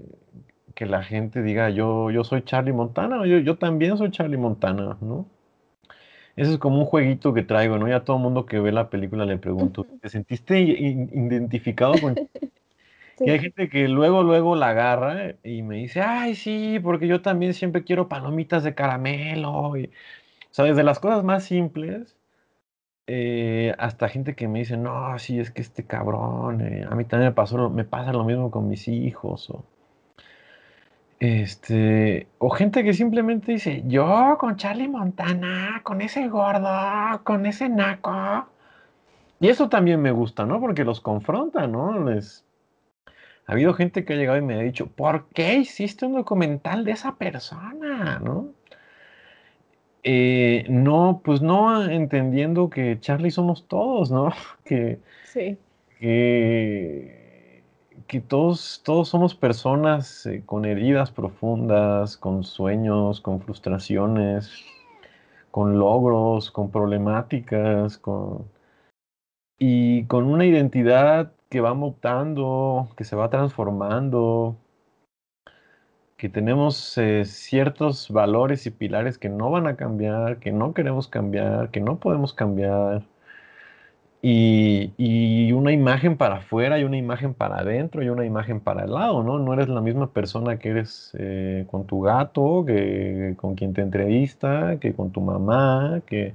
[0.75, 4.97] que la gente diga, yo, yo soy Charlie Montana, yo, yo también soy Charlie Montana,
[5.01, 5.27] ¿no?
[6.35, 7.89] Ese es como un jueguito que traigo, ¿no?
[7.89, 12.15] Ya todo el mundo que ve la película le pregunto, ¿te sentiste identificado con
[13.21, 17.21] y hay gente que luego, luego la agarra y me dice, ay, sí, porque yo
[17.21, 19.77] también siempre quiero palomitas de caramelo.
[19.77, 19.91] Y, o
[20.55, 22.17] sea, desde las cosas más simples
[23.07, 27.05] eh, hasta gente que me dice, no, sí, es que este cabrón, eh, a mí
[27.05, 29.51] también me, pasó, me pasa lo mismo con mis hijos.
[29.51, 29.65] O,
[31.21, 37.69] este, o gente que simplemente dice, yo con Charlie Montana, con ese gordo, con ese
[37.69, 38.47] naco.
[39.41, 40.61] Y eso también me gusta, ¿no?
[40.61, 42.09] Porque los confronta, ¿no?
[42.09, 42.45] Les,
[43.47, 46.85] ha habido gente que ha llegado y me ha dicho, ¿por qué hiciste un documental
[46.85, 48.21] de esa persona?
[48.21, 48.49] ¿No?
[50.05, 54.31] Eh, no, pues no entendiendo que Charlie somos todos, ¿no?
[54.65, 55.59] Que, sí.
[56.01, 57.63] que,
[58.09, 64.51] que todos, todos somos personas eh, con heridas profundas, con sueños, con frustraciones,
[65.53, 68.45] con logros, con problemáticas, con,
[69.59, 74.57] y con una identidad que va mutando, que se va transformando,
[76.23, 81.09] que tenemos eh, ciertos valores y pilares que no van a cambiar, que no queremos
[81.09, 83.03] cambiar, que no podemos cambiar.
[84.23, 88.93] Y, una imagen para afuera y una imagen para adentro y una imagen para el
[88.93, 89.41] lado, ¿no?
[89.41, 93.83] No eres la misma persona que eres eh, con tu gato, que con quien te
[93.83, 96.35] entrevista, que con tu mamá, que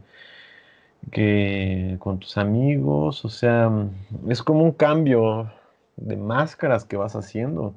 [1.11, 3.71] que con tus amigos, o sea,
[4.27, 5.49] es como un cambio
[5.95, 7.73] de máscaras que vas haciendo.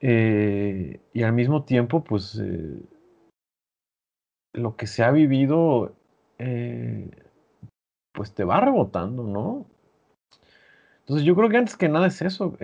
[0.00, 2.80] Eh, y al mismo tiempo, pues, eh,
[4.52, 5.94] lo que se ha vivido,
[6.38, 7.10] eh,
[8.12, 9.66] pues te va rebotando, ¿no?
[11.00, 12.56] Entonces yo creo que antes que nada es eso.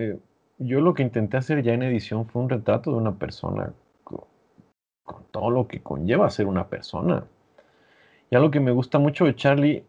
[0.57, 3.73] yo lo que intenté hacer ya en edición fue un retrato de una persona
[5.11, 7.25] con todo lo que conlleva ser una persona.
[8.29, 9.83] Y algo que me gusta mucho de Charlie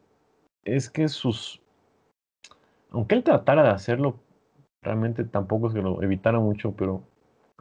[0.65, 1.61] es que sus.
[2.91, 4.17] Aunque él tratara de hacerlo,
[4.83, 7.03] realmente tampoco es que lo evitara mucho, pero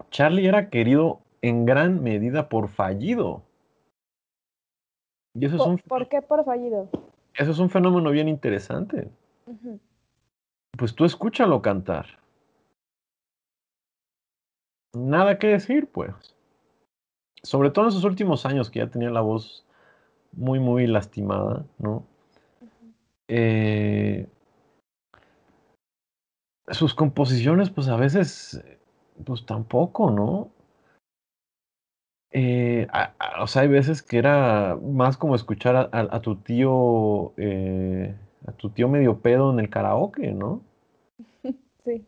[0.10, 3.44] Charlie era querido en gran medida por fallido.
[5.34, 6.90] Y eso ¿Por, es un, ¿Por qué por fallido?
[7.36, 9.10] Eso es un fenómeno bien interesante.
[10.78, 12.06] Pues tú escúchalo cantar.
[14.94, 16.36] Nada que decir, pues.
[17.44, 19.66] Sobre todo en sus últimos años, que ya tenía la voz
[20.34, 22.06] muy, muy lastimada, ¿no?
[23.28, 24.28] Eh,
[26.70, 28.62] sus composiciones, pues a veces,
[29.26, 30.52] pues tampoco, ¿no?
[32.34, 32.88] Eh,
[33.40, 38.16] o sea, hay veces que era más como escuchar a, tu tío, eh,
[38.48, 40.62] a tu tío medio pedo en el karaoke, ¿no?
[41.84, 42.06] Sí.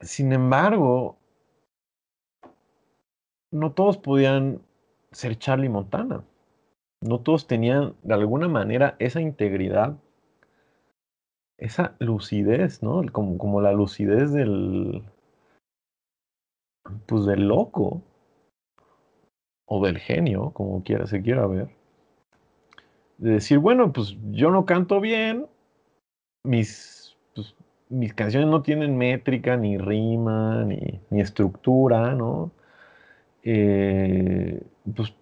[0.00, 1.18] Sin embargo,
[3.52, 4.60] no todos podían
[5.12, 6.24] ser Charlie Montana.
[7.00, 9.96] No todos tenían de alguna manera esa integridad,
[11.58, 13.02] esa lucidez, ¿no?
[13.12, 15.02] Como, como la lucidez del,
[17.06, 18.02] pues del loco
[19.66, 21.68] o del genio, como quiera se quiera ver.
[23.18, 25.46] De decir, bueno, pues yo no canto bien,
[26.44, 27.54] mis, pues,
[27.88, 32.52] mis canciones no tienen métrica, ni rima, ni, ni estructura, ¿no?
[33.42, 34.62] Eh,
[34.94, 35.14] pues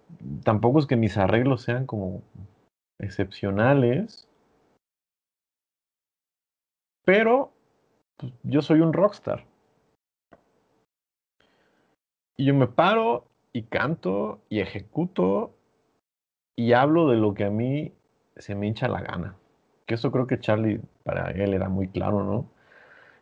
[0.43, 2.21] tampoco es que mis arreglos sean como
[2.99, 4.24] excepcionales,
[7.05, 7.53] pero
[8.17, 9.45] pues, yo soy un rockstar.
[12.37, 15.53] Y yo me paro y canto y ejecuto
[16.55, 17.93] y hablo de lo que a mí
[18.35, 19.35] se me hincha la gana.
[19.85, 22.49] Que eso creo que Charlie, para él era muy claro, ¿no?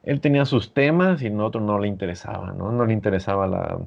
[0.03, 2.71] Él tenía sus temas y a otro no le interesaba, ¿no?
[2.71, 3.79] No le interesaba la,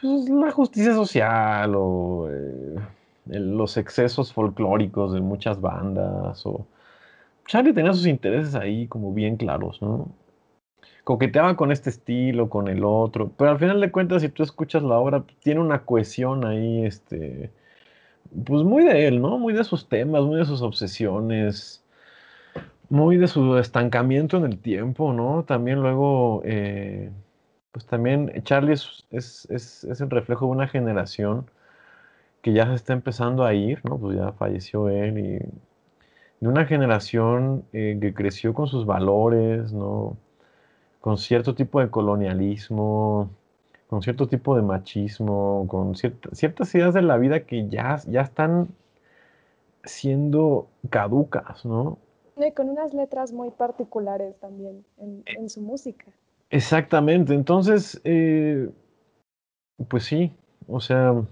[0.00, 2.76] pues, justicia social o eh,
[3.26, 6.44] los excesos folclóricos de muchas bandas.
[6.46, 6.66] O...
[7.46, 10.08] Charlie tenía sus intereses ahí como bien claros, ¿no?
[11.04, 14.82] Coqueteaba con este estilo, con el otro, pero al final de cuentas, si tú escuchas
[14.82, 17.50] la obra, tiene una cohesión ahí, este,
[18.46, 19.38] pues muy de él, ¿no?
[19.38, 21.84] Muy de sus temas, muy de sus obsesiones,
[22.88, 25.44] muy de su estancamiento en el tiempo, ¿no?
[25.44, 26.42] También luego...
[26.44, 27.10] Eh,
[27.74, 29.04] pues también Charlie es,
[29.50, 31.50] es, el reflejo de una generación
[32.40, 33.98] que ya se está empezando a ir, ¿no?
[33.98, 35.40] Pues ya falleció él y
[36.44, 40.18] de una generación eh, que creció con sus valores, ¿no?
[41.00, 43.30] Con cierto tipo de colonialismo,
[43.88, 48.68] con cierto tipo de machismo, con ciertas ideas de la vida que ya, ya están
[49.84, 51.96] siendo caducas, ¿no?
[52.36, 56.04] Y con unas letras muy particulares también en, en su música.
[56.50, 58.68] Exactamente, entonces, eh,
[59.88, 60.30] pues sí,
[60.68, 61.22] o sea,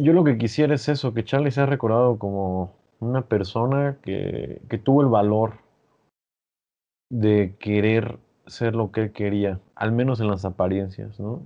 [0.00, 4.78] yo lo que quisiera es eso, que Charlie sea recordado como una persona que, que
[4.78, 5.58] tuvo el valor
[7.10, 11.42] de querer ser lo que él quería, al menos en las apariencias, ¿no?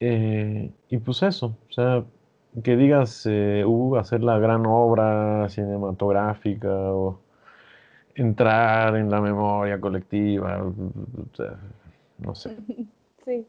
[0.00, 2.04] Eh, y pues eso, o sea,
[2.62, 7.20] que digas, eh, uh, hacer la gran obra cinematográfica o
[8.14, 10.62] entrar en la memoria colectiva,
[12.18, 12.56] no sé.
[13.24, 13.44] Sí.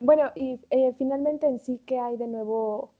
[0.00, 2.92] Bueno, y eh, finalmente en sí, ¿qué hay de nuevo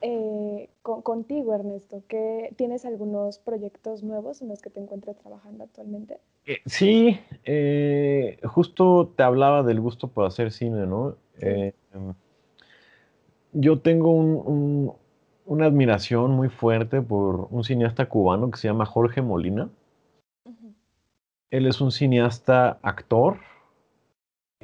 [0.00, 2.02] eh, contigo, Ernesto?
[2.08, 6.18] ¿Qué, ¿Tienes algunos proyectos nuevos en los que te encuentres trabajando actualmente?
[6.46, 7.18] Eh, sí,
[8.44, 11.16] justo te hablaba del gusto por hacer cine, ¿no?
[13.54, 19.68] yo tengo una admiración muy fuerte por un cineasta cubano que se llama Jorge Molina.
[21.50, 23.38] Él es un cineasta actor,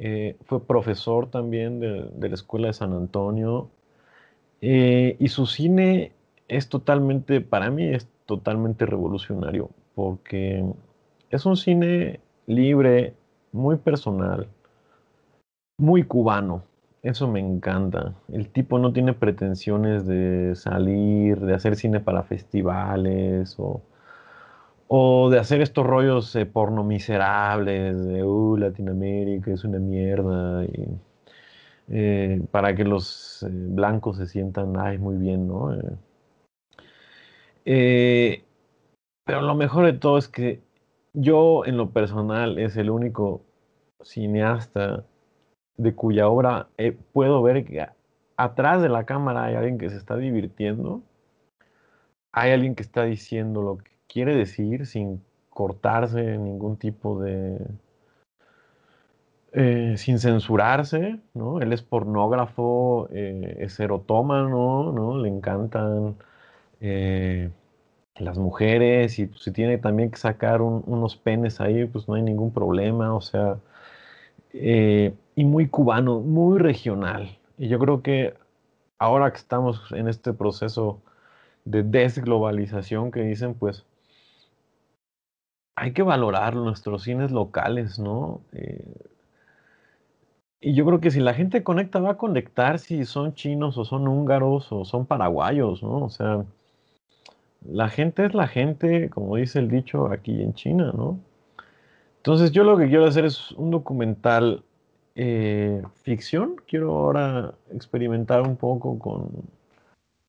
[0.01, 3.69] eh, fue profesor también de, la Escuela de San Antonio,
[4.61, 6.13] eh, y su cine
[6.47, 10.65] es totalmente, para mí es totalmente revolucionario, porque
[11.29, 13.13] es un cine libre,
[13.51, 14.47] muy personal,
[15.77, 16.63] muy cubano.
[17.01, 18.13] Eso me encanta.
[18.31, 23.81] El tipo no tiene pretensiones de salir, de hacer cine para festivales o
[24.91, 30.87] o de hacer estos rollos eh, porno miserables, de, uh, Latinoamérica es una mierda, y,
[31.89, 35.71] eh, para que los eh, blancos se sientan, ay, muy bien, ¿no?
[39.25, 40.59] pero lo mejor de todo es que
[41.13, 43.41] yo, en lo personal, es el único
[44.01, 45.05] cineasta
[45.77, 46.67] de cuya obra
[47.13, 47.85] puedo ver que
[48.37, 51.03] atrás de la cámara hay alguien que se está divirtiendo,
[52.31, 57.59] hay alguien que está diciendo lo que quiere decir sin cortarse ningún tipo de...
[59.51, 61.59] Eh, sin censurarse, ¿no?
[61.59, 65.17] Él es pornógrafo, eh, es erotómano, ¿no?
[65.17, 66.15] Le encantan
[66.81, 67.49] eh,
[68.17, 72.21] las mujeres y pues, si tiene también que sacar unos penes ahí, pues no hay
[72.21, 73.57] ningún problema, o sea,
[74.53, 77.37] y muy cubano, muy regional.
[77.57, 78.35] Y yo creo que
[78.99, 81.01] ahora que estamos en este proceso
[81.65, 83.85] de desglobalización que dicen, pues
[85.79, 88.41] hay que valorar nuestros cines locales, ¿no?
[88.53, 88.83] Eh,
[90.61, 93.85] y yo creo que si la gente conecta, va a conectar si son chinos o
[93.85, 96.03] son húngaros o son paraguayos, ¿no?
[96.03, 96.43] O sea,
[97.65, 101.19] la gente es la gente, como dice el dicho aquí en China, ¿no?
[102.17, 104.63] Entonces yo lo que quiero hacer es un documental
[105.15, 106.55] eh, ficción.
[106.67, 109.29] Quiero ahora experimentar un poco con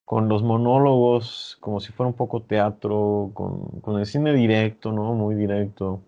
[0.05, 5.13] con los monólogos como si fuera un poco teatro, con, el cine directo, ¿no?
[5.13, 6.01] Muy directo.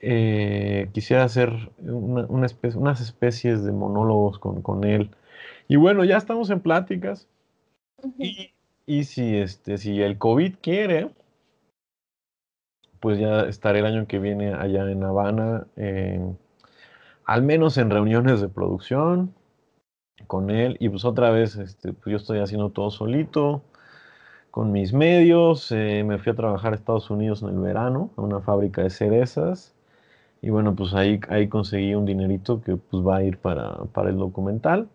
[0.00, 5.10] Eh, quisiera hacer una, especie, unas especies de monólogos con, él.
[5.68, 7.28] Y bueno, ya estamos en pláticas.
[8.18, 11.10] y, si, este, si el COVID quiere,
[13.00, 15.66] pues ya estaré el año que viene allá en Habana,
[17.24, 19.34] al menos en reuniones de producción,
[20.26, 23.62] con él y pues otra vez este, pues yo estoy haciendo todo solito
[24.50, 25.70] con mis medios.
[25.70, 28.90] Eh, me fui a trabajar a Estados Unidos en el verano a una fábrica de
[28.90, 29.74] cerezas
[30.40, 34.10] y bueno pues ahí, ahí conseguí un dinerito que pues va a ir para, para
[34.10, 34.88] el documental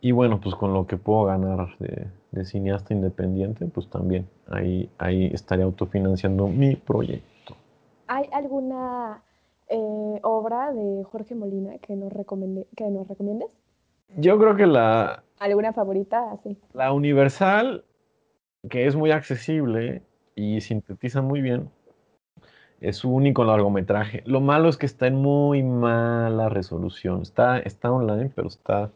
[0.00, 2.08] y bueno pues con lo que puedo ganar de,
[2.44, 7.54] cineasta independiente pues también ahí, ahí estaré autofinanciando mi proyecto.
[8.08, 9.22] ¿Hay alguna
[9.68, 12.12] eh, obra de Jorge Molina que nos,
[12.76, 13.61] que nos recomiendes?
[14.16, 15.22] Yo creo que la...
[15.38, 16.36] ¿Alguna favorita?
[16.42, 16.56] Sí.
[16.72, 17.84] La universal,
[18.68, 20.02] que es muy accesible
[20.34, 21.70] y sintetiza muy bien,
[22.80, 24.22] es su único largometraje.
[24.26, 27.22] Lo malo es que está en muy mala resolución.
[27.22, 28.90] Está, está online, pero está,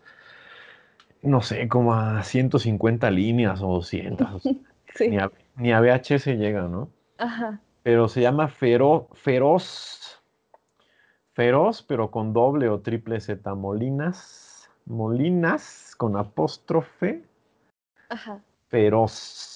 [1.23, 4.43] no sé, como a 150 líneas o 200.
[4.95, 5.09] sí.
[5.09, 6.89] ni, a, ni, a, VHS llega, ¿no?
[7.19, 7.61] Ajá.
[7.83, 10.21] Pero se llama Fero, Feroz.
[11.33, 13.55] Feroz, pero con doble o triple Z.
[13.55, 14.45] Molinas
[14.87, 17.25] Molinas con apóstrofe.
[18.09, 18.41] Ajá.
[18.69, 19.47] Feroz.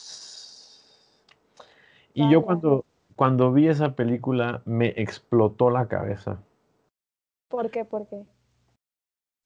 [2.12, 2.85] Y yo cuando,
[3.16, 6.43] cuando vi esa película me explotó la cabeza.
[7.48, 7.85] ¿Por qué?
[7.85, 8.24] ¿Por qué?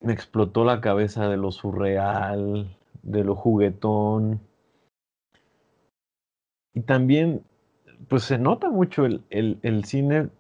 [0.01, 4.41] Me explotó la cabeza de lo surreal, de lo juguetón.
[6.73, 7.45] Y también,
[8.09, 10.31] pues se nota mucho el, el, el cine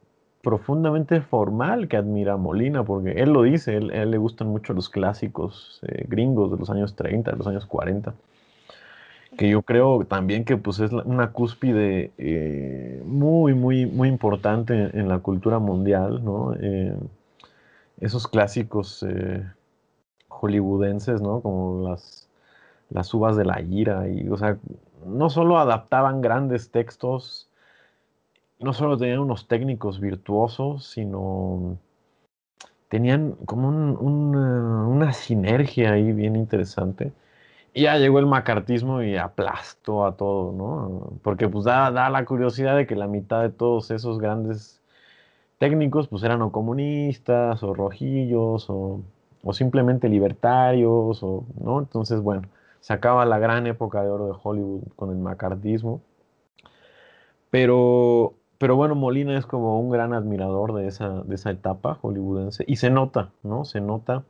[0.45, 4.89] profundamente formal que admira Molina, porque él lo dice, él, él le gustan mucho los
[4.89, 8.15] clásicos eh, gringos de los años 30, de los años 40,
[9.37, 15.09] que yo creo también que pues es una cúspide eh, muy, muy, muy importante en,
[15.09, 16.55] la cultura mundial, ¿no?
[16.61, 16.95] Eh,
[18.01, 19.05] esos clásicos
[20.29, 21.41] hollywoodenses, ¿no?
[21.41, 22.29] Como las,
[22.91, 24.59] las uvas de la ira, y, o sea,
[25.07, 27.49] no solo adaptaban grandes textos,
[28.59, 31.79] no solo tenían unos técnicos virtuosos, sino
[32.89, 37.13] tenían como una, sinergia ahí bien interesante.
[37.75, 41.13] Y ya llegó el macartismo y aplastó a todo, ¿no?
[41.23, 44.81] Porque pues da, da, la curiosidad de que la mitad de todos esos grandes
[45.59, 49.01] técnicos pues eran o comunistas o rojillos o,
[49.43, 51.81] o simplemente libertarios, o, ¿no?
[51.81, 52.43] Entonces, bueno,
[52.81, 56.01] se acaba la gran época de oro de Hollywood con el macartismo.
[57.51, 58.35] Pero
[58.65, 62.77] pero bueno, Molina es como un gran admirador de esa, de esa etapa hollywoodense y
[62.77, 63.67] se nota, ¿no?
[63.67, 64.25] Se nota.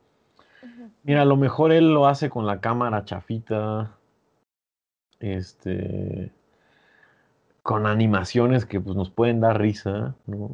[1.03, 3.95] Mira, a lo mejor él lo hace con la cámara chafita,
[5.21, 6.33] este,
[7.63, 10.51] con animaciones que pues, nos pueden dar risa, ¿no?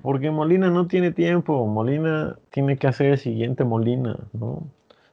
[0.00, 4.62] Porque Molina no tiene tiempo, Molina tiene que hacer el siguiente Molina, ¿no?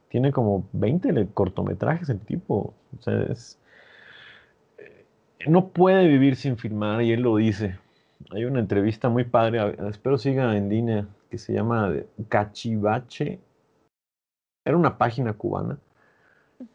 [0.08, 3.58] Tiene como 20 cortometrajes el tipo, o sea, es,
[5.46, 7.78] no puede vivir sin filmar y él lo dice.
[8.30, 11.92] Hay una entrevista muy padre, espero siga en línea, que se llama
[12.28, 13.40] Cachivache.
[14.64, 15.78] Era una página cubana.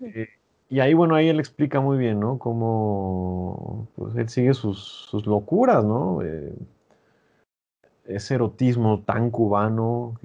[0.02, 0.28] Eh,
[0.70, 2.38] y ahí, bueno, ahí él explica muy bien, ¿no?
[2.38, 6.22] Cómo pues, él sigue sus, locuras, ¿no?
[6.22, 6.54] Eh,
[8.06, 10.20] ese erotismo tan cubano,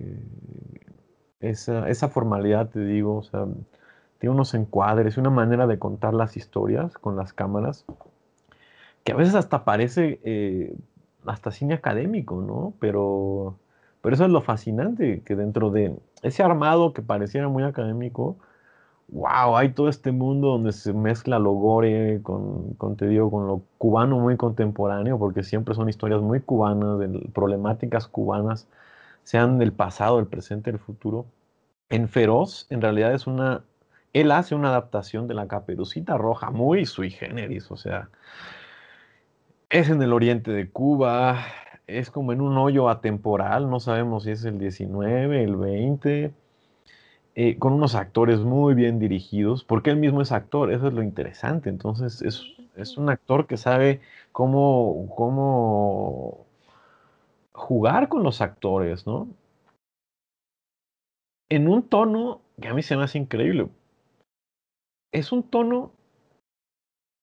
[1.40, 3.46] esa, esa formalidad, te digo, o sea,
[4.18, 7.84] tiene unos encuadres, una manera de contar las historias con las cámaras
[9.04, 10.74] que a veces hasta parece eh,
[11.26, 12.74] hasta cine académico, ¿no?
[12.80, 13.58] Pero,
[14.00, 18.36] pero eso es lo fascinante, que dentro de ese armado que pareciera muy académico,
[19.08, 23.46] wow, hay todo este mundo donde se mezcla lo gore con, con, te digo, con
[23.46, 26.98] lo cubano muy contemporáneo, porque siempre son historias muy cubanas,
[27.32, 28.68] problemáticas cubanas,
[29.24, 31.26] sean del pasado, del presente, del futuro.
[31.90, 33.64] En Feroz, en realidad es una,
[34.12, 38.08] él hace una adaptación de la Caperucita Roja, muy sui generis, o sea,
[39.72, 41.46] es en el oriente de Cuba,
[41.86, 46.34] es como en un hoyo atemporal, no sabemos si es el 19, el 20,
[47.34, 51.02] eh, con unos actores muy bien dirigidos, porque él mismo es actor, eso es lo
[51.02, 56.44] interesante, entonces es, un actor que sabe cómo, cómo
[57.52, 59.26] jugar con los actores, ¿no?
[61.48, 63.68] En un tono que a mí se me hace increíble.
[65.12, 65.92] Es un tono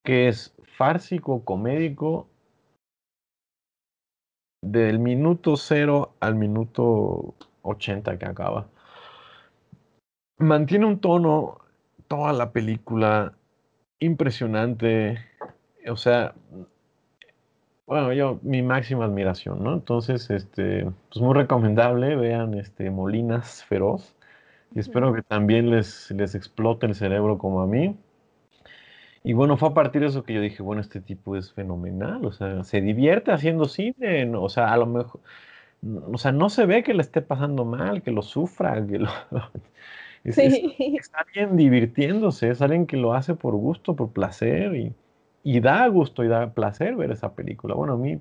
[0.03, 2.27] que es fársico, comédico,
[4.61, 8.68] del minuto 0 al minuto 80 que acaba.
[10.38, 11.60] Mantiene un tono
[12.07, 13.34] toda la película
[13.99, 15.19] impresionante.
[15.88, 16.34] O sea,
[17.86, 19.73] bueno, yo, mi máxima admiración, ¿no?
[19.73, 24.15] Entonces, este, pues muy recomendable, vean este Molinas Feroz.
[24.76, 27.98] Y espero que también les, les explote el cerebro como a mí.
[29.23, 32.25] Y bueno, fue a partir de eso que yo dije, bueno, este tipo es fenomenal,
[32.25, 35.21] o sea, se divierte haciendo cine, o sea, a lo mejor,
[36.11, 39.09] o sea, no se ve que le esté pasando mal, que lo sufra, que lo...
[40.23, 44.93] está bien divirtiéndose, es alguien que lo hace por gusto, por placer, y,
[45.43, 47.75] y, da gusto y da placer ver esa película.
[47.75, 48.19] Bueno, a mí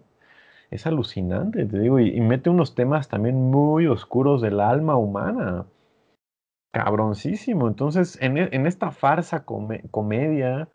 [0.71, 5.67] es alucinante, te digo, y, mete unos temas también muy oscuros del alma humana.
[6.73, 7.67] Cabroncísimo.
[7.67, 10.69] Entonces, en, en esta farsa comedia,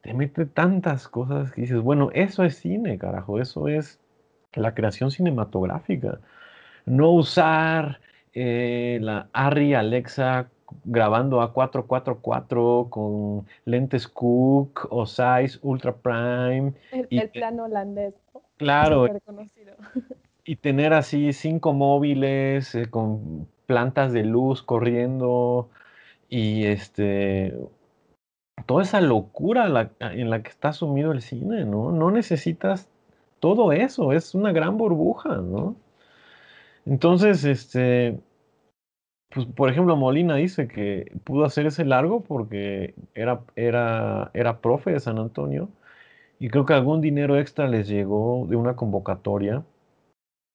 [0.00, 3.98] te mete tantas cosas que dices, bueno, eso es cine, carajo, eso es
[4.54, 6.20] la creación cinematográfica.
[6.86, 8.00] No usar
[8.32, 10.48] eh, la Arri Alexa
[10.84, 16.72] grabando a 444 con lentes Cook o Size Ultra Prime.
[16.92, 18.14] El, y, plano holandés.
[18.56, 19.06] Claro.
[20.42, 25.68] Y tener así cinco móviles eh, con plantas de luz corriendo
[26.28, 27.54] y este
[28.66, 31.92] toda esa locura en la que está sumido el cine, ¿no?
[31.92, 32.88] No necesitas
[33.40, 35.76] todo eso, es una gran burbuja, ¿no?
[36.86, 38.20] Entonces, este,
[39.30, 44.92] pues por ejemplo, Molina dice que pudo hacer ese largo porque era, era, era profe
[44.92, 45.68] de San Antonio
[46.38, 49.64] y creo que algún dinero extra les llegó de una convocatoria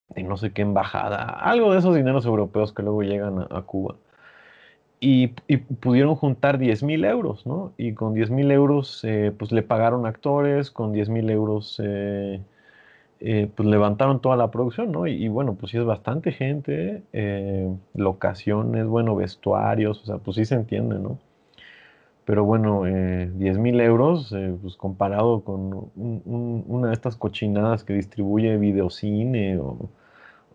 [0.09, 3.95] de no sé qué embajada, algo de esos dineros europeos que luego llegan a Cuba
[5.47, 7.73] y, pudieron juntar 10 mil euros, ¿no?
[7.77, 12.41] Y con 10 mil euros, eh, pues le pagaron actores, con 10 mil euros eh,
[13.19, 15.07] eh, pues levantaron toda la producción, ¿no?
[15.07, 17.03] Y, bueno, pues sí es bastante gente,
[17.93, 21.19] locaciones, bueno, vestuarios, o sea, pues sí se entiende, ¿no?
[22.25, 27.93] Pero bueno, eh, 10 mil euros, eh, pues comparado con una de estas cochinadas que
[27.93, 29.89] distribuye videocine o,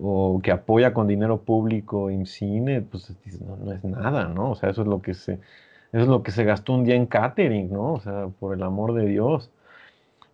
[0.03, 4.53] o que apoya con dinero público en cine, pues no, no, es nada, ¿no?
[4.53, 6.95] O sea, eso es lo que se, eso es lo que se gastó un día
[6.95, 7.95] en catering, ¿no?
[7.95, 9.51] O sea, por el amor de Dios.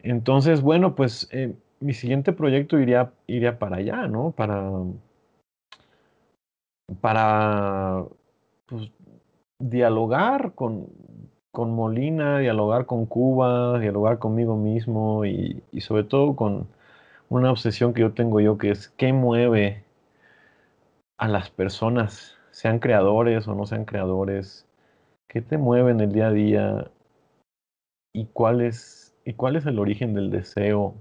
[0.02, 4.30] Entonces, bueno, pues eh, mi siguiente proyecto iría, iría para allá, ¿no?
[4.32, 4.70] Para,
[7.00, 8.04] para
[8.66, 8.90] pues,
[9.58, 10.86] dialogar con,
[11.50, 16.68] con Molina, dialogar con Cuba, dialogar conmigo mismo y, y, sobre todo con
[17.28, 19.84] una obsesión que yo tengo yo, que es qué mueve
[21.18, 24.66] a las personas, sean creadores o no sean creadores,
[25.28, 26.90] qué te mueve en el día a día
[28.12, 30.94] y cuál es, y cuál es el origen del deseo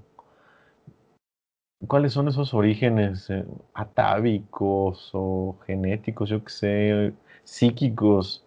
[1.88, 8.46] ¿Cuáles son esos orígenes eh, atávicos o genéticos, yo qué sé, psíquicos,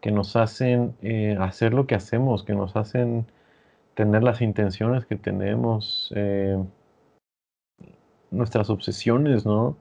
[0.00, 3.26] que nos hacen eh, hacer lo que hacemos, que nos hacen
[3.94, 6.58] tener las intenciones que tenemos, eh,
[8.32, 9.76] nuestras obsesiones, ¿no?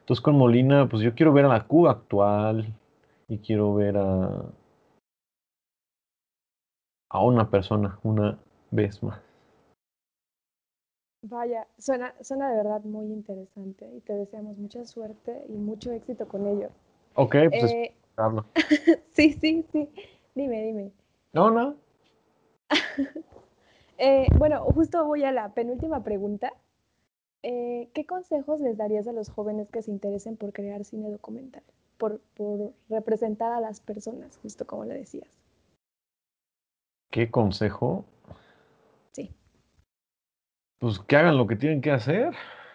[0.00, 2.72] Entonces con Molina, pues yo quiero ver a la Cuba actual
[3.28, 4.44] y quiero ver a,
[7.10, 8.38] a una persona una
[8.70, 9.20] vez más.
[11.22, 16.28] Vaya, suena, suena de verdad muy interesante y te deseamos mucha suerte y mucho éxito
[16.28, 16.70] con ello.
[17.14, 17.94] Ok, pues eh,
[19.12, 19.88] sí, sí, sí.
[20.34, 20.92] Dime, dime.
[21.32, 21.74] No, no.
[23.98, 26.52] eh, bueno, justo voy a la penúltima pregunta.
[27.48, 31.62] Eh, ¿Qué consejos les darías a los jóvenes que se interesen por crear cine documental?
[31.96, 35.28] Por, por representar a las personas, justo como le decías.
[37.12, 38.04] ¿Qué consejo?
[40.78, 42.34] pues que hagan lo que tienen que hacer.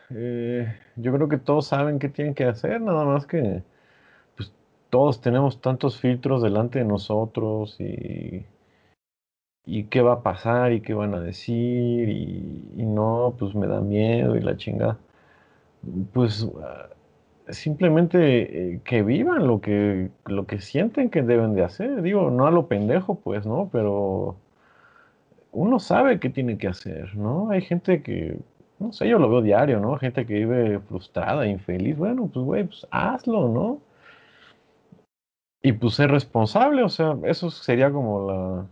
[0.10, 3.64] Eh, yo creo que todos saben qué tienen que hacer, nada más que
[4.38, 4.54] pues,
[4.90, 8.46] todos tenemos tantos filtros delante de nosotros y,
[9.66, 13.68] y qué va a pasar y qué van a decir y, y no, pues me
[13.68, 14.98] da miedo y la chingada.
[16.14, 16.90] Pues ah,
[17.50, 22.02] simplemente eh, que vivan lo que, lo que sienten que deben de hacer.
[22.02, 23.70] Digo, no a lo pendejo, pues, ¿no?
[23.72, 24.38] Pero
[25.52, 27.50] uno sabe qué tiene que hacer, ¿no?
[27.52, 28.38] Hay gente que,
[28.80, 29.98] no sé, yo lo veo diario, ¿no?
[29.98, 31.98] Gente que vive frustrada, infeliz.
[31.98, 33.82] Bueno, pues, güey, pues hazlo, ¿no?
[35.64, 38.66] Y pues ser responsable, o sea, eso sería como la,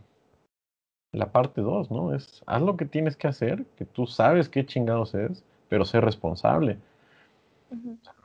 [1.12, 2.14] la parte dos, ¿no?
[2.14, 6.04] Es haz lo que tienes que hacer, que tú sabes qué chingados es, pero ser
[6.06, 6.78] responsable.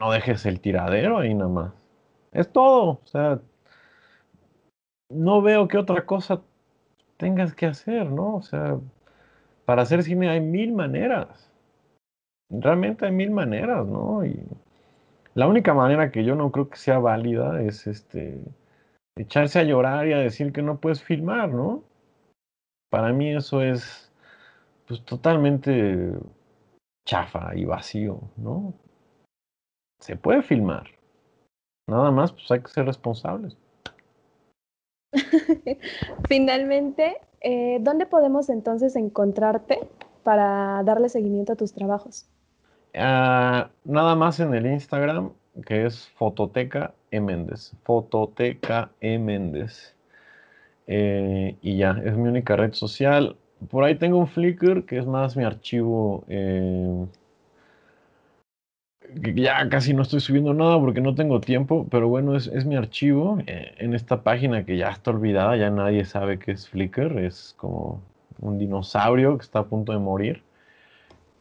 [0.01, 1.73] no dejes el tiradero ahí nada más.
[2.33, 3.41] Es todo, o sea,
[5.11, 6.43] no veo qué otra cosa
[7.17, 8.37] tengas que hacer, ¿no?
[8.37, 8.79] O sea,
[9.65, 11.51] para hacer cine hay mil maneras.
[12.51, 14.25] Realmente hay mil maneras, ¿no?
[14.25, 14.45] Y
[15.35, 18.41] la única manera que yo no creo que sea válida es este
[19.17, 21.83] echarse a llorar y a decir que no puedes filmar, ¿no?
[22.95, 24.09] Para mí eso es
[24.87, 26.13] pues totalmente
[27.05, 28.73] chafa y vacío, ¿no?
[29.99, 30.87] Se puede filmar.
[31.89, 33.57] Nada más pues hay que ser responsables.
[36.29, 39.81] Finalmente, eh, ¿dónde podemos entonces encontrarte
[40.23, 42.29] para darle seguimiento a tus trabajos?
[42.95, 45.33] Uh, nada más en el Instagram,
[45.67, 47.19] que es Fototeca E.
[47.19, 47.73] Méndez.
[47.83, 49.19] Fototeca E.
[49.19, 49.94] Méndez.
[50.87, 53.37] Eh, y ya, es mi única red social.
[53.71, 57.07] Por ahí tengo un Flickr, que es más mi archivo eh,
[59.35, 62.77] ya casi no estoy subiendo nada porque no tengo tiempo, pero bueno, es, es mi
[62.77, 67.19] archivo eh, en esta página que ya está olvidada, ya nadie sabe qué es Flickr,
[67.19, 68.01] es como
[68.41, 70.43] un dinosaurio que está a punto de morir.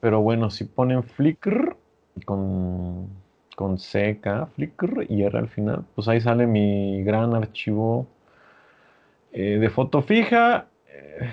[0.01, 1.77] Pero bueno, si ponen Flickr
[2.25, 3.07] con,
[3.55, 8.07] con CK, Flickr y R al final, pues ahí sale mi gran archivo
[9.33, 10.67] eh, de foto fija.
[10.87, 11.29] Eh,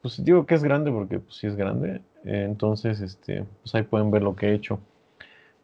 [0.00, 2.00] pues digo que es grande porque pues sí es grande.
[2.24, 4.80] entonces, este, pues ahí pueden ver lo que he hecho.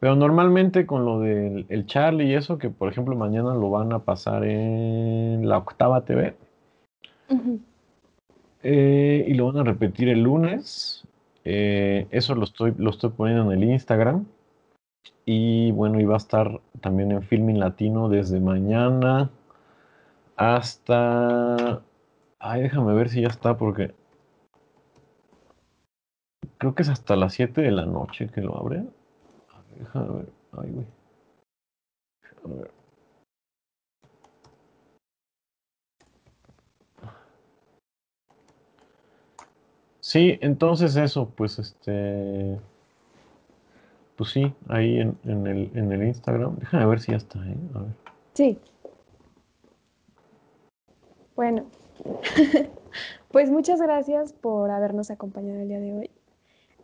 [0.00, 3.92] Pero normalmente con lo del el Charlie y eso, que por ejemplo mañana lo van
[3.92, 6.36] a pasar en la octava TV.
[8.62, 11.05] Eh, y lo van a repetir el lunes.
[11.44, 14.26] Eh, eso lo estoy, lo estoy poniendo en el Instagram.
[15.24, 19.30] Y bueno, y va a estar también en Filming Latino desde mañana
[20.39, 21.82] hasta...
[22.39, 23.94] Ay, déjame ver si ya está porque...
[26.59, 28.90] Creo que es hasta las 7 de la noche que lo abren.
[29.78, 30.32] Déjame ver.
[30.52, 30.86] Ay, güey.
[32.23, 32.70] Déjame ver.
[40.01, 42.59] Sí, entonces eso, pues este.
[44.16, 46.56] pues sí, ahí en, el, en el Instagram.
[46.56, 47.56] Déjame ver si ya está, ¿eh?
[47.74, 47.93] A ver.
[48.32, 48.59] Sí.
[51.39, 51.66] Bueno,
[53.31, 56.10] pues muchas gracias por habernos acompañado el día de hoy.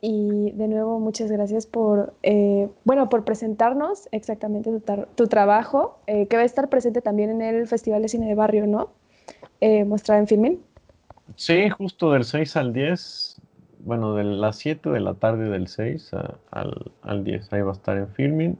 [0.00, 4.70] Y de nuevo, muchas gracias por, eh, bueno, por presentarnos exactamente
[5.16, 8.36] tu, trabajo, eh, que va a estar presente también en el Festival de Cine de
[8.36, 8.90] Barrio, ¿no?
[9.60, 10.62] Eh, en Filmin.
[11.34, 13.42] Sí, justo del 6 al 10,
[13.80, 16.12] bueno, de las 7 de la tarde del 6
[16.52, 18.58] al, al 10, ahí va a estar en Filmin.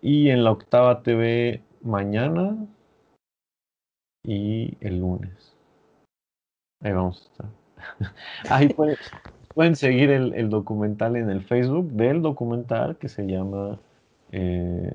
[0.00, 2.56] Y en la Octava TV mañana,
[4.22, 5.54] y el lunes.
[6.80, 8.12] Ahí vamos a estar.
[8.50, 8.68] Ahí
[9.54, 13.78] pueden, seguir el, documental en el Facebook del documental que se llama
[14.32, 14.92] eh,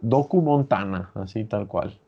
[0.00, 1.98] Docu Montana, así tal cual.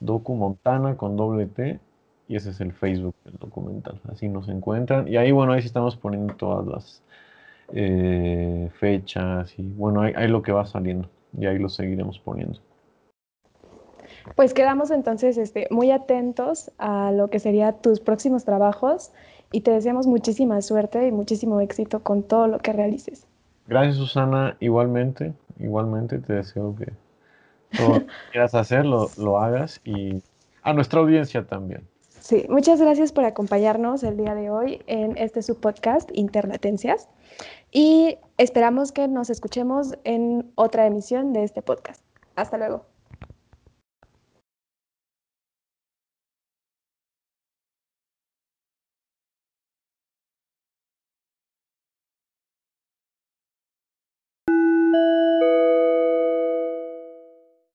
[0.00, 1.80] Docu Montana con doble T
[2.28, 4.00] y ese es el Facebook del documental.
[4.10, 5.08] Así nos encuentran.
[5.08, 7.02] Y ahí, bueno, ahí sí estamos poniendo todas las
[7.72, 12.60] eh, fechas y bueno, ahí lo que va saliendo y ahí lo seguiremos poniendo.
[14.34, 19.12] Pues quedamos entonces este, muy atentos a lo que serían tus próximos trabajos
[19.52, 23.26] y te deseamos muchísima suerte y muchísimo éxito con todo lo que realices.
[23.68, 26.92] Gracias Susana, igualmente, igualmente te deseo que
[27.76, 30.22] todo lo que quieras hacer lo, lo hagas y
[30.62, 31.86] a nuestra audiencia también.
[32.20, 37.08] Sí, muchas gracias por acompañarnos el día de hoy en este subpodcast Interlatencias
[37.70, 42.02] y esperamos que nos escuchemos en otra emisión de este podcast.
[42.34, 42.84] Hasta luego.